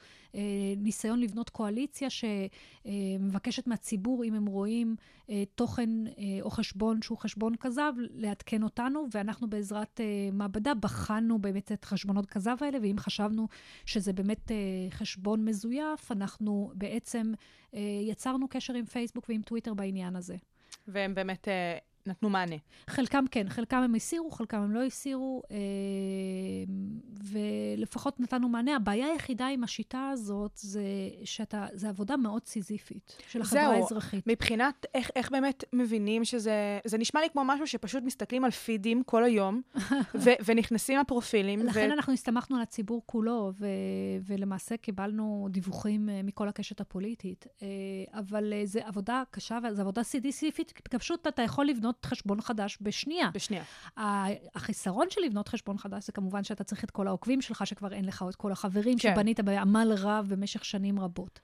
ניסיון 0.76 1.20
לבנות 1.20 1.50
קואליציה 1.50 2.08
שמבקשת 2.10 3.66
מהציבור, 3.66 4.24
אם 4.24 4.34
הם 4.34 4.46
רואים 4.46 4.96
תוכן 5.54 5.90
או 6.42 6.50
חשבון 6.50 7.02
שהוא 7.02 7.18
חשבון 7.18 7.56
כזב, 7.60 7.92
לעדכן 8.10 8.62
אותנו, 8.62 9.06
ואנחנו 9.14 9.50
בעזרת 9.50 10.00
מעבדה 10.32 10.74
בחנו 10.74 11.38
באמת 11.38 11.72
את 11.72 11.84
חשבונות 11.84 12.26
כזב 12.26 12.56
האלה, 12.60 12.78
ואם 12.82 12.96
חשבנו 12.98 13.48
שזה 13.86 14.12
באמת 14.12 14.50
חשבון 14.90 15.44
מזויף, 15.44 16.12
אנחנו. 16.12 16.72
בעצם 16.74 17.32
אה, 17.74 17.80
יצרנו 18.02 18.48
קשר 18.48 18.74
עם 18.74 18.84
פייסבוק 18.84 19.26
ועם 19.28 19.42
טוויטר 19.42 19.74
בעניין 19.74 20.16
הזה. 20.16 20.36
והם 20.88 21.14
באמת 21.14 21.48
אה, 21.48 21.78
נתנו 22.06 22.30
מענה. 22.30 22.56
חלקם 22.90 23.24
כן, 23.30 23.48
חלקם 23.48 23.76
הם 23.76 23.94
הסירו, 23.94 24.30
חלקם 24.30 24.58
הם 24.58 24.72
לא 24.72 24.84
הסירו, 24.84 25.42
אה, 25.50 25.56
ולפחות 27.24 28.20
נתנו 28.20 28.48
מענה. 28.48 28.76
הבעיה 28.76 29.06
היחידה 29.06 29.46
עם 29.46 29.64
השיטה 29.64 30.10
הזאת 30.12 30.50
זה 30.54 30.82
שאתה, 31.24 31.66
זה 31.72 31.88
עבודה 31.88 32.16
מאוד 32.16 32.46
סיזיפית 32.46 33.16
של 33.28 33.40
החברה 33.40 33.62
זהו, 33.62 33.72
האזרחית. 33.72 34.26
מבחינת 34.26 34.86
איך, 34.94 35.10
איך 35.16 35.30
באמת 35.30 35.64
מבינים 35.72 36.24
שזה... 36.24 36.78
זה 36.84 36.98
נשמע 36.98 37.20
לי 37.20 37.30
כמו 37.32 37.44
משהו 37.44 37.66
שפשוט 37.66 38.02
מסתכלים 38.02 38.44
על 38.44 38.50
פידים 38.50 39.02
כל 39.02 39.24
היום, 39.24 39.62
ו, 40.24 40.30
ונכנסים 40.44 40.98
לפרופילים. 40.98 41.60
לכן 41.60 41.90
אנחנו 41.90 42.12
הסתמכנו 42.12 42.56
על 42.56 42.62
הציבור 42.62 43.02
כולו, 43.06 43.52
ו- 43.58 43.66
ולמעשה 44.26 44.76
קיבלנו 44.76 45.48
דיווחים 45.50 46.08
אה, 46.08 46.20
מכל 46.22 46.48
הקשת 46.48 46.80
הפוליטית. 46.80 47.46
אה, 47.62 47.68
אבל 48.18 48.52
אה, 48.52 48.62
זו 48.64 48.80
עבודה 48.84 49.22
קשה, 49.30 49.58
וזו 49.64 49.82
עבודה 49.82 50.02
סיזיפית, 50.02 50.72
פשוט 50.98 51.26
אתה 51.26 51.42
יכול 51.42 51.66
לבנות 51.66 51.91
חשבון 52.04 52.40
חדש 52.40 52.78
בשנייה. 52.80 53.30
בשנייה. 53.34 53.64
החיסרון 54.54 55.06
של 55.10 55.20
לבנות 55.20 55.48
חשבון 55.48 55.78
חדש 55.78 56.06
זה 56.06 56.12
כמובן 56.12 56.44
שאתה 56.44 56.64
צריך 56.64 56.84
את 56.84 56.90
כל 56.90 57.06
העוקבים 57.06 57.40
שלך, 57.40 57.66
שכבר 57.66 57.92
אין 57.92 58.04
לך 58.04 58.24
את 58.28 58.36
כל 58.36 58.52
החברים 58.52 58.98
כן. 58.98 59.14
שבנית 59.14 59.40
בעמל 59.40 59.92
רב 59.98 60.26
במשך 60.28 60.64
שנים 60.64 61.00
רבות. 61.00 61.40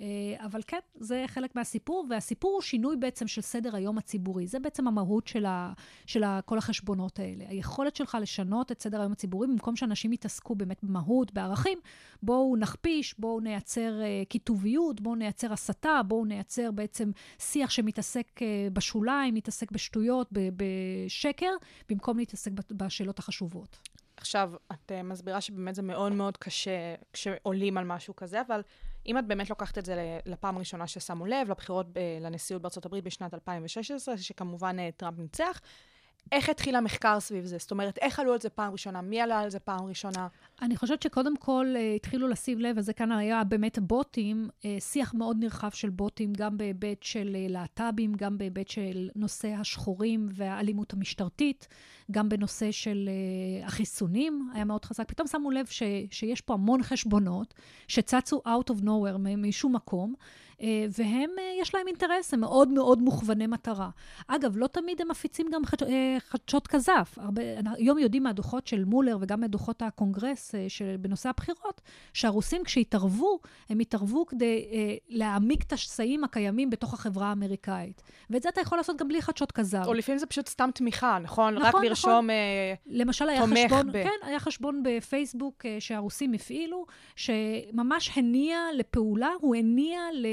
אה, 0.00 0.06
אבל 0.46 0.60
כן, 0.66 0.78
זה 0.94 1.24
חלק 1.26 1.56
מהסיפור, 1.56 2.06
והסיפור 2.10 2.52
הוא 2.52 2.62
שינוי 2.62 2.96
בעצם 2.96 3.26
של 3.26 3.40
סדר 3.40 3.76
היום 3.76 3.98
הציבורי. 3.98 4.46
זה 4.46 4.58
בעצם 4.58 4.88
המהות 4.88 5.26
של, 5.26 5.46
ה, 5.46 5.72
של 6.06 6.24
ה, 6.24 6.40
כל 6.44 6.58
החשבונות 6.58 7.18
האלה. 7.18 7.44
היכולת 7.48 7.96
שלך 7.96 8.18
לשנות 8.20 8.72
את 8.72 8.82
סדר 8.82 9.00
היום 9.00 9.12
הציבורי, 9.12 9.48
במקום 9.48 9.76
שאנשים 9.76 10.12
יתעסקו 10.12 10.54
באמת 10.54 10.84
במהות, 10.84 11.32
בערכים, 11.32 11.78
בואו 12.22 12.56
נכפיש, 12.56 13.14
בואו 13.18 13.40
נייצר 13.40 14.00
קיטוביות, 14.28 15.00
בואו 15.00 15.14
נייצר 15.14 15.52
הסתה, 15.52 16.00
בואו 16.08 16.24
נייצר 16.24 16.70
בעצם 16.70 17.10
שיח 17.38 17.70
שמתעסק 17.70 18.26
uh, 18.38 18.42
בשוליים, 18.72 19.34
מתעסק 19.34 19.72
בשטויות, 19.72 20.28
בשקר, 20.32 21.52
במקום 21.88 22.18
להתעסק 22.18 22.50
בשאלות 22.70 23.18
החשובות. 23.18 23.78
עכשיו, 24.16 24.52
את 24.72 24.92
מסבירה 25.04 25.40
שבאמת 25.40 25.74
זה 25.74 25.82
מאוד 25.82 26.12
מאוד 26.12 26.36
קשה 26.36 26.94
כשעולים 27.12 27.78
על 27.78 27.84
משהו 27.84 28.16
כזה, 28.16 28.40
אבל 28.40 28.62
אם 29.06 29.18
את 29.18 29.26
באמת 29.26 29.50
לוקחת 29.50 29.78
את 29.78 29.84
זה 29.84 30.20
לפעם 30.26 30.56
הראשונה 30.56 30.86
ששמו 30.86 31.26
לב, 31.26 31.50
לבחירות 31.50 31.86
ב- 31.92 32.18
לנשיאות 32.20 32.64
הברית 32.86 33.04
בשנת 33.04 33.34
2016, 33.34 34.18
שכמובן 34.18 34.76
uh, 34.78 34.82
טראמפ 34.96 35.18
ניצח, 35.18 35.60
איך 36.32 36.48
התחיל 36.48 36.76
המחקר 36.76 37.20
סביב 37.20 37.44
זה? 37.44 37.58
זאת 37.58 37.70
אומרת, 37.70 37.98
איך 37.98 38.18
עלו 38.18 38.32
על 38.32 38.40
זה 38.40 38.50
פעם 38.50 38.72
ראשונה? 38.72 39.00
מי 39.00 39.20
עלה 39.20 39.40
על 39.40 39.50
זה 39.50 39.58
פעם 39.58 39.84
ראשונה? 39.84 40.28
אני 40.62 40.76
חושבת 40.76 41.02
שקודם 41.02 41.36
כל 41.36 41.66
uh, 41.74 41.96
התחילו 41.96 42.28
לשים 42.28 42.58
לב, 42.58 42.76
וזה 42.78 42.92
כאן 42.92 43.12
היה 43.12 43.44
באמת 43.44 43.78
בוטים, 43.78 44.48
uh, 44.60 44.64
שיח 44.80 45.14
מאוד 45.14 45.36
נרחב 45.40 45.70
של 45.70 45.90
בוטים, 45.90 46.32
גם 46.32 46.58
בהיבט 46.58 47.02
של 47.02 47.36
uh, 47.36 47.52
להט"בים, 47.52 48.12
גם 48.14 48.38
בהיבט 48.38 48.68
של 48.68 49.08
נושא 49.16 49.48
השחורים 49.48 50.28
והאלימות 50.32 50.92
המשטרתית, 50.92 51.68
גם 52.10 52.28
בנושא 52.28 52.70
של 52.70 53.08
uh, 53.62 53.66
החיסונים, 53.66 54.50
היה 54.54 54.64
מאוד 54.64 54.84
חזק. 54.84 55.08
פתאום 55.08 55.28
שמו 55.28 55.50
לב 55.50 55.66
ש, 55.66 55.82
שיש 56.10 56.40
פה 56.40 56.54
המון 56.54 56.82
חשבונות 56.82 57.54
שצצו 57.88 58.42
out 58.46 58.72
of 58.72 58.82
nowhere, 58.82 59.18
משום 59.36 59.76
מקום, 59.76 60.14
uh, 60.58 60.62
והם, 60.98 61.30
uh, 61.36 61.62
יש 61.62 61.74
להם 61.74 61.88
אינטרס, 61.88 62.34
הם 62.34 62.40
מאוד 62.40 62.68
מאוד 62.68 63.02
מוכווני 63.02 63.46
מטרה. 63.46 63.90
אגב, 64.26 64.56
לא 64.56 64.66
תמיד 64.66 65.00
הם 65.00 65.10
מפיצים 65.10 65.46
גם 65.52 65.62
uh, 65.64 66.09
חדשות 66.18 66.66
כזב. 66.66 67.04
הרבה, 67.16 67.42
היום 67.76 67.98
יודעים 67.98 68.22
מהדוחות 68.22 68.66
של 68.66 68.84
מולר 68.84 69.18
וגם 69.20 69.40
מהדוחות 69.40 69.82
הקונגרס 69.82 70.54
אה, 70.54 70.66
בנושא 71.00 71.28
הבחירות, 71.28 71.80
שהרוסים 72.14 72.64
כשהתערבו, 72.64 73.38
הם 73.68 73.78
התערבו 73.78 74.26
כדי 74.26 74.68
אה, 74.72 74.94
להעמיק 75.08 75.62
את 75.62 75.72
השסעים 75.72 76.24
הקיימים 76.24 76.70
בתוך 76.70 76.94
החברה 76.94 77.28
האמריקאית. 77.28 78.02
ואת 78.30 78.42
זה 78.42 78.48
אתה 78.48 78.60
יכול 78.60 78.78
לעשות 78.78 78.96
גם 78.96 79.08
בלי 79.08 79.22
חדשות 79.22 79.52
כזב. 79.52 79.82
או 79.86 79.94
לפעמים 79.94 80.18
זה 80.18 80.26
פשוט 80.26 80.48
סתם 80.48 80.70
תמיכה, 80.74 81.18
נכון? 81.22 81.54
נכון, 81.54 81.66
רק 81.66 81.74
נכון. 81.74 81.84
לרשום... 81.84 82.30
אה, 82.30 82.74
למשל, 82.86 83.28
היה 83.28 83.40
תומך 83.40 83.58
חשבון, 83.64 83.92
ב- 83.92 84.02
כן, 84.02 84.18
היה 84.22 84.40
חשבון 84.40 84.82
בפייסבוק 84.82 85.66
אה, 85.66 85.76
שהרוסים 85.80 86.32
הפעילו, 86.32 86.86
שממש 87.16 88.10
הניע 88.16 88.58
לפעולה, 88.74 89.30
הוא 89.40 89.56
הניע, 89.56 90.00
ל, 90.12 90.26
אה, 90.26 90.30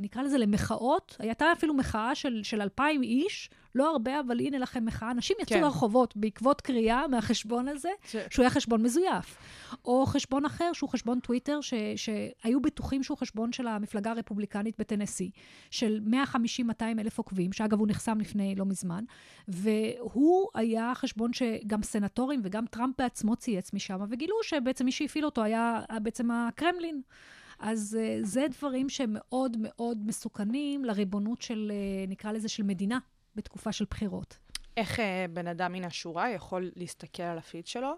נקרא 0.00 0.22
לזה, 0.22 0.38
למחאות. 0.38 1.16
הייתה 1.18 1.52
אפילו 1.52 1.74
מחאה 1.74 2.14
של, 2.14 2.40
של 2.42 2.60
2,000 2.60 3.02
איש, 3.02 3.50
לא 3.74 3.90
הרבה, 3.90 4.20
אבל 4.20 4.40
הנה 4.40 4.58
לכם 4.58 4.84
מחאה. 4.84 5.10
אנשים 5.10 5.36
יצאו 5.40 5.56
כן. 5.56 5.62
לרחובות 5.62 6.16
בעקבות 6.16 6.60
קריאה 6.60 7.08
מהחשבון 7.08 7.68
הזה, 7.68 7.88
ש- 8.04 8.16
שהוא 8.30 8.42
היה 8.42 8.50
חשבון 8.50 8.82
מזויף. 8.82 9.36
או 9.84 10.06
חשבון 10.06 10.44
אחר, 10.44 10.72
שהוא 10.72 10.90
חשבון 10.90 11.20
טוויטר, 11.20 11.60
ש, 11.60 11.74
שהיו 11.96 12.60
בטוחים 12.62 13.02
שהוא 13.02 13.18
חשבון 13.18 13.52
של 13.52 13.66
המפלגה 13.66 14.10
הרפובליקנית 14.10 14.74
בטנסי, 14.78 15.30
של 15.70 16.00
150-200 16.34 16.82
אלף 16.98 17.18
עוקבים, 17.18 17.52
שאגב, 17.52 17.78
הוא 17.78 17.88
נחסם 17.88 18.20
לפני 18.20 18.54
לא 18.54 18.64
מזמן, 18.64 19.04
והוא 19.48 20.48
היה 20.54 20.92
חשבון 20.94 21.32
שגם 21.32 21.82
סנטורים 21.82 22.40
וגם 22.44 22.66
טראמפ 22.66 22.94
בעצמו 22.98 23.36
צייץ 23.36 23.72
משם, 23.72 23.98
וגילו 24.08 24.34
שבעצם 24.42 24.84
מי 24.84 24.92
שהפעיל 24.92 25.24
אותו 25.24 25.42
היה 25.42 25.80
בעצם 26.02 26.30
הקרמלין. 26.30 27.02
אז 27.58 27.98
אה, 28.00 28.18
זה 28.22 28.46
דברים 28.50 28.88
שמאוד 28.88 29.56
מאוד 29.60 30.06
מסוכנים 30.06 30.84
לריבונות 30.84 31.42
של, 31.42 31.72
אה, 31.74 32.04
נקרא 32.08 32.32
לזה, 32.32 32.48
של 32.48 32.62
מדינה 32.62 32.98
בתקופה 33.36 33.72
של 33.72 33.84
בחירות. 33.90 34.38
איך 34.76 35.00
אה, 35.00 35.26
בן 35.32 35.46
אדם 35.46 35.72
מן 35.72 35.84
השורה 35.84 36.30
יכול 36.30 36.70
להסתכל 36.76 37.22
על 37.22 37.38
הפיד 37.38 37.66
שלו 37.66 37.94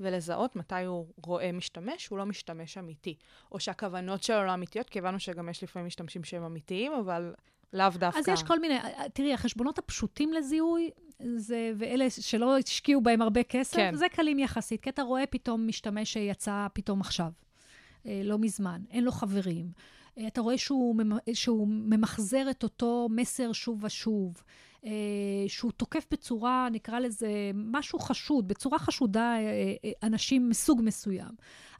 ולזהות 0.00 0.56
מתי 0.56 0.84
הוא 0.84 1.06
רואה 1.26 1.52
משתמש 1.52 2.04
שהוא 2.04 2.18
לא 2.18 2.26
משתמש 2.26 2.78
אמיתי, 2.78 3.14
או 3.52 3.60
שהכוונות 3.60 4.22
שלו 4.22 4.44
לא 4.44 4.54
אמיתיות, 4.54 4.90
כי 4.90 4.98
הבנו 4.98 5.20
שגם 5.20 5.48
יש 5.48 5.62
לפעמים 5.62 5.86
משתמשים 5.86 6.24
שהם 6.24 6.42
אמיתיים, 6.42 6.92
אבל 6.92 7.34
לאו 7.72 7.90
דווקא. 7.94 8.18
אז 8.18 8.28
יש 8.28 8.42
כל 8.42 8.60
מיני, 8.60 8.78
תראי, 9.12 9.34
החשבונות 9.34 9.78
הפשוטים 9.78 10.32
לזיהוי, 10.32 10.90
זה, 11.36 11.72
ואלה 11.76 12.10
שלא 12.10 12.58
השקיעו 12.58 13.00
בהם 13.00 13.22
הרבה 13.22 13.42
כסף, 13.42 13.76
כן. 13.76 13.94
זה 13.94 14.06
קלים 14.08 14.38
יחסית, 14.38 14.80
כי 14.82 14.90
אתה 14.90 15.02
רואה 15.02 15.26
פתאום 15.26 15.66
משתמש 15.66 16.12
שיצא 16.12 16.66
פתאום 16.72 17.00
עכשיו, 17.00 17.30
אה, 18.06 18.20
לא 18.24 18.38
מזמן, 18.38 18.82
אין 18.90 19.04
לו 19.04 19.12
חברים. 19.12 19.72
אה, 20.18 20.26
אתה 20.26 20.40
רואה 20.40 20.58
שהוא, 20.58 20.96
שהוא 21.32 21.68
ממחזר 21.68 22.50
את 22.50 22.62
אותו 22.62 23.08
מסר 23.10 23.52
שוב 23.52 23.84
ושוב, 23.84 24.34
אה, 24.36 24.42
שהוא 25.48 25.72
תוקף 25.72 26.06
בצורה, 26.10 26.68
נקרא 26.72 26.98
לזה, 26.98 27.28
משהו 27.54 27.98
חשוד, 27.98 28.48
בצורה 28.48 28.78
חשודה 28.78 29.36
אה, 29.36 29.40
אה, 29.84 29.90
אנשים 30.02 30.48
מסוג 30.48 30.80
מסוים. 30.84 31.30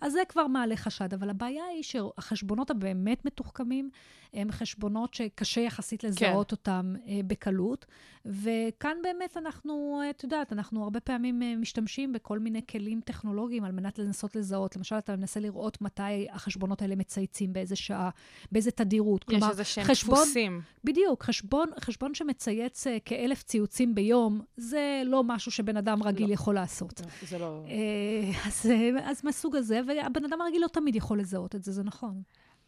אז 0.00 0.12
זה 0.12 0.20
כבר 0.28 0.46
מעלה 0.46 0.76
חשד, 0.76 1.14
אבל 1.14 1.30
הבעיה 1.30 1.64
היא 1.64 1.82
שהחשבונות 1.82 2.70
הבאמת 2.70 3.24
מתוחכמים, 3.24 3.90
הם 4.34 4.52
חשבונות 4.52 5.14
שקשה 5.14 5.60
יחסית 5.60 6.04
לזהות 6.04 6.48
כן. 6.48 6.56
אותם 6.56 6.94
אה, 7.06 7.20
בקלות, 7.26 7.86
וכאן 8.24 8.96
באמת 9.02 9.36
אנחנו, 9.36 10.00
את 10.10 10.22
יודעת, 10.22 10.52
אנחנו 10.52 10.82
הרבה 10.84 11.00
פעמים 11.00 11.42
אה, 11.42 11.56
משתמשים 11.56 12.12
בכל 12.12 12.38
מיני 12.38 12.60
כלים 12.70 13.00
טכנולוגיים 13.04 13.64
על 13.64 13.72
מנת 13.72 13.98
לנסות 13.98 14.36
לזהות. 14.36 14.76
למשל, 14.76 14.98
אתה 14.98 15.16
מנסה 15.16 15.40
לראות 15.40 15.82
מתי 15.82 16.28
החשבונות 16.30 16.82
האלה 16.82 16.96
מצייצים, 16.96 17.52
באיזה 17.52 17.76
שעה, 17.76 18.10
באיזה 18.52 18.70
תדירות. 18.70 19.24
יש 19.30 19.42
איזה 19.50 19.64
שהם 19.64 19.84
חשבון, 19.84 20.18
דפוסים. 20.18 20.60
בדיוק, 20.84 21.22
חשבון, 21.22 21.68
חשבון 21.80 22.14
שמצייץ 22.14 22.86
אה, 22.86 22.96
כאלף 23.04 23.42
ציוצים 23.42 23.94
ביום, 23.94 24.40
זה 24.56 25.02
לא 25.04 25.24
משהו 25.24 25.52
שבן 25.52 25.76
אדם 25.76 26.02
רגיל 26.02 26.28
לא. 26.28 26.34
יכול 26.34 26.54
לעשות. 26.54 27.00
זה 27.28 27.38
לא... 27.38 27.64
אה, 27.68 28.46
אז, 28.46 28.70
אז 29.02 29.24
מהסוג 29.24 29.56
הזה, 29.56 29.80
והבן 29.88 30.24
אדם 30.24 30.40
הרגיל 30.40 30.62
לא 30.62 30.68
תמיד 30.68 30.96
יכול 30.96 31.20
לזהות 31.20 31.54
את 31.54 31.62
זה, 31.62 31.72
זה 31.72 31.82
נכון. 31.82 32.22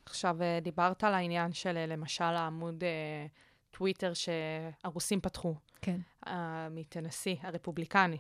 עכשיו, 0.07 0.43
אה, 0.43 0.59
דיברת 0.62 1.05
על 1.05 1.14
העניין 1.14 1.53
של, 1.53 1.77
אה, 1.77 1.87
למשל, 1.87 2.25
העמוד 2.25 2.85
אה, 2.85 3.27
טוויטר 3.71 4.12
שהרוסים 4.14 5.21
פתחו, 5.21 5.55
כן. 5.83 6.01
מטנסי, 6.71 7.37
הרפובליקני. 7.43 8.18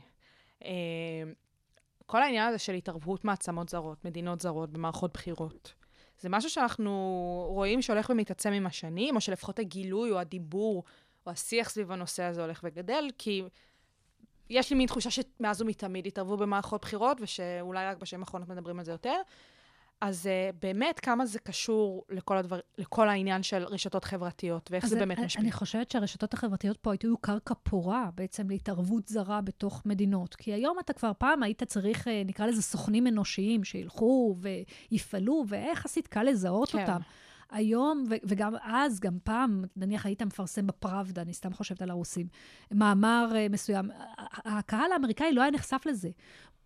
כל 2.06 2.22
העניין 2.22 2.48
הזה 2.48 2.58
של 2.58 2.74
התערבות 2.74 3.24
מעצמות 3.24 3.68
זרות, 3.68 4.04
מדינות 4.04 4.40
זרות 4.40 4.70
במערכות 4.70 5.12
בחירות. 5.12 5.74
זה 6.20 6.28
משהו 6.28 6.50
שאנחנו 6.50 6.90
רואים 7.48 7.82
שהולך 7.82 8.10
ומתעצם 8.10 8.52
עם 8.52 8.66
השנים, 8.66 9.16
או 9.16 9.20
שלפחות 9.20 9.58
הגילוי 9.58 10.10
או 10.10 10.18
הדיבור 10.18 10.84
או 11.26 11.32
השיח 11.32 11.68
סביב 11.70 11.92
הנושא 11.92 12.22
הזה 12.22 12.42
הולך 12.42 12.60
וגדל, 12.64 13.04
כי 13.18 13.42
יש 14.50 14.70
לי 14.70 14.76
מין 14.76 14.86
תחושה 14.86 15.10
שמאז 15.10 15.62
ומתמיד 15.62 16.06
התערבו 16.06 16.36
במערכות 16.36 16.82
בחירות, 16.82 17.18
ושאולי 17.20 17.86
רק 17.86 17.96
בשנים 17.96 18.20
האחרונות 18.20 18.48
מדברים 18.48 18.78
על 18.78 18.84
זה 18.84 18.92
יותר. 18.92 19.16
אז 20.00 20.26
uh, 20.26 20.56
באמת, 20.62 21.00
כמה 21.00 21.26
זה 21.26 21.38
קשור 21.38 22.04
לכל, 22.10 22.36
הדבר, 22.36 22.58
לכל 22.78 23.08
העניין 23.08 23.42
של 23.42 23.64
רשתות 23.64 24.04
חברתיות, 24.04 24.70
ואיך 24.70 24.86
זה 24.86 24.96
באמת 24.96 25.18
אני, 25.18 25.26
משפיע? 25.26 25.42
אני 25.42 25.52
חושבת 25.52 25.90
שהרשתות 25.90 26.34
החברתיות 26.34 26.76
פה 26.76 26.92
היו 27.02 27.18
קרקע 27.18 27.54
פורה 27.62 28.08
בעצם 28.14 28.48
להתערבות 28.48 29.08
זרה 29.08 29.40
בתוך 29.40 29.82
מדינות. 29.86 30.34
כי 30.34 30.52
היום 30.52 30.78
אתה 30.78 30.92
כבר 30.92 31.12
פעם 31.18 31.42
היית 31.42 31.62
צריך, 31.62 32.08
אה, 32.08 32.22
נקרא 32.26 32.46
לזה 32.46 32.62
סוכנים 32.62 33.06
אנושיים, 33.06 33.64
שילכו 33.64 34.36
ויפעלו, 34.90 35.44
ויחסית 35.48 36.06
קל 36.06 36.22
לזהות 36.22 36.68
כן. 36.68 36.80
אותם. 36.80 37.00
היום, 37.50 38.04
ו- 38.10 38.14
וגם 38.24 38.54
אז, 38.62 39.00
גם 39.00 39.18
פעם, 39.24 39.64
נניח 39.76 40.06
היית 40.06 40.22
מפרסם 40.22 40.66
בפראבדה, 40.66 41.22
אני 41.22 41.34
סתם 41.34 41.52
חושבת 41.52 41.82
על 41.82 41.90
הרוסים, 41.90 42.26
מאמר 42.70 43.30
uh, 43.32 43.52
מסוים, 43.52 43.90
הקהל 44.44 44.92
האמריקאי 44.92 45.32
לא 45.32 45.42
היה 45.42 45.50
נחשף 45.50 45.82
לזה. 45.86 46.08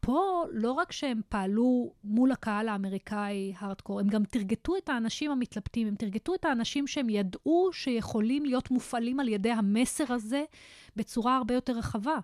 פה 0.04 0.44
לא 0.52 0.72
רק 0.72 0.92
שהם 0.92 1.20
פעלו 1.28 1.92
מול 2.04 2.32
הקהל 2.32 2.68
האמריקאי 2.68 3.54
הארדקור, 3.58 4.00
הם 4.00 4.08
גם 4.08 4.24
תרגטו 4.24 4.76
את 4.76 4.88
האנשים 4.88 5.30
המתלבטים, 5.30 5.86
הם 5.86 5.94
תרגטו 5.94 6.34
את 6.34 6.44
האנשים 6.44 6.86
שהם 6.86 7.08
ידעו 7.08 7.70
שיכולים 7.72 8.44
להיות 8.44 8.70
מופעלים 8.70 9.20
על 9.20 9.28
ידי 9.28 9.50
המסר 9.50 10.12
הזה 10.12 10.44
בצורה 10.96 11.36
הרבה 11.36 11.54
יותר 11.54 11.72
רחבה. 11.72 12.18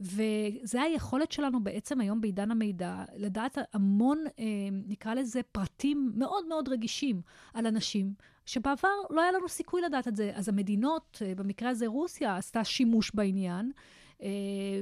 וזה 0.00 0.82
היכולת 0.82 1.32
שלנו 1.32 1.64
בעצם 1.64 2.00
היום 2.00 2.20
בעידן 2.20 2.50
המידע, 2.50 3.04
לדעת 3.16 3.58
המון, 3.72 4.24
אה, 4.38 4.44
נקרא 4.86 5.14
לזה, 5.14 5.40
פרטים 5.52 6.12
מאוד 6.14 6.46
מאוד 6.48 6.68
רגישים 6.68 7.20
על 7.54 7.66
אנשים. 7.66 8.14
שבעבר 8.46 8.88
לא 9.10 9.20
היה 9.20 9.32
לנו 9.32 9.48
סיכוי 9.48 9.82
לדעת 9.82 10.08
את 10.08 10.16
זה. 10.16 10.32
אז 10.34 10.48
המדינות, 10.48 11.22
אה, 11.24 11.34
במקרה 11.34 11.70
הזה 11.70 11.86
רוסיה, 11.86 12.36
עשתה 12.36 12.64
שימוש 12.64 13.10
בעניין, 13.14 13.72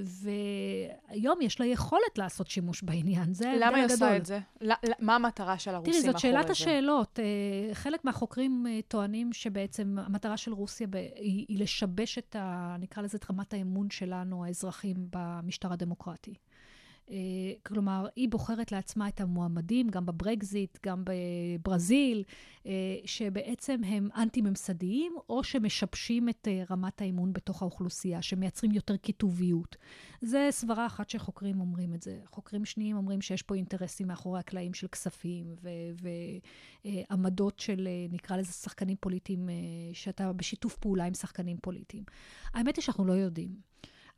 והיום 0.04 1.42
יש 1.42 1.60
לה 1.60 1.66
יכולת 1.66 2.18
לעשות 2.18 2.48
שימוש 2.48 2.82
בעניין. 2.82 3.34
זה 3.34 3.50
ההבדל 3.50 3.66
למה 3.66 3.76
היא 3.76 3.84
הגדול. 3.84 4.08
עושה 4.08 4.16
את 4.16 4.26
זה? 4.26 4.40
מה 4.98 5.14
המטרה 5.14 5.58
של 5.58 5.74
הרוסים 5.74 5.92
תראי, 5.92 6.02
זאת 6.02 6.18
שאלת 6.18 6.46
זה? 6.46 6.52
השאלות. 6.52 7.18
אה, 7.18 7.74
חלק 7.74 8.04
מהחוקרים 8.04 8.66
אה, 8.68 8.80
טוענים 8.88 9.32
שבעצם 9.32 9.96
המטרה 9.98 10.36
של 10.36 10.52
רוסיה 10.52 10.86
היא 11.16 11.58
לשבש 11.58 12.18
את 12.18 12.36
ה... 12.38 12.76
נקרא 12.78 13.02
לזה 13.02 13.18
את 13.18 13.30
רמת 13.30 13.52
האמון 13.52 13.90
שלנו, 13.90 14.44
האזרחים, 14.44 14.96
במשטר 15.10 15.72
הדמוקרטי. 15.72 16.34
אה, 17.10 17.16
כלומר, 17.62 18.06
היא 18.16 18.28
בוחרת 18.28 18.72
לעצמה 18.72 19.08
את 19.08 19.20
המועמדים, 19.20 19.88
גם 19.88 20.06
בברקזיט, 20.06 20.78
גם 20.86 21.04
בברזיל, 21.04 22.24
אה, 22.66 22.72
שבעצם 23.04 23.80
הם 23.84 24.08
אנטי-ממסדיים, 24.16 25.12
או 25.28 25.44
שמשבשים 25.44 26.28
את 26.28 26.48
אה, 26.48 26.62
רמת 26.70 27.00
האמון 27.00 27.32
בתוך 27.32 27.62
האוכלוסייה, 27.62 28.22
שמייצרים 28.22 28.72
יותר 28.72 28.96
קיטוביות. 28.96 29.76
זה 30.20 30.48
סברה 30.50 30.86
אחת 30.86 31.10
שחוקרים 31.10 31.60
אומרים 31.60 31.94
את 31.94 32.02
זה. 32.02 32.18
חוקרים 32.26 32.64
שניים 32.64 32.96
אומרים 32.96 33.20
שיש 33.20 33.42
פה 33.42 33.54
אינטרסים 33.54 34.08
מאחורי 34.08 34.40
הקלעים 34.40 34.74
של 34.74 34.86
כספים 34.86 35.54
ועמדות 36.84 37.60
של, 37.60 37.88
נקרא 38.10 38.36
לזה, 38.36 38.52
שחקנים 38.52 38.96
פוליטיים, 39.00 39.48
שאתה 39.92 40.32
בשיתוף 40.32 40.76
פעולה 40.76 41.04
עם 41.04 41.14
שחקנים 41.14 41.56
פוליטיים. 41.62 42.04
האמת 42.54 42.76
היא 42.76 42.82
שאנחנו 42.82 43.04
לא 43.04 43.12
יודעים. 43.12 43.70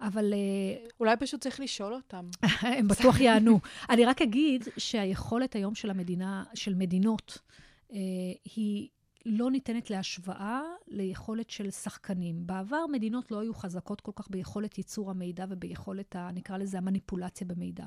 אבל 0.03 0.33
אה, 0.33 0.87
אולי 1.01 1.17
פשוט 1.17 1.41
צריך 1.41 1.61
לשאול 1.61 1.95
אותם. 1.95 2.29
הם 2.79 2.89
בטוח 2.89 3.21
יענו. 3.21 3.61
אני 3.91 4.05
רק 4.05 4.23
אגיד 4.23 4.65
שהיכולת 4.77 5.55
היום 5.55 5.75
של 5.75 5.91
המדינה, 5.91 6.45
של 6.55 6.75
מדינות, 6.75 7.39
אה, 7.93 7.99
היא 8.55 8.89
לא 9.27 9.51
ניתנת 9.51 9.91
להשוואה 9.91 10.63
ליכולת 10.89 11.51
של 11.51 11.71
שחקנים. 11.71 12.47
בעבר 12.47 12.85
מדינות 12.93 13.31
לא 13.31 13.41
היו 13.41 13.55
חזקות 13.55 14.01
כל 14.01 14.13
כך 14.17 14.31
ביכולת 14.31 14.79
ייצור 14.79 15.11
המידע 15.11 15.45
וביכולת, 15.49 16.17
ה, 16.17 16.31
נקרא 16.35 16.59
לזה, 16.59 16.79
המניפולציה 16.79 17.47
במידע. 17.47 17.85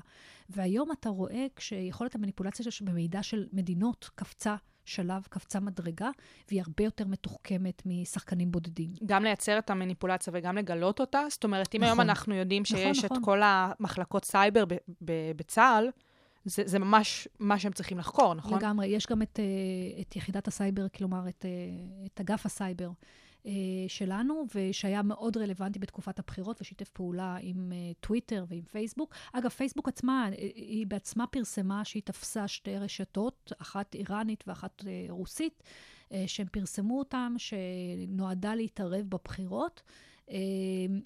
והיום 0.49 0.91
אתה 0.91 1.09
רואה 1.09 1.45
כשיכולת 1.55 2.15
המניפולציה 2.15 2.65
במידע 2.81 3.23
של 3.23 3.47
מדינות 3.53 4.09
קפצה 4.15 4.55
שלב, 4.85 5.27
קפצה 5.29 5.59
מדרגה, 5.59 6.09
והיא 6.47 6.61
הרבה 6.61 6.83
יותר 6.83 7.07
מתוחכמת 7.07 7.81
משחקנים 7.85 8.51
בודדים. 8.51 8.93
גם 9.05 9.23
לייצר 9.23 9.57
את 9.57 9.69
המניפולציה 9.69 10.33
וגם 10.35 10.57
לגלות 10.57 10.99
אותה. 10.99 11.21
זאת 11.29 11.43
אומרת, 11.43 11.75
אם 11.75 11.83
היום 11.83 11.93
נכון. 11.93 12.09
אנחנו 12.09 12.35
יודעים 12.35 12.63
נכון, 12.65 12.77
שיש 12.77 13.05
נכון. 13.05 13.17
את 13.17 13.23
כל 13.23 13.41
המחלקות 13.43 14.25
סייבר 14.25 14.65
ב- 14.65 14.73
ב- 15.05 15.31
בצה"ל, 15.35 15.89
זה, 16.45 16.63
זה 16.65 16.79
ממש 16.79 17.27
מה 17.39 17.59
שהם 17.59 17.71
צריכים 17.71 17.97
לחקור, 17.97 18.33
נכון? 18.33 18.57
לגמרי. 18.57 18.87
יש 18.87 19.07
גם 19.07 19.21
את, 19.21 19.39
אה, 19.39 20.01
את 20.01 20.15
יחידת 20.15 20.47
הסייבר, 20.47 20.87
כלומר, 20.89 21.27
את, 21.29 21.45
אה, 21.45 21.49
את 22.05 22.19
אגף 22.19 22.45
הסייבר 22.45 22.89
שלנו, 23.87 24.45
ושהיה 24.55 25.01
מאוד 25.01 25.37
רלוונטי 25.37 25.79
בתקופת 25.79 26.19
הבחירות, 26.19 26.61
ושיתף 26.61 26.89
פעולה 26.89 27.37
עם 27.41 27.71
אה, 27.71 27.91
טוויטר 27.99 28.45
ועם 28.47 28.63
פייסבוק. 28.63 29.15
אגב, 29.33 29.49
פייסבוק 29.49 29.87
עצמה, 29.87 30.29
אה, 30.29 30.31
היא 30.55 30.87
בעצמה 30.87 31.27
פרסמה 31.27 31.85
שהיא 31.85 32.03
תפסה 32.05 32.47
שתי 32.47 32.77
רשתות, 32.77 33.51
אחת 33.61 33.95
איראנית 33.95 34.43
ואחת 34.47 34.83
אה, 34.87 35.05
רוסית, 35.09 35.63
אה, 36.11 36.23
שהם 36.27 36.47
פרסמו 36.51 36.99
אותן, 36.99 37.33
שנועדה 37.37 38.55
להתערב 38.55 39.05
בבחירות. 39.09 39.81
אה, 40.29 40.35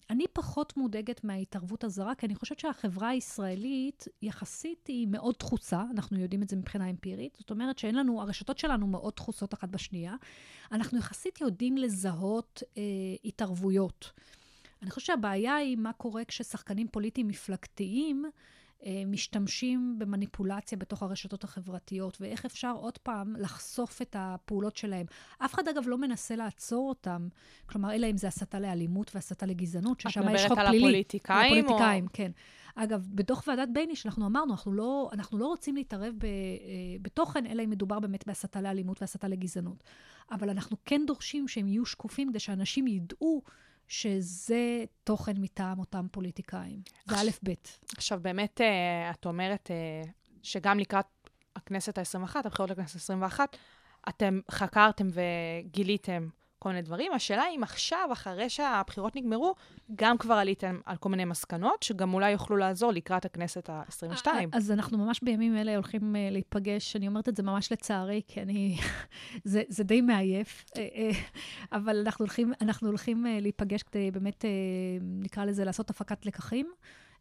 אני 0.09 0.25
פחות 0.33 0.77
מודאגת 0.77 1.23
מההתערבות 1.23 1.83
הזרה, 1.83 2.15
כי 2.15 2.25
אני 2.25 2.35
חושבת 2.35 2.59
שהחברה 2.59 3.09
הישראלית 3.09 4.05
יחסית 4.21 4.87
היא 4.87 5.07
מאוד 5.07 5.35
דחוסה, 5.39 5.83
אנחנו 5.91 6.19
יודעים 6.19 6.43
את 6.43 6.49
זה 6.49 6.55
מבחינה 6.55 6.89
אמפירית. 6.89 7.37
זאת 7.39 7.51
אומרת 7.51 7.77
שאין 7.77 7.95
לנו, 7.95 8.21
הרשתות 8.21 8.57
שלנו 8.57 8.87
מאוד 8.87 9.13
דחוסות 9.15 9.53
אחת 9.53 9.69
בשנייה. 9.69 10.15
אנחנו 10.71 10.97
יחסית 10.97 11.41
יודעים 11.41 11.77
לזהות 11.77 12.63
אה, 12.77 12.83
התערבויות. 13.25 14.11
אני 14.81 14.91
חושבת 14.91 15.05
שהבעיה 15.05 15.55
היא 15.55 15.77
מה 15.77 15.93
קורה 15.93 16.25
כששחקנים 16.25 16.87
פוליטיים 16.87 17.27
מפלגתיים 17.27 18.25
משתמשים 19.07 19.95
במניפולציה 19.99 20.77
בתוך 20.77 21.03
הרשתות 21.03 21.43
החברתיות, 21.43 22.17
ואיך 22.21 22.45
אפשר 22.45 22.71
עוד 22.71 22.97
פעם 22.97 23.35
לחשוף 23.35 24.01
את 24.01 24.15
הפעולות 24.19 24.77
שלהם. 24.77 25.05
אף 25.39 25.53
אחד, 25.53 25.67
אגב, 25.67 25.83
לא 25.87 25.97
מנסה 25.97 26.35
לעצור 26.35 26.89
אותם, 26.89 27.27
כלומר, 27.65 27.93
אלא 27.93 28.07
אם 28.11 28.17
זה 28.17 28.27
הסתה 28.27 28.59
לאלימות 28.59 29.11
והסתה 29.15 29.45
לגזענות, 29.45 29.99
ששם 29.99 30.21
יש 30.21 30.25
מדברת 30.25 30.47
חוק 30.47 30.57
על 30.57 30.67
פלילי. 30.67 30.85
הפוליטיקאים, 30.85 31.37
על 31.39 31.59
או- 31.59 31.59
הפוליטיקאים, 31.59 32.07
כן. 32.13 32.31
אגב, 32.75 33.07
בדוח 33.11 33.43
ועדת 33.47 33.69
בייניש 33.73 34.05
אנחנו 34.05 34.25
אמרנו, 34.25 34.51
אנחנו 34.53 34.73
לא, 34.73 35.09
אנחנו 35.13 35.37
לא 35.37 35.47
רוצים 35.47 35.75
להתערב 35.75 36.13
ב, 36.17 36.25
אה, 36.25 36.29
בתוכן, 37.01 37.45
אלא 37.45 37.63
אם 37.63 37.69
מדובר 37.69 37.99
באמת 37.99 38.27
בהסתה 38.27 38.61
לאלימות 38.61 39.01
והסתה 39.01 39.27
לגזענות. 39.27 39.83
אבל 40.31 40.49
אנחנו 40.49 40.77
כן 40.85 41.01
דורשים 41.07 41.47
שהם 41.47 41.67
יהיו 41.67 41.85
שקופים 41.85 42.29
כדי 42.29 42.39
שאנשים 42.39 42.87
ידעו 42.87 43.41
שזה 43.89 44.83
תוכן 45.03 45.37
מטעם 45.37 45.79
אותם 45.79 46.07
פוליטיקאים. 46.11 46.81
זה 47.05 47.15
א' 47.15 47.29
ב'. 47.43 47.53
עכשיו, 47.97 48.19
באמת, 48.21 48.61
אה, 48.61 49.11
את 49.11 49.25
אומרת 49.25 49.71
אה, 49.71 50.11
שגם 50.43 50.79
לקראת 50.79 51.05
הכנסת 51.55 51.97
ה-21, 51.97 52.35
הבחירות 52.45 52.69
לכנסת 52.69 53.09
ה-21, 53.09 53.39
אתם 54.09 54.39
חקרתם 54.51 55.07
וגיליתם 55.13 56.27
כל 56.59 56.69
מיני 56.69 56.81
דברים. 56.81 57.11
השאלה 57.11 57.43
אם 57.55 57.63
עכשיו, 57.63 58.09
אחרי 58.11 58.49
שהבחירות 58.49 59.15
נגמרו, 59.15 59.55
גם 59.95 60.17
כבר 60.17 60.33
עליתם 60.33 60.79
על 60.85 60.97
כל 60.97 61.09
מיני 61.09 61.25
מסקנות, 61.25 61.83
שגם 61.83 62.13
אולי 62.13 62.31
יוכלו 62.31 62.57
לעזור 62.57 62.91
לקראת 62.91 63.25
הכנסת 63.25 63.69
ה-22. 63.69 64.27
אז 64.51 64.71
אנחנו 64.71 64.97
ממש 64.97 65.19
בימים 65.23 65.57
אלה 65.57 65.75
הולכים 65.75 66.15
uh, 66.15 66.31
להיפגש, 66.31 66.95
אני 66.95 67.07
אומרת 67.07 67.29
את 67.29 67.35
זה 67.35 67.43
ממש 67.43 67.71
לצערי, 67.71 68.21
כי 68.27 68.41
אני... 68.41 68.77
זה, 69.43 69.61
זה 69.67 69.83
די 69.83 70.01
מעייף, 70.01 70.65
uh, 70.71 70.77
אבל 71.71 71.97
אנחנו 72.05 72.23
הולכים, 72.23 72.53
אנחנו 72.61 72.87
הולכים 72.87 73.25
להיפגש 73.41 73.83
כדי 73.83 74.11
באמת, 74.11 74.45
נקרא 75.01 75.45
לזה, 75.45 75.63
לעשות 75.63 75.89
הפקת 75.89 76.25
לקחים. 76.25 76.71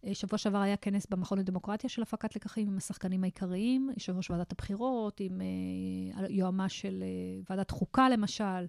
אה, 0.07 0.14
שבוע 0.14 0.38
שעבר 0.38 0.59
היה 0.59 0.76
כנס 0.76 1.07
במכון 1.11 1.38
לדמוקרטיה 1.38 1.90
של 1.90 2.03
הפקת 2.03 2.36
לקחים 2.36 2.68
עם 2.68 2.76
השחקנים 2.76 3.22
העיקריים, 3.22 3.90
יושב 3.94 4.16
ראש 4.16 4.30
ועדת 4.30 4.53
הבחירות, 4.53 5.20
עם 5.20 5.40
אה, 5.40 6.26
יועמ"ש 6.28 6.80
של 6.80 7.03
אה, 7.03 7.40
ועדת 7.51 7.70
חוקה 7.70 8.09
למשל, 8.09 8.66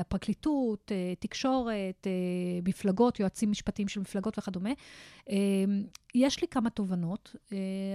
הפרקליטות, 0.00 0.92
תקשורת, 1.18 2.06
מפלגות, 2.64 3.20
יועצים 3.20 3.50
משפטיים 3.50 3.88
של 3.88 4.00
מפלגות 4.00 4.38
וכדומה. 4.38 4.70
יש 6.14 6.40
לי 6.40 6.48
כמה 6.48 6.70
תובנות, 6.70 7.36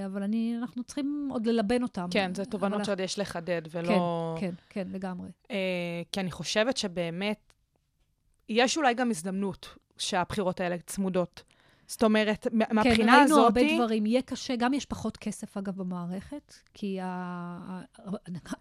אבל 0.05 0.24
אני, 0.24 0.55
אנחנו 0.62 0.84
צריכים 0.84 1.30
עוד 1.32 1.45
ללבן 1.45 1.84
אותן. 1.84 2.05
כן, 2.12 2.36
זה 2.36 2.45
תובנות 2.45 2.76
אבל- 2.76 2.84
שעוד 2.84 2.99
יש 2.99 3.20
לחדד, 3.20 3.62
ולא... 3.72 4.36
כן, 4.39 4.49
כן, 4.70 4.84
כן, 4.84 4.88
לגמרי. 4.91 5.30
כי 6.12 6.20
אני 6.20 6.32
חושבת 6.32 6.78
שבאמת, 6.78 7.53
יש 8.49 8.78
אולי 8.78 8.93
גם 8.93 9.10
הזדמנות 9.10 9.78
שהבחירות 9.97 10.60
האלה 10.60 10.78
צמודות. 10.86 11.43
זאת 11.88 12.03
אומרת, 12.03 12.47
מה- 12.51 12.65
מהבחינה 12.71 12.95
כן, 12.97 13.19
ראינו 13.19 13.23
הזאת... 13.23 13.43
הרבה 13.43 13.75
דברים. 13.75 14.05
יהיה 14.05 14.21
קשה, 14.21 14.55
גם 14.55 14.73
יש 14.73 14.85
פחות 14.85 15.17
כסף, 15.17 15.57
אגב, 15.57 15.75
במערכת, 15.75 16.53
כי 16.73 16.97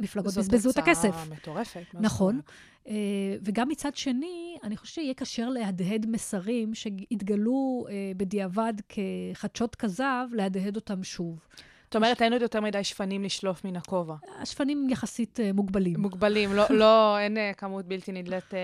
המפלגות 0.00 0.34
בזבזו 0.34 0.70
את 0.70 0.76
הכסף. 0.78 1.14
מטורפת. 1.30 1.76
מה 1.76 1.82
זאת 1.92 1.94
נכון. 2.00 2.30
אומרת? 2.34 2.44
אה, 2.88 2.94
וגם 3.42 3.68
מצד 3.68 3.96
שני, 3.96 4.56
אני 4.64 4.76
חושבת 4.76 4.94
שיהיה 4.94 5.14
קשה 5.14 5.48
להדהד 5.48 6.06
מסרים 6.08 6.74
שהתגלו 6.74 7.86
אה, 7.88 7.94
בדיעבד 8.16 8.72
כחדשות 8.88 9.74
כזב, 9.74 10.26
להדהד 10.32 10.76
אותם 10.76 11.04
שוב. 11.04 11.38
זאת 11.84 11.96
אומרת, 11.96 12.22
אין 12.22 12.32
עוד 12.32 12.42
יותר 12.42 12.60
מדי 12.60 12.84
שפנים 12.84 13.24
לשלוף 13.24 13.64
מן 13.64 13.76
הכובע. 13.76 14.14
השפנים 14.38 14.90
יחסית 14.90 15.40
אה, 15.40 15.52
מוגבלים. 15.52 16.00
מוגבלים, 16.00 16.52
לא, 16.52 16.64
לא, 16.80 17.18
אין 17.18 17.36
אה, 17.36 17.52
כמות 17.56 17.84
בלתי 17.86 18.12
נדלית 18.12 18.54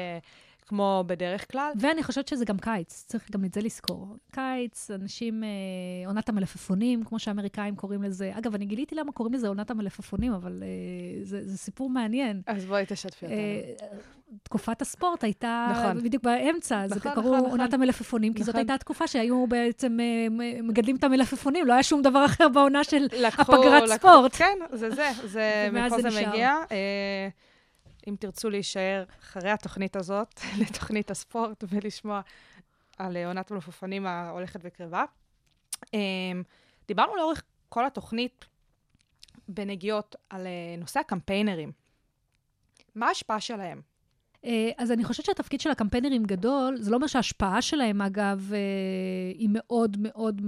כמו 0.66 1.04
בדרך 1.06 1.52
כלל. 1.52 1.70
ואני 1.80 2.02
חושבת 2.02 2.28
שזה 2.28 2.44
גם 2.44 2.58
קיץ, 2.58 3.04
צריך 3.08 3.30
גם 3.30 3.44
את 3.44 3.54
זה 3.54 3.60
לזכור. 3.60 4.16
קיץ, 4.32 4.90
אנשים, 4.90 5.44
אה, 5.44 5.48
עונת 6.08 6.28
המלפפונים, 6.28 7.04
כמו 7.04 7.18
שהאמריקאים 7.18 7.76
קוראים 7.76 8.02
לזה. 8.02 8.30
אגב, 8.38 8.54
אני 8.54 8.66
גיליתי 8.66 8.94
למה 8.94 9.12
קוראים 9.12 9.34
לזה 9.34 9.48
עונת 9.48 9.70
המלפפונים, 9.70 10.32
אבל 10.32 10.62
אה, 10.62 10.68
זה, 11.24 11.48
זה 11.48 11.58
סיפור 11.58 11.90
מעניין. 11.90 12.42
אז 12.46 12.64
בואי 12.64 12.84
תשתפי 12.88 13.26
אותנו. 13.26 13.38
אה, 13.38 13.72
תקופת 14.42 14.82
הספורט 14.82 15.24
הייתה 15.24 15.68
נכון. 15.72 16.02
בדיוק 16.02 16.22
באמצע, 16.24 16.82
אז 16.84 16.90
נכון, 16.96 17.12
קראו 17.12 17.22
נכון, 17.24 17.38
נכון. 17.46 17.50
עונת 17.60 17.74
המלפפונים, 17.74 18.34
כי 18.34 18.42
זאת 18.42 18.48
נכון. 18.48 18.58
הייתה 18.58 18.74
התקופה 18.74 19.06
שהיו 19.06 19.46
בעצם 19.46 19.98
אה, 20.00 20.26
מגדלים 20.62 20.96
את 20.96 21.04
המלפפונים, 21.04 21.66
לא 21.66 21.72
היה 21.72 21.82
שום 21.82 22.02
דבר 22.02 22.24
אחר 22.24 22.48
בעונה 22.48 22.84
של 22.84 23.06
לקחו- 23.20 23.42
הפגרת 23.54 23.82
לקחו- 23.82 23.94
ספורט. 23.98 24.34
כן, 24.34 24.58
זה 24.72 24.90
זה, 24.90 25.08
זה 25.24 25.68
מפה 25.72 26.02
זה 26.02 26.10
זה. 26.10 26.26
מגיע. 26.28 26.56
אה, 26.72 27.28
אם 28.08 28.16
תרצו 28.18 28.50
להישאר 28.50 29.04
אחרי 29.20 29.50
התוכנית 29.50 29.96
הזאת, 29.96 30.40
לתוכנית 30.60 31.10
הספורט, 31.10 31.64
ולשמוע 31.68 32.20
על 32.98 33.16
אה, 33.16 33.26
עונת 33.26 33.50
המלפפונים 33.50 34.06
ההולכת 34.06 34.60
וקרבה. 34.62 35.04
אה, 35.94 36.00
דיברנו 36.88 37.16
לאורך 37.16 37.42
כל 37.68 37.86
התוכנית 37.86 38.44
בנגיעות 39.48 40.16
על 40.30 40.46
אה, 40.46 40.76
נושא 40.78 41.00
הקמפיינרים. 41.00 41.72
מה 42.94 43.08
ההשפעה 43.08 43.40
שלהם? 43.40 43.80
אה, 44.44 44.70
אז 44.78 44.92
אני 44.92 45.04
חושבת 45.04 45.26
שהתפקיד 45.26 45.60
של 45.60 45.70
הקמפיינרים 45.70 46.24
גדול, 46.24 46.76
זה 46.80 46.90
לא 46.90 46.96
אומר 46.96 47.06
שההשפעה 47.06 47.62
שלהם, 47.62 48.02
אגב, 48.02 48.52
היא 49.34 49.48
מאוד 49.52 49.96
מאוד... 50.00 50.42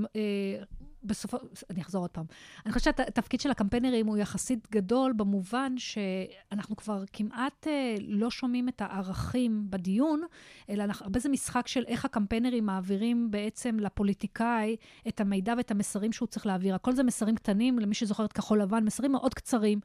בסופו, 1.05 1.36
אני 1.70 1.80
אחזור 1.80 2.05
עוד 2.05 2.11
פעם. 2.11 2.24
אני 2.66 2.72
חושבת 2.72 2.96
שהתפקיד 2.96 3.40
של 3.40 3.50
הקמפיינרים 3.50 4.07
הוא 4.07 4.16
יחסית 4.16 4.68
גדול 4.70 5.12
במובן 5.12 5.74
שאנחנו 5.78 6.76
כבר 6.76 7.05
כמעט 7.12 7.66
אה, 7.66 7.96
לא 8.00 8.30
שומעים 8.30 8.68
את 8.68 8.80
הערכים 8.80 9.66
בדיון, 9.70 10.22
אלא 10.70 10.84
אנחנו, 10.84 11.05
הרבה 11.05 11.20
זה 11.20 11.28
משחק 11.28 11.68
של 11.68 11.84
איך 11.86 12.05
הקמפיינרים 12.05 12.66
מעבירים 12.66 13.30
בעצם 13.30 13.80
לפוליטיקאי 13.80 14.76
את 15.09 15.20
המידע 15.20 15.55
ואת 15.57 15.70
המסרים 15.70 16.12
שהוא 16.12 16.26
צריך 16.26 16.46
להעביר. 16.46 16.74
הכל 16.74 16.92
זה 16.92 17.02
מסרים 17.02 17.36
קטנים, 17.36 17.78
למי 17.78 17.94
שזוכר 17.94 18.24
את 18.24 18.32
כחול 18.32 18.62
לבן, 18.62 18.84
מסרים 18.84 19.12
מאוד 19.12 19.34
קצרים, 19.34 19.80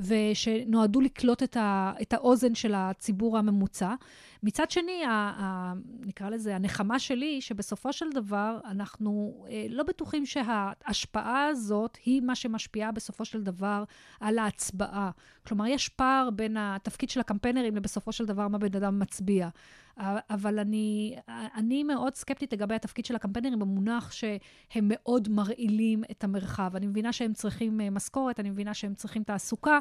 ושנועדו 0.00 1.00
לקלוט 1.00 1.42
את, 1.42 1.56
ה, 1.56 1.92
את 2.02 2.12
האוזן 2.12 2.54
של 2.54 2.74
הציבור 2.74 3.38
הממוצע. 3.38 3.94
מצד 4.42 4.70
שני, 4.70 5.04
ה, 5.04 5.10
ה, 5.10 5.72
נקרא 6.00 6.28
לזה, 6.28 6.56
הנחמה 6.56 6.98
שלי, 6.98 7.40
שבסופו 7.40 7.92
של 7.92 8.10
דבר 8.14 8.58
אנחנו 8.64 9.44
אה, 9.48 9.66
לא 9.68 9.82
בטוחים 9.82 10.26
שה... 10.26 10.61
ההשפעה 10.84 11.46
הזאת 11.46 11.98
היא 12.04 12.22
מה 12.22 12.34
שמשפיעה 12.34 12.92
בסופו 12.92 13.24
של 13.24 13.42
דבר 13.42 13.84
על 14.20 14.38
ההצבעה. 14.38 15.10
כלומר, 15.46 15.66
יש 15.66 15.88
פער 15.88 16.28
בין 16.30 16.56
התפקיד 16.56 17.10
של 17.10 17.20
הקמפיינרים 17.20 17.76
לבסופו 17.76 18.12
של 18.12 18.26
דבר 18.26 18.48
מה 18.48 18.58
בן 18.58 18.76
אדם 18.76 18.98
מצביע. 18.98 19.48
אבל 19.96 20.58
אני, 20.58 21.16
אני 21.28 21.84
מאוד 21.84 22.14
סקפטית 22.14 22.52
לגבי 22.52 22.74
התפקיד 22.74 23.04
של 23.04 23.16
הקמפיינרים 23.16 23.58
במונח 23.58 24.12
שהם 24.12 24.84
מאוד 24.84 25.28
מרעילים 25.28 26.04
את 26.10 26.24
המרחב. 26.24 26.76
אני 26.76 26.86
מבינה 26.86 27.12
שהם 27.12 27.32
צריכים 27.32 27.80
אה, 27.80 27.90
משכורת, 27.90 28.40
אני 28.40 28.50
מבינה 28.50 28.74
שהם 28.74 28.94
צריכים 28.94 29.22
תעסוקה, 29.22 29.78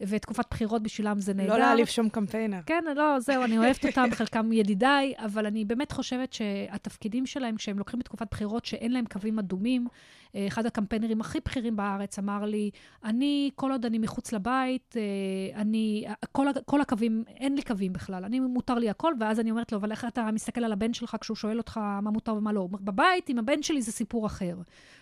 ותקופת 0.00 0.44
בחירות 0.50 0.82
בשבילם 0.82 1.20
זה 1.20 1.34
נהדר. 1.34 1.52
לא 1.52 1.58
להעליב 1.58 1.86
שום 1.86 2.08
קמפיינר. 2.08 2.60
כן, 2.66 2.84
לא, 2.96 3.20
זהו, 3.20 3.44
אני 3.44 3.58
אוהבת 3.58 3.86
אותם, 3.86 4.08
חלקם 4.18 4.52
ידידיי, 4.52 5.14
אבל 5.18 5.46
אני 5.46 5.64
באמת 5.64 5.92
חושבת 5.92 6.32
שהתפקידים 6.32 7.26
שלהם, 7.26 7.56
כשהם 7.56 7.78
לוקחים 7.78 8.00
בתקופת 8.00 8.26
בחירות 8.30 8.64
שאין 8.64 8.92
להם 8.92 9.04
קווים 9.04 9.38
אדומים, 9.38 9.86
אה, 10.34 10.46
אחד 10.46 10.66
הקמפיינרים 10.66 11.20
הכי 11.20 11.38
בכירים 11.44 11.76
בארץ 11.76 12.18
אמר 12.18 12.44
לי, 12.44 12.70
אני, 13.04 13.50
כל 13.54 13.72
עוד 13.72 13.84
אני 13.86 13.98
מחוץ 13.98 14.32
לבית, 14.32 14.96
אה, 14.96 15.60
אני, 15.60 16.04
כל, 16.32 16.46
כל 16.64 16.80
הקווים, 16.80 17.24
אין 17.28 17.54
לי 17.54 17.62
קווים 17.62 17.92
בכלל, 17.92 18.24
אני, 18.24 18.40
מותר 18.40 18.74
לי 18.74 18.90
הכל, 18.90 19.14
ואז 19.20 19.40
אני 19.40 19.51
אומרת 19.52 19.72
לו, 19.72 19.78
אבל 19.78 19.90
איך 19.90 20.04
אתה 20.04 20.30
מסתכל 20.32 20.64
על 20.64 20.72
הבן 20.72 20.94
שלך 20.94 21.16
כשהוא 21.20 21.36
שואל 21.36 21.58
אותך 21.58 21.76
מה 21.76 22.10
מותר 22.10 22.34
ומה 22.34 22.52
לא? 22.52 22.68
בבית, 22.70 23.28
עם 23.28 23.38
הבן 23.38 23.62
שלי 23.62 23.82
זה 23.82 23.92
סיפור 23.92 24.26
אחר. 24.26 24.56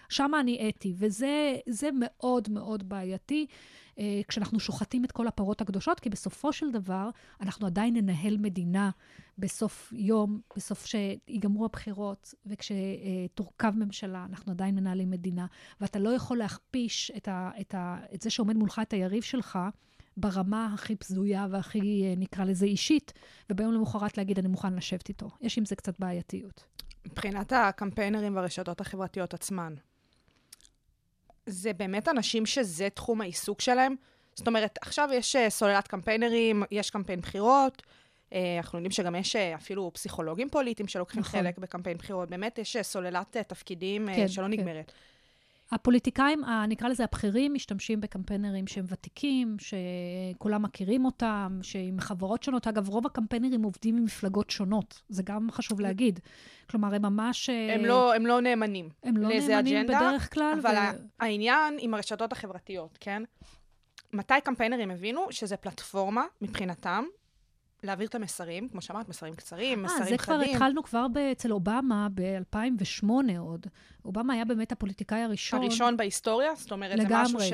שם 0.09 0.31
אני 0.41 0.69
אתי, 0.69 0.95
וזה 0.97 1.91
מאוד 1.93 2.49
מאוד 2.51 2.89
בעייתי 2.89 3.47
אה, 3.99 4.21
כשאנחנו 4.29 4.61
שוחטים 4.61 5.05
את 5.05 5.13
כל 5.13 5.27
הפרות 5.27 5.61
הקדושות, 5.61 6.01
כי 6.01 6.11
בסופו 6.11 6.53
של 6.53 6.71
דבר 6.71 7.11
אנחנו 7.41 7.67
עדיין 7.67 7.97
ננהל 7.97 8.37
מדינה 8.37 8.91
בסוף 9.39 9.93
יום, 9.97 10.41
בסוף 10.57 10.87
שיגמרו 10.87 11.65
הבחירות, 11.65 12.35
וכשתורכב 12.47 13.73
ממשלה, 13.77 14.27
אנחנו 14.29 14.53
עדיין 14.53 14.75
מנהלים 14.75 15.11
מדינה, 15.11 15.47
ואתה 15.81 15.99
לא 15.99 16.11
יכול 16.11 16.39
להכפיש 16.39 17.13
את, 17.17 17.29
ה, 17.29 17.51
את, 17.61 17.75
ה, 17.75 17.99
את 18.15 18.23
זה 18.23 18.31
שעומד 18.31 18.57
מולך, 18.57 18.81
את 18.83 18.93
היריב 18.93 19.23
שלך, 19.23 19.59
ברמה 20.17 20.71
הכי 20.75 20.95
בזויה 21.01 21.47
והכי, 21.51 22.05
אה, 22.05 22.15
נקרא 22.17 22.45
לזה, 22.45 22.67
אישית, 22.67 23.13
וביום 23.51 23.75
למחרת 23.75 24.19
להגיד, 24.19 24.39
אני 24.39 24.49
מוכן 24.49 24.75
לשבת 24.75 25.09
איתו. 25.09 25.31
יש 25.41 25.59
עם 25.59 25.65
זה 25.65 25.77
קצת 25.77 26.01
בעייתיות. 26.01 26.65
מבחינת 27.07 27.53
הקמפיינרים 27.53 28.37
והרשתות 28.37 28.81
החברתיות 28.81 29.35
עצמן, 29.35 29.75
זה 31.47 31.73
באמת 31.73 32.09
אנשים 32.09 32.47
שזה 32.47 32.89
תחום 32.95 33.21
העיסוק 33.21 33.61
שלהם? 33.61 33.95
זאת 34.35 34.49
אומרת, 34.49 34.79
עכשיו 34.83 35.09
יש 35.13 35.37
אה, 35.37 35.51
סוללת 35.51 35.89
קמפיינרים, 35.89 36.63
יש 36.71 36.91
קמפיין 36.91 37.21
בחירות, 37.21 37.83
אה, 38.33 38.57
אנחנו 38.57 38.79
יודעים 38.79 38.91
שגם 38.93 39.15
יש 39.15 39.37
אפילו 39.37 39.91
פסיכולוגים 39.95 40.51
פוליטיים 40.51 40.89
שלוקחים 40.89 41.21
נכון. 41.21 41.41
חלק 41.41 41.59
בקמפיין 41.59 41.97
בחירות. 41.97 42.31
באמת 42.31 42.59
יש 42.59 42.77
סוללת 42.83 43.37
תפקידים 43.37 44.09
כן, 44.17 44.29
שלא 44.29 44.45
כן. 44.45 44.51
נגמרת. 44.51 44.93
הפוליטיקאים, 45.73 46.43
נקרא 46.69 46.89
לזה 46.89 47.05
הבכירים, 47.05 47.55
משתמשים 47.55 48.01
בקמפיינרים 48.01 48.67
שהם 48.67 48.85
ותיקים, 48.89 49.57
שכולם 49.59 50.63
מכירים 50.63 51.05
אותם, 51.05 51.59
שעם 51.63 52.01
חברות 52.01 52.43
שונות. 52.43 52.67
אגב, 52.67 52.89
רוב 52.89 53.07
הקמפיינרים 53.07 53.63
עובדים 53.63 53.97
עם 53.97 54.05
מפלגות 54.05 54.51
שונות, 54.51 55.03
זה 55.09 55.23
גם 55.23 55.51
חשוב 55.51 55.81
להגיד. 55.81 56.21
כלומר, 56.71 56.95
הם 56.95 57.03
ממש... 57.03 57.51
אה, 57.51 57.75
הם 57.75 57.85
לא, 57.85 58.15
הם 58.15 58.27
לא 58.27 58.41
נאמנים 58.41 58.89
הם 59.03 59.17
לא 59.17 59.29
נאמנים 59.29 59.77
אג'נדה, 59.77 59.99
בדרך 59.99 60.35
כלל. 60.35 60.59
אבל 60.63 60.75
ו... 60.75 60.99
העניין 61.21 61.77
עם 61.81 61.95
הרשתות 61.95 62.33
החברתיות, 62.33 62.99
כן? 63.01 63.23
מתי 64.13 64.35
קמפיינרים 64.45 64.91
הבינו 64.91 65.27
שזה 65.31 65.57
פלטפורמה, 65.57 66.25
מבחינתם, 66.41 67.05
להעביר 67.83 68.09
את 68.09 68.15
המסרים, 68.15 68.69
כמו 68.69 68.81
שאמרת, 68.81 69.09
מסרים 69.09 69.35
קצרים, 69.35 69.79
아, 69.79 69.83
מסרים 69.85 70.03
חדים. 70.03 70.17
זה 70.17 70.19
כבר 70.19 70.41
התחלנו 70.41 70.83
כבר 70.83 71.07
אצל 71.33 71.53
אובמה 71.53 72.09
ב-2008 72.15 73.09
עוד. 73.39 73.67
אובמה 74.05 74.33
היה 74.33 74.45
באמת 74.45 74.73
הפוליטיקאי 74.73 75.21
הראשון. 75.21 75.63
הראשון 75.63 75.97
בהיסטוריה? 75.97 76.51
זאת 76.57 76.73
אומרת, 76.73 76.99
לגמרי. 76.99 77.29
זה 77.29 77.37
משהו 77.37 77.41
ש... 77.41 77.53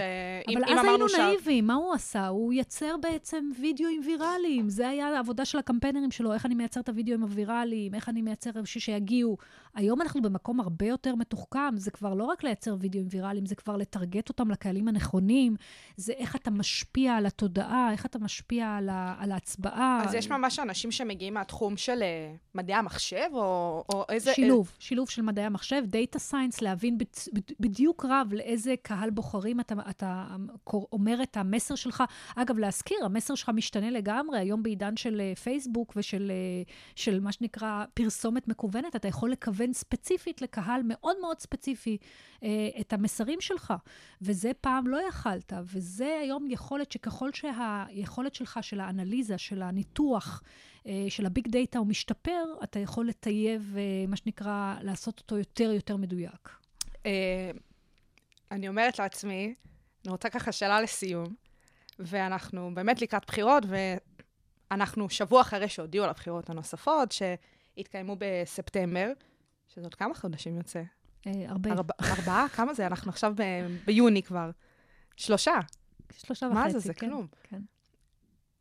אבל 0.49 0.65
אם, 0.65 0.79
אז 0.79 0.85
אם 0.85 0.89
היינו 0.89 1.09
ש... 1.09 1.15
נאיבים, 1.15 1.67
מה 1.67 1.75
הוא 1.75 1.95
עשה? 1.95 2.27
הוא 2.27 2.53
יצר 2.53 2.95
בעצם 3.01 3.51
וידאוים 3.61 4.01
ויראליים. 4.07 4.69
זה 4.69 4.89
היה 4.89 5.09
העבודה 5.09 5.45
של 5.45 5.59
הקמפיינרים 5.59 6.11
שלו, 6.11 6.33
איך 6.33 6.47
אני 6.47 6.55
מייצר 6.55 6.81
את 6.81 6.89
הוידאוים 6.89 7.23
הוויראליים, 7.23 7.95
איך 7.95 8.09
אני 8.09 8.23
מייצר 8.23 8.51
בשביל 8.63 8.81
שיגיעו. 8.81 9.37
היום 9.75 10.03
אנחנו 10.03 10.23
במקום 10.23 10.61
הרבה 10.61 10.87
יותר 10.87 11.15
מתוחכם, 11.15 11.77
זה 11.77 11.91
כבר 11.91 12.15
לא 12.15 12.25
רק 12.25 12.45
לייצר 12.45 12.77
וידאוים 12.79 13.07
ויראליים, 13.11 13.47
זה 13.47 13.55
כבר 13.55 13.77
לטרגט 13.77 14.29
אותם 14.29 14.51
לקהלים 14.51 14.89
הנכונים, 14.89 15.57
זה 15.97 16.13
איך 16.13 16.37
אתה 16.37 16.51
משפיע 16.51 17.15
על 17.15 17.27
התודעה, 17.27 17.93
איך 17.93 18.07
אתה 18.07 18.19
משפיע 18.19 18.77
על, 18.77 18.89
ה... 18.89 19.15
על 19.19 19.33
ההצבעה. 19.33 20.03
אז 20.05 20.15
יש 20.15 20.31
ממש 20.31 20.59
אנשים 20.59 20.91
שמגיעים 20.91 21.35
מהתחום 21.35 21.77
של 21.77 22.03
אה, 22.03 22.39
מדעי 22.55 22.77
המחשב, 22.77 23.29
או, 23.33 23.85
או 23.95 24.05
איזה... 24.09 24.35
שילוב. 24.35 24.73
שילוב 24.79 25.11
של 25.11 25.23
מדעי 25.23 25.45
המחשב, 25.45 25.83
data 25.87 26.19
science, 26.37 26.63
להבין. 26.63 26.99
בדיוק 27.61 28.05
רב 28.09 28.33
לאיזה 28.33 28.75
קהל 28.83 29.11
בוחרים 29.11 29.61
אתה, 29.61 29.75
אתה 29.91 30.27
אומר 30.93 31.23
את 31.23 31.37
המסר 31.37 31.75
שלך. 31.75 32.05
אגב, 32.37 32.59
להזכיר, 32.59 32.99
המסר 33.05 33.35
שלך 33.35 33.49
משתנה 33.49 33.91
לגמרי. 33.91 34.39
היום 34.39 34.63
בעידן 34.63 34.97
של 34.97 35.21
אה, 35.21 35.39
פייסבוק 35.39 35.93
ושל 35.97 36.33
אה, 36.67 36.71
של 36.97 37.21
מה 37.21 37.33
שנקרא 37.33 37.85
פרסומת 37.95 38.49
מקוונת, 38.49 38.97
אתה 38.97 39.09
יכול 39.09 39.31
לכוון 39.31 39.73
ספציפית 39.73 40.43
לקהל 40.43 40.81
מאוד 40.85 41.17
מאוד 41.21 41.41
ספציפי 41.41 41.97
אה, 42.01 42.45
את 42.81 42.93
המסרים 42.93 43.41
שלך. 43.41 43.75
וזה 44.23 44.51
פעם 44.61 44.87
לא 44.87 45.09
יכלת, 45.09 45.53
וזה 45.65 46.19
היום 46.23 46.47
יכולת 46.51 46.93
שככל 46.93 47.31
שהיכולת 47.33 48.35
שלך, 48.35 48.59
של 48.63 48.81
האנליזה, 48.81 49.39
של 49.39 49.63
הניתוח, 49.63 50.43
אה, 50.43 50.76
של 51.09 51.27
ה 51.27 51.32
big 51.32 51.49
data 51.49 51.79
הוא 51.79 51.87
משתפר, 51.87 52.45
אתה 52.65 52.79
יכול 52.79 53.09
לטייב, 53.09 53.75
אה, 53.79 54.05
מה 54.09 54.17
שנקרא, 54.17 54.75
לעשות 54.83 55.19
אותו 55.19 55.39
יותר 55.39 55.73
יותר 55.73 55.97
מדויק. 55.97 56.49
אה, 57.07 57.51
אני 58.51 58.69
אומרת 58.69 58.99
לעצמי, 58.99 59.55
אני 60.05 60.13
רוצה 60.13 60.31
ככה 60.31 60.53
שאלה 60.53 60.81
לסיום, 60.81 61.35
ואנחנו 61.99 62.75
באמת 62.75 63.03
לקראת 63.03 63.27
בחירות, 63.27 63.65
ואנחנו 64.71 65.11
שבוע 65.11 65.41
אחרי 65.41 65.69
שהודיעו 65.69 66.05
על 66.05 66.11
הבחירות 66.11 66.51
הנוספות, 66.51 67.13
שהתקיימו 67.13 68.17
בספטמבר, 68.19 69.13
שזה 69.69 69.87
עוד 69.87 69.95
כמה 69.95 70.15
חודשים 70.15 70.57
יוצא? 70.57 70.83
הרבה. 71.27 71.71
ארבעה? 72.01 72.49
כמה 72.57 72.75
זה? 72.75 72.87
אנחנו 72.87 73.11
עכשיו 73.11 73.35
ביוני 73.85 74.23
כבר. 74.23 74.51
שלושה. 75.17 75.55
שלושה 76.13 76.47
וחצי, 76.47 76.59
מה 76.59 76.71
זה? 76.71 76.79
זה 76.79 76.95
כן, 76.95 77.09
כלום. 77.09 77.27
כן. 77.43 77.61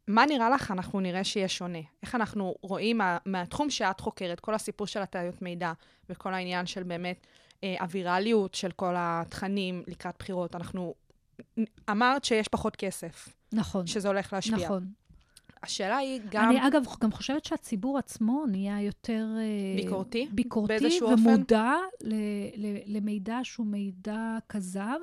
מה 0.07 0.25
נראה 0.25 0.49
לך 0.49 0.71
אנחנו 0.71 0.99
נראה 0.99 1.23
שיהיה 1.23 1.47
שונה? 1.47 1.79
איך 2.03 2.15
אנחנו 2.15 2.55
רואים 2.61 2.97
מה, 2.97 3.17
מהתחום 3.25 3.69
שאת 3.69 3.99
חוקרת, 3.99 4.39
כל 4.39 4.53
הסיפור 4.53 4.87
של 4.87 5.01
הטעיות 5.01 5.41
מידע 5.41 5.73
וכל 6.09 6.33
העניין 6.33 6.65
של 6.65 6.83
באמת 6.83 7.27
אה, 7.63 7.75
הווירליות 7.79 8.53
של 8.53 8.71
כל 8.71 8.93
התכנים 8.97 9.83
לקראת 9.87 10.15
בחירות, 10.19 10.55
אנחנו... 10.55 10.93
אמרת 11.89 12.25
שיש 12.25 12.47
פחות 12.47 12.75
כסף. 12.75 13.29
נכון. 13.53 13.87
שזה 13.87 14.07
הולך 14.07 14.33
להשפיע. 14.33 14.65
נכון. 14.65 14.87
השאלה 15.63 15.97
היא 15.97 16.21
גם... 16.29 16.49
אני 16.49 16.67
אגב 16.67 16.83
גם 17.01 17.11
חושבת 17.11 17.45
שהציבור 17.45 17.97
עצמו 17.97 18.45
נהיה 18.51 18.81
יותר... 18.81 19.27
אה, 19.37 19.83
ביקורתי? 19.83 20.27
ביקורתי 20.31 20.99
ומודע 21.13 21.73
ל, 22.01 22.13
ל, 22.55 22.77
למידע 22.85 23.39
שהוא 23.43 23.65
מידע 23.65 24.37
כזב. 24.49 24.99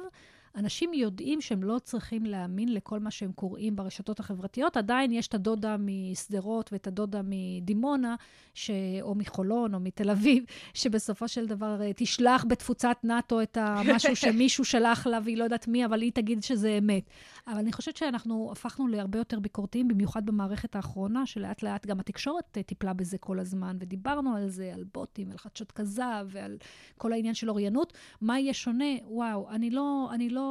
אנשים 0.57 0.95
יודעים 0.95 1.41
שהם 1.41 1.63
לא 1.63 1.79
צריכים 1.79 2.25
להאמין 2.25 2.75
לכל 2.75 3.01
מה 3.01 3.11
שהם 3.11 3.33
קוראים 3.33 3.77
ברשתות 3.77 4.21
החברתיות. 4.21 4.77
עדיין 4.77 5.13
יש 5.13 5.29
את 5.29 5.35
הדודה 5.35 5.77
משדרות 5.79 6.73
ואת 6.73 6.87
הדודה 6.87 7.21
מדימונה, 7.25 8.15
ש... 8.55 8.71
או 9.03 9.15
מחולון 9.15 9.75
או 9.75 9.81
מתל 9.81 10.11
אביב, 10.11 10.45
שבסופו 10.75 11.29
של 11.29 11.47
דבר 11.47 11.83
אה, 11.83 11.91
תשלח 11.97 12.45
בתפוצת 12.49 12.97
נאט"ו 13.05 13.43
את 13.43 13.59
המשהו 13.61 14.17
שמישהו 14.23 14.65
שלח 14.65 15.07
לה 15.07 15.19
והיא 15.25 15.37
לא 15.37 15.45
יודעת 15.45 15.69
מי, 15.69 15.85
אבל 15.85 16.03
היא 16.03 16.13
תגיד 16.13 16.43
שזה 16.43 16.79
אמת. 16.79 17.11
אבל 17.47 17.59
אני 17.59 17.73
חושבת 17.73 17.97
שאנחנו 17.97 18.49
הפכנו 18.53 18.89
להרבה 18.89 19.19
יותר 19.19 19.41
ביקורתיים, 19.41 19.89
במיוחד 19.89 20.27
במערכת 20.27 20.77
האחרונה, 20.77 21.27
שלאט 21.27 21.63
לאט 21.63 21.87
גם 21.87 22.01
התקשורת 22.01 22.59
אה, 22.59 22.63
טיפלה 22.63 22.93
בזה 22.93 23.19
כל 23.19 23.39
הזמן, 23.39 23.77
ודיברנו 23.81 24.37
על 24.37 24.49
זה, 24.49 24.73
על 24.75 24.85
בוטים, 24.95 25.31
על 25.31 25.39
חדשות 25.39 25.73
כזב 25.73 26.27
ועל 26.29 26.57
כל 26.99 27.13
העניין 27.13 27.35
של 27.35 27.51
אוריינות. 27.51 27.93
מה 28.21 28.39
יהיה 28.39 28.55
שונה? 28.55 28.85
וואו, 29.07 29.51
אני 29.51 29.71
לא, 29.71 30.09
אני 30.13 30.31
לא 30.31 30.42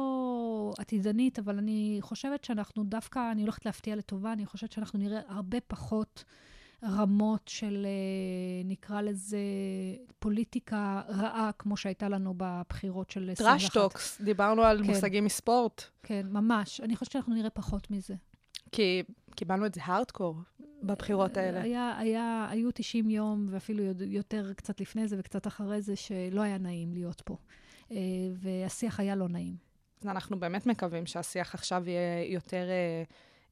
עתידנית, 0.78 1.38
אבל 1.38 1.58
אני 1.58 1.98
חושבת 2.00 2.44
שאנחנו 2.44 2.84
דווקא, 2.84 3.32
אני 3.32 3.42
הולכת 3.42 3.66
להפתיע 3.66 3.96
לטובה, 3.96 4.32
אני 4.32 4.46
חושבת 4.46 4.72
שאנחנו 4.72 4.98
נראה 4.98 5.20
הרבה 5.28 5.58
פחות... 5.60 6.24
רמות 6.84 7.48
של, 7.48 7.86
אה, 7.86 8.64
נקרא 8.64 9.00
לזה, 9.00 9.38
פוליטיקה 10.18 11.02
רעה, 11.08 11.50
כמו 11.58 11.76
שהייתה 11.76 12.08
לנו 12.08 12.34
בבחירות 12.36 13.10
של 13.10 13.30
21. 13.30 13.60
trash 13.60 13.87
talks, 13.87 14.20
דיברנו 14.20 14.62
על 14.62 14.84
כן. 14.84 14.90
מושגים 14.90 15.24
מספורט, 15.24 15.82
כן, 16.02 16.26
ממש. 16.30 16.80
אני 16.80 16.96
חושבת 16.96 17.12
שאנחנו 17.12 17.34
נראה 17.34 17.50
פחות 17.50 17.90
מזה. 17.90 18.14
כי 18.72 19.02
קיבלנו 19.34 19.66
את 19.66 19.74
זה 19.74 19.80
הארדקור 19.84 20.36
בבחירות 20.82 21.36
האלה. 21.36 21.62
היה, 21.62 21.98
היה, 21.98 22.46
היו 22.50 22.70
90 22.74 23.10
יום, 23.10 23.46
ואפילו 23.50 23.84
יותר 24.06 24.52
קצת 24.52 24.80
לפני 24.80 25.08
זה 25.08 25.16
וקצת 25.18 25.46
אחרי 25.46 25.82
זה, 25.82 25.96
שלא 25.96 26.40
היה 26.40 26.58
נעים 26.58 26.92
להיות 26.92 27.20
פה. 27.20 27.36
אה, 27.90 27.96
והשיח 28.34 29.00
היה 29.00 29.16
לא 29.16 29.28
נעים. 29.28 29.71
אז 30.02 30.08
אנחנו 30.08 30.40
באמת 30.40 30.66
מקווים 30.66 31.06
שהשיח 31.06 31.54
עכשיו 31.54 31.82
יהיה 31.88 32.24
יותר 32.24 32.68
אה, 32.70 33.02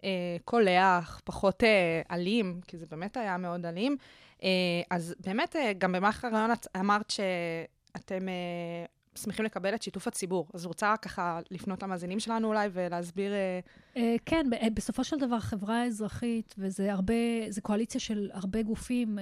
אה, 0.04 0.36
קולח, 0.44 1.20
פחות 1.24 1.64
אה, 1.64 2.02
אלים, 2.10 2.60
כי 2.66 2.76
זה 2.76 2.86
באמת 2.86 3.16
היה 3.16 3.36
מאוד 3.36 3.66
אלים. 3.66 3.96
אה, 4.42 4.48
אז 4.90 5.14
באמת, 5.26 5.56
אה, 5.56 5.72
גם 5.72 5.92
במהלך 5.92 6.24
הרעיון 6.24 6.50
אמרת 6.76 7.10
שאתם 7.10 8.28
אה, 8.28 8.84
שמחים 9.20 9.44
לקבל 9.44 9.74
את 9.74 9.82
שיתוף 9.82 10.08
הציבור. 10.08 10.48
אז 10.54 10.66
רוצה 10.66 10.94
ככה 11.02 11.40
לפנות 11.50 11.82
למאזינים 11.82 12.20
שלנו 12.20 12.48
אולי 12.48 12.68
ולהסביר... 12.72 13.32
אה, 13.32 13.60
אה, 13.96 14.16
כן, 14.26 14.46
אה, 14.52 14.68
בסופו 14.74 15.04
של 15.04 15.18
דבר, 15.18 15.40
חברה 15.40 15.84
אזרחית, 15.84 16.54
וזה 16.58 16.92
הרבה, 16.92 17.14
זה 17.48 17.60
קואליציה 17.60 18.00
של 18.00 18.30
הרבה 18.32 18.62
גופים, 18.62 19.18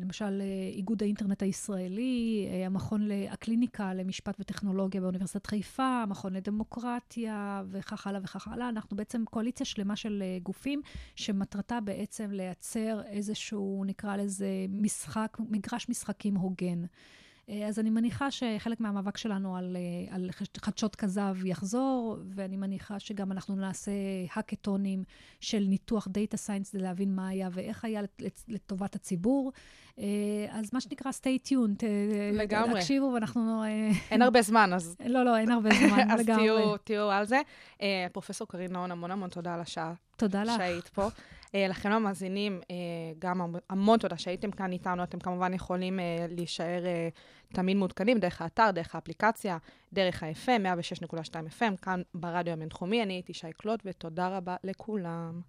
למשל 0.00 0.42
איגוד 0.72 1.02
האינטרנט 1.02 1.42
הישראלי, 1.42 2.48
המכון, 2.66 3.08
ל- 3.08 3.26
הקליניקה 3.30 3.94
למשפט 3.94 4.36
וטכנולוגיה 4.40 5.00
באוניברסיטת 5.00 5.46
חיפה, 5.46 6.02
המכון 6.02 6.32
לדמוקרטיה, 6.32 7.62
וכך 7.70 8.06
הלאה 8.06 8.20
וכך 8.24 8.48
הלאה. 8.48 8.68
אנחנו 8.68 8.96
בעצם 8.96 9.24
קואליציה 9.30 9.66
שלמה 9.66 9.96
של 9.96 10.22
גופים, 10.42 10.82
שמטרתה 11.16 11.80
בעצם 11.80 12.30
לייצר 12.30 13.02
איזשהו, 13.06 13.84
נקרא 13.86 14.16
לזה, 14.16 14.48
משחק, 14.68 15.36
מגרש 15.50 15.88
משחקים 15.88 16.34
הוגן. 16.34 16.84
אה, 17.48 17.66
אז 17.68 17.78
אני 17.78 17.90
מניחה 17.90 18.30
שחלק 18.30 18.80
מהמאבק 18.80 19.16
שלנו 19.16 19.56
על, 19.56 19.76
אה, 19.76 20.14
על 20.16 20.30
חדשות 20.58 20.96
כזב 20.96 21.36
יחזור, 21.44 22.16
ואני 22.34 22.56
מניחה 22.56 22.98
שגם 22.98 23.32
אנחנו 23.32 23.56
נעשה 23.56 23.90
האקתונים 24.34 25.04
של 25.40 25.64
ניתוח 25.68 26.08
data 26.10 26.36
science, 26.36 26.70
כדי 26.70 26.82
להבין 26.82 27.14
מה 27.16 27.28
היה 27.28 27.48
ואיך 27.52 27.84
היה 27.84 28.02
לט- 28.02 28.20
לט- 28.22 28.44
לטובת 28.48 28.94
הציבור. 28.94 29.52
אה, 29.98 30.04
אז 30.50 30.70
מה 30.72 30.80
שנקרא, 30.80 31.10
stay 31.12 31.48
tuned. 31.48 31.82
לגמרי. 32.32 32.80
תקשיבו, 32.80 33.10
ואנחנו... 33.14 33.62
אין 34.10 34.22
הרבה 34.22 34.42
זמן, 34.42 34.70
אז 34.72 34.96
לא, 35.06 35.24
לא, 35.24 35.36
אין 35.36 35.50
הרבה 35.50 35.70
זמן, 35.74 36.00
אז 36.10 36.20
לגמרי. 36.20 36.42
תהיו, 36.46 36.76
תהיו 36.76 37.10
על 37.10 37.24
זה. 37.26 37.40
פרופסור 38.12 38.48
קרין 38.48 38.72
נהון, 38.72 38.90
המון 38.90 39.10
המון 39.10 39.30
תודה 39.30 39.54
על 39.54 39.60
השעה 39.60 39.92
תודה 40.16 40.42
לך. 40.44 40.52
שהיית 40.56 40.88
פה. 40.88 41.08
אה, 41.54 41.68
לכם 41.68 41.90
המאזינים, 41.92 42.60
אה, 42.70 42.74
גם 43.18 43.40
המ- 43.40 43.54
המון 43.70 43.98
תודה 43.98 44.16
שהייתם 44.18 44.50
כאן 44.50 44.72
איתנו. 44.72 45.02
אתם 45.02 45.18
כמובן 45.18 45.54
יכולים 45.54 46.00
אה, 46.00 46.26
להישאר 46.28 46.82
תמיד 47.52 47.76
מעודכנים 47.76 48.18
דרך 48.18 48.42
האתר, 48.42 48.70
דרך 48.70 48.94
האפליקציה, 48.94 49.58
דרך 49.92 50.22
ה-FM, 50.22 50.60
106.2 50.62 51.16
FM, 51.58 51.76
כאן 51.82 52.02
ברדיו 52.14 52.52
הבינתחומי. 52.52 53.02
אני 53.02 53.12
הייתי 53.14 53.34
שי 53.34 53.52
קלוט, 53.56 53.80
ותודה 53.84 54.36
רבה 54.36 54.56
לכולם. 54.64 55.40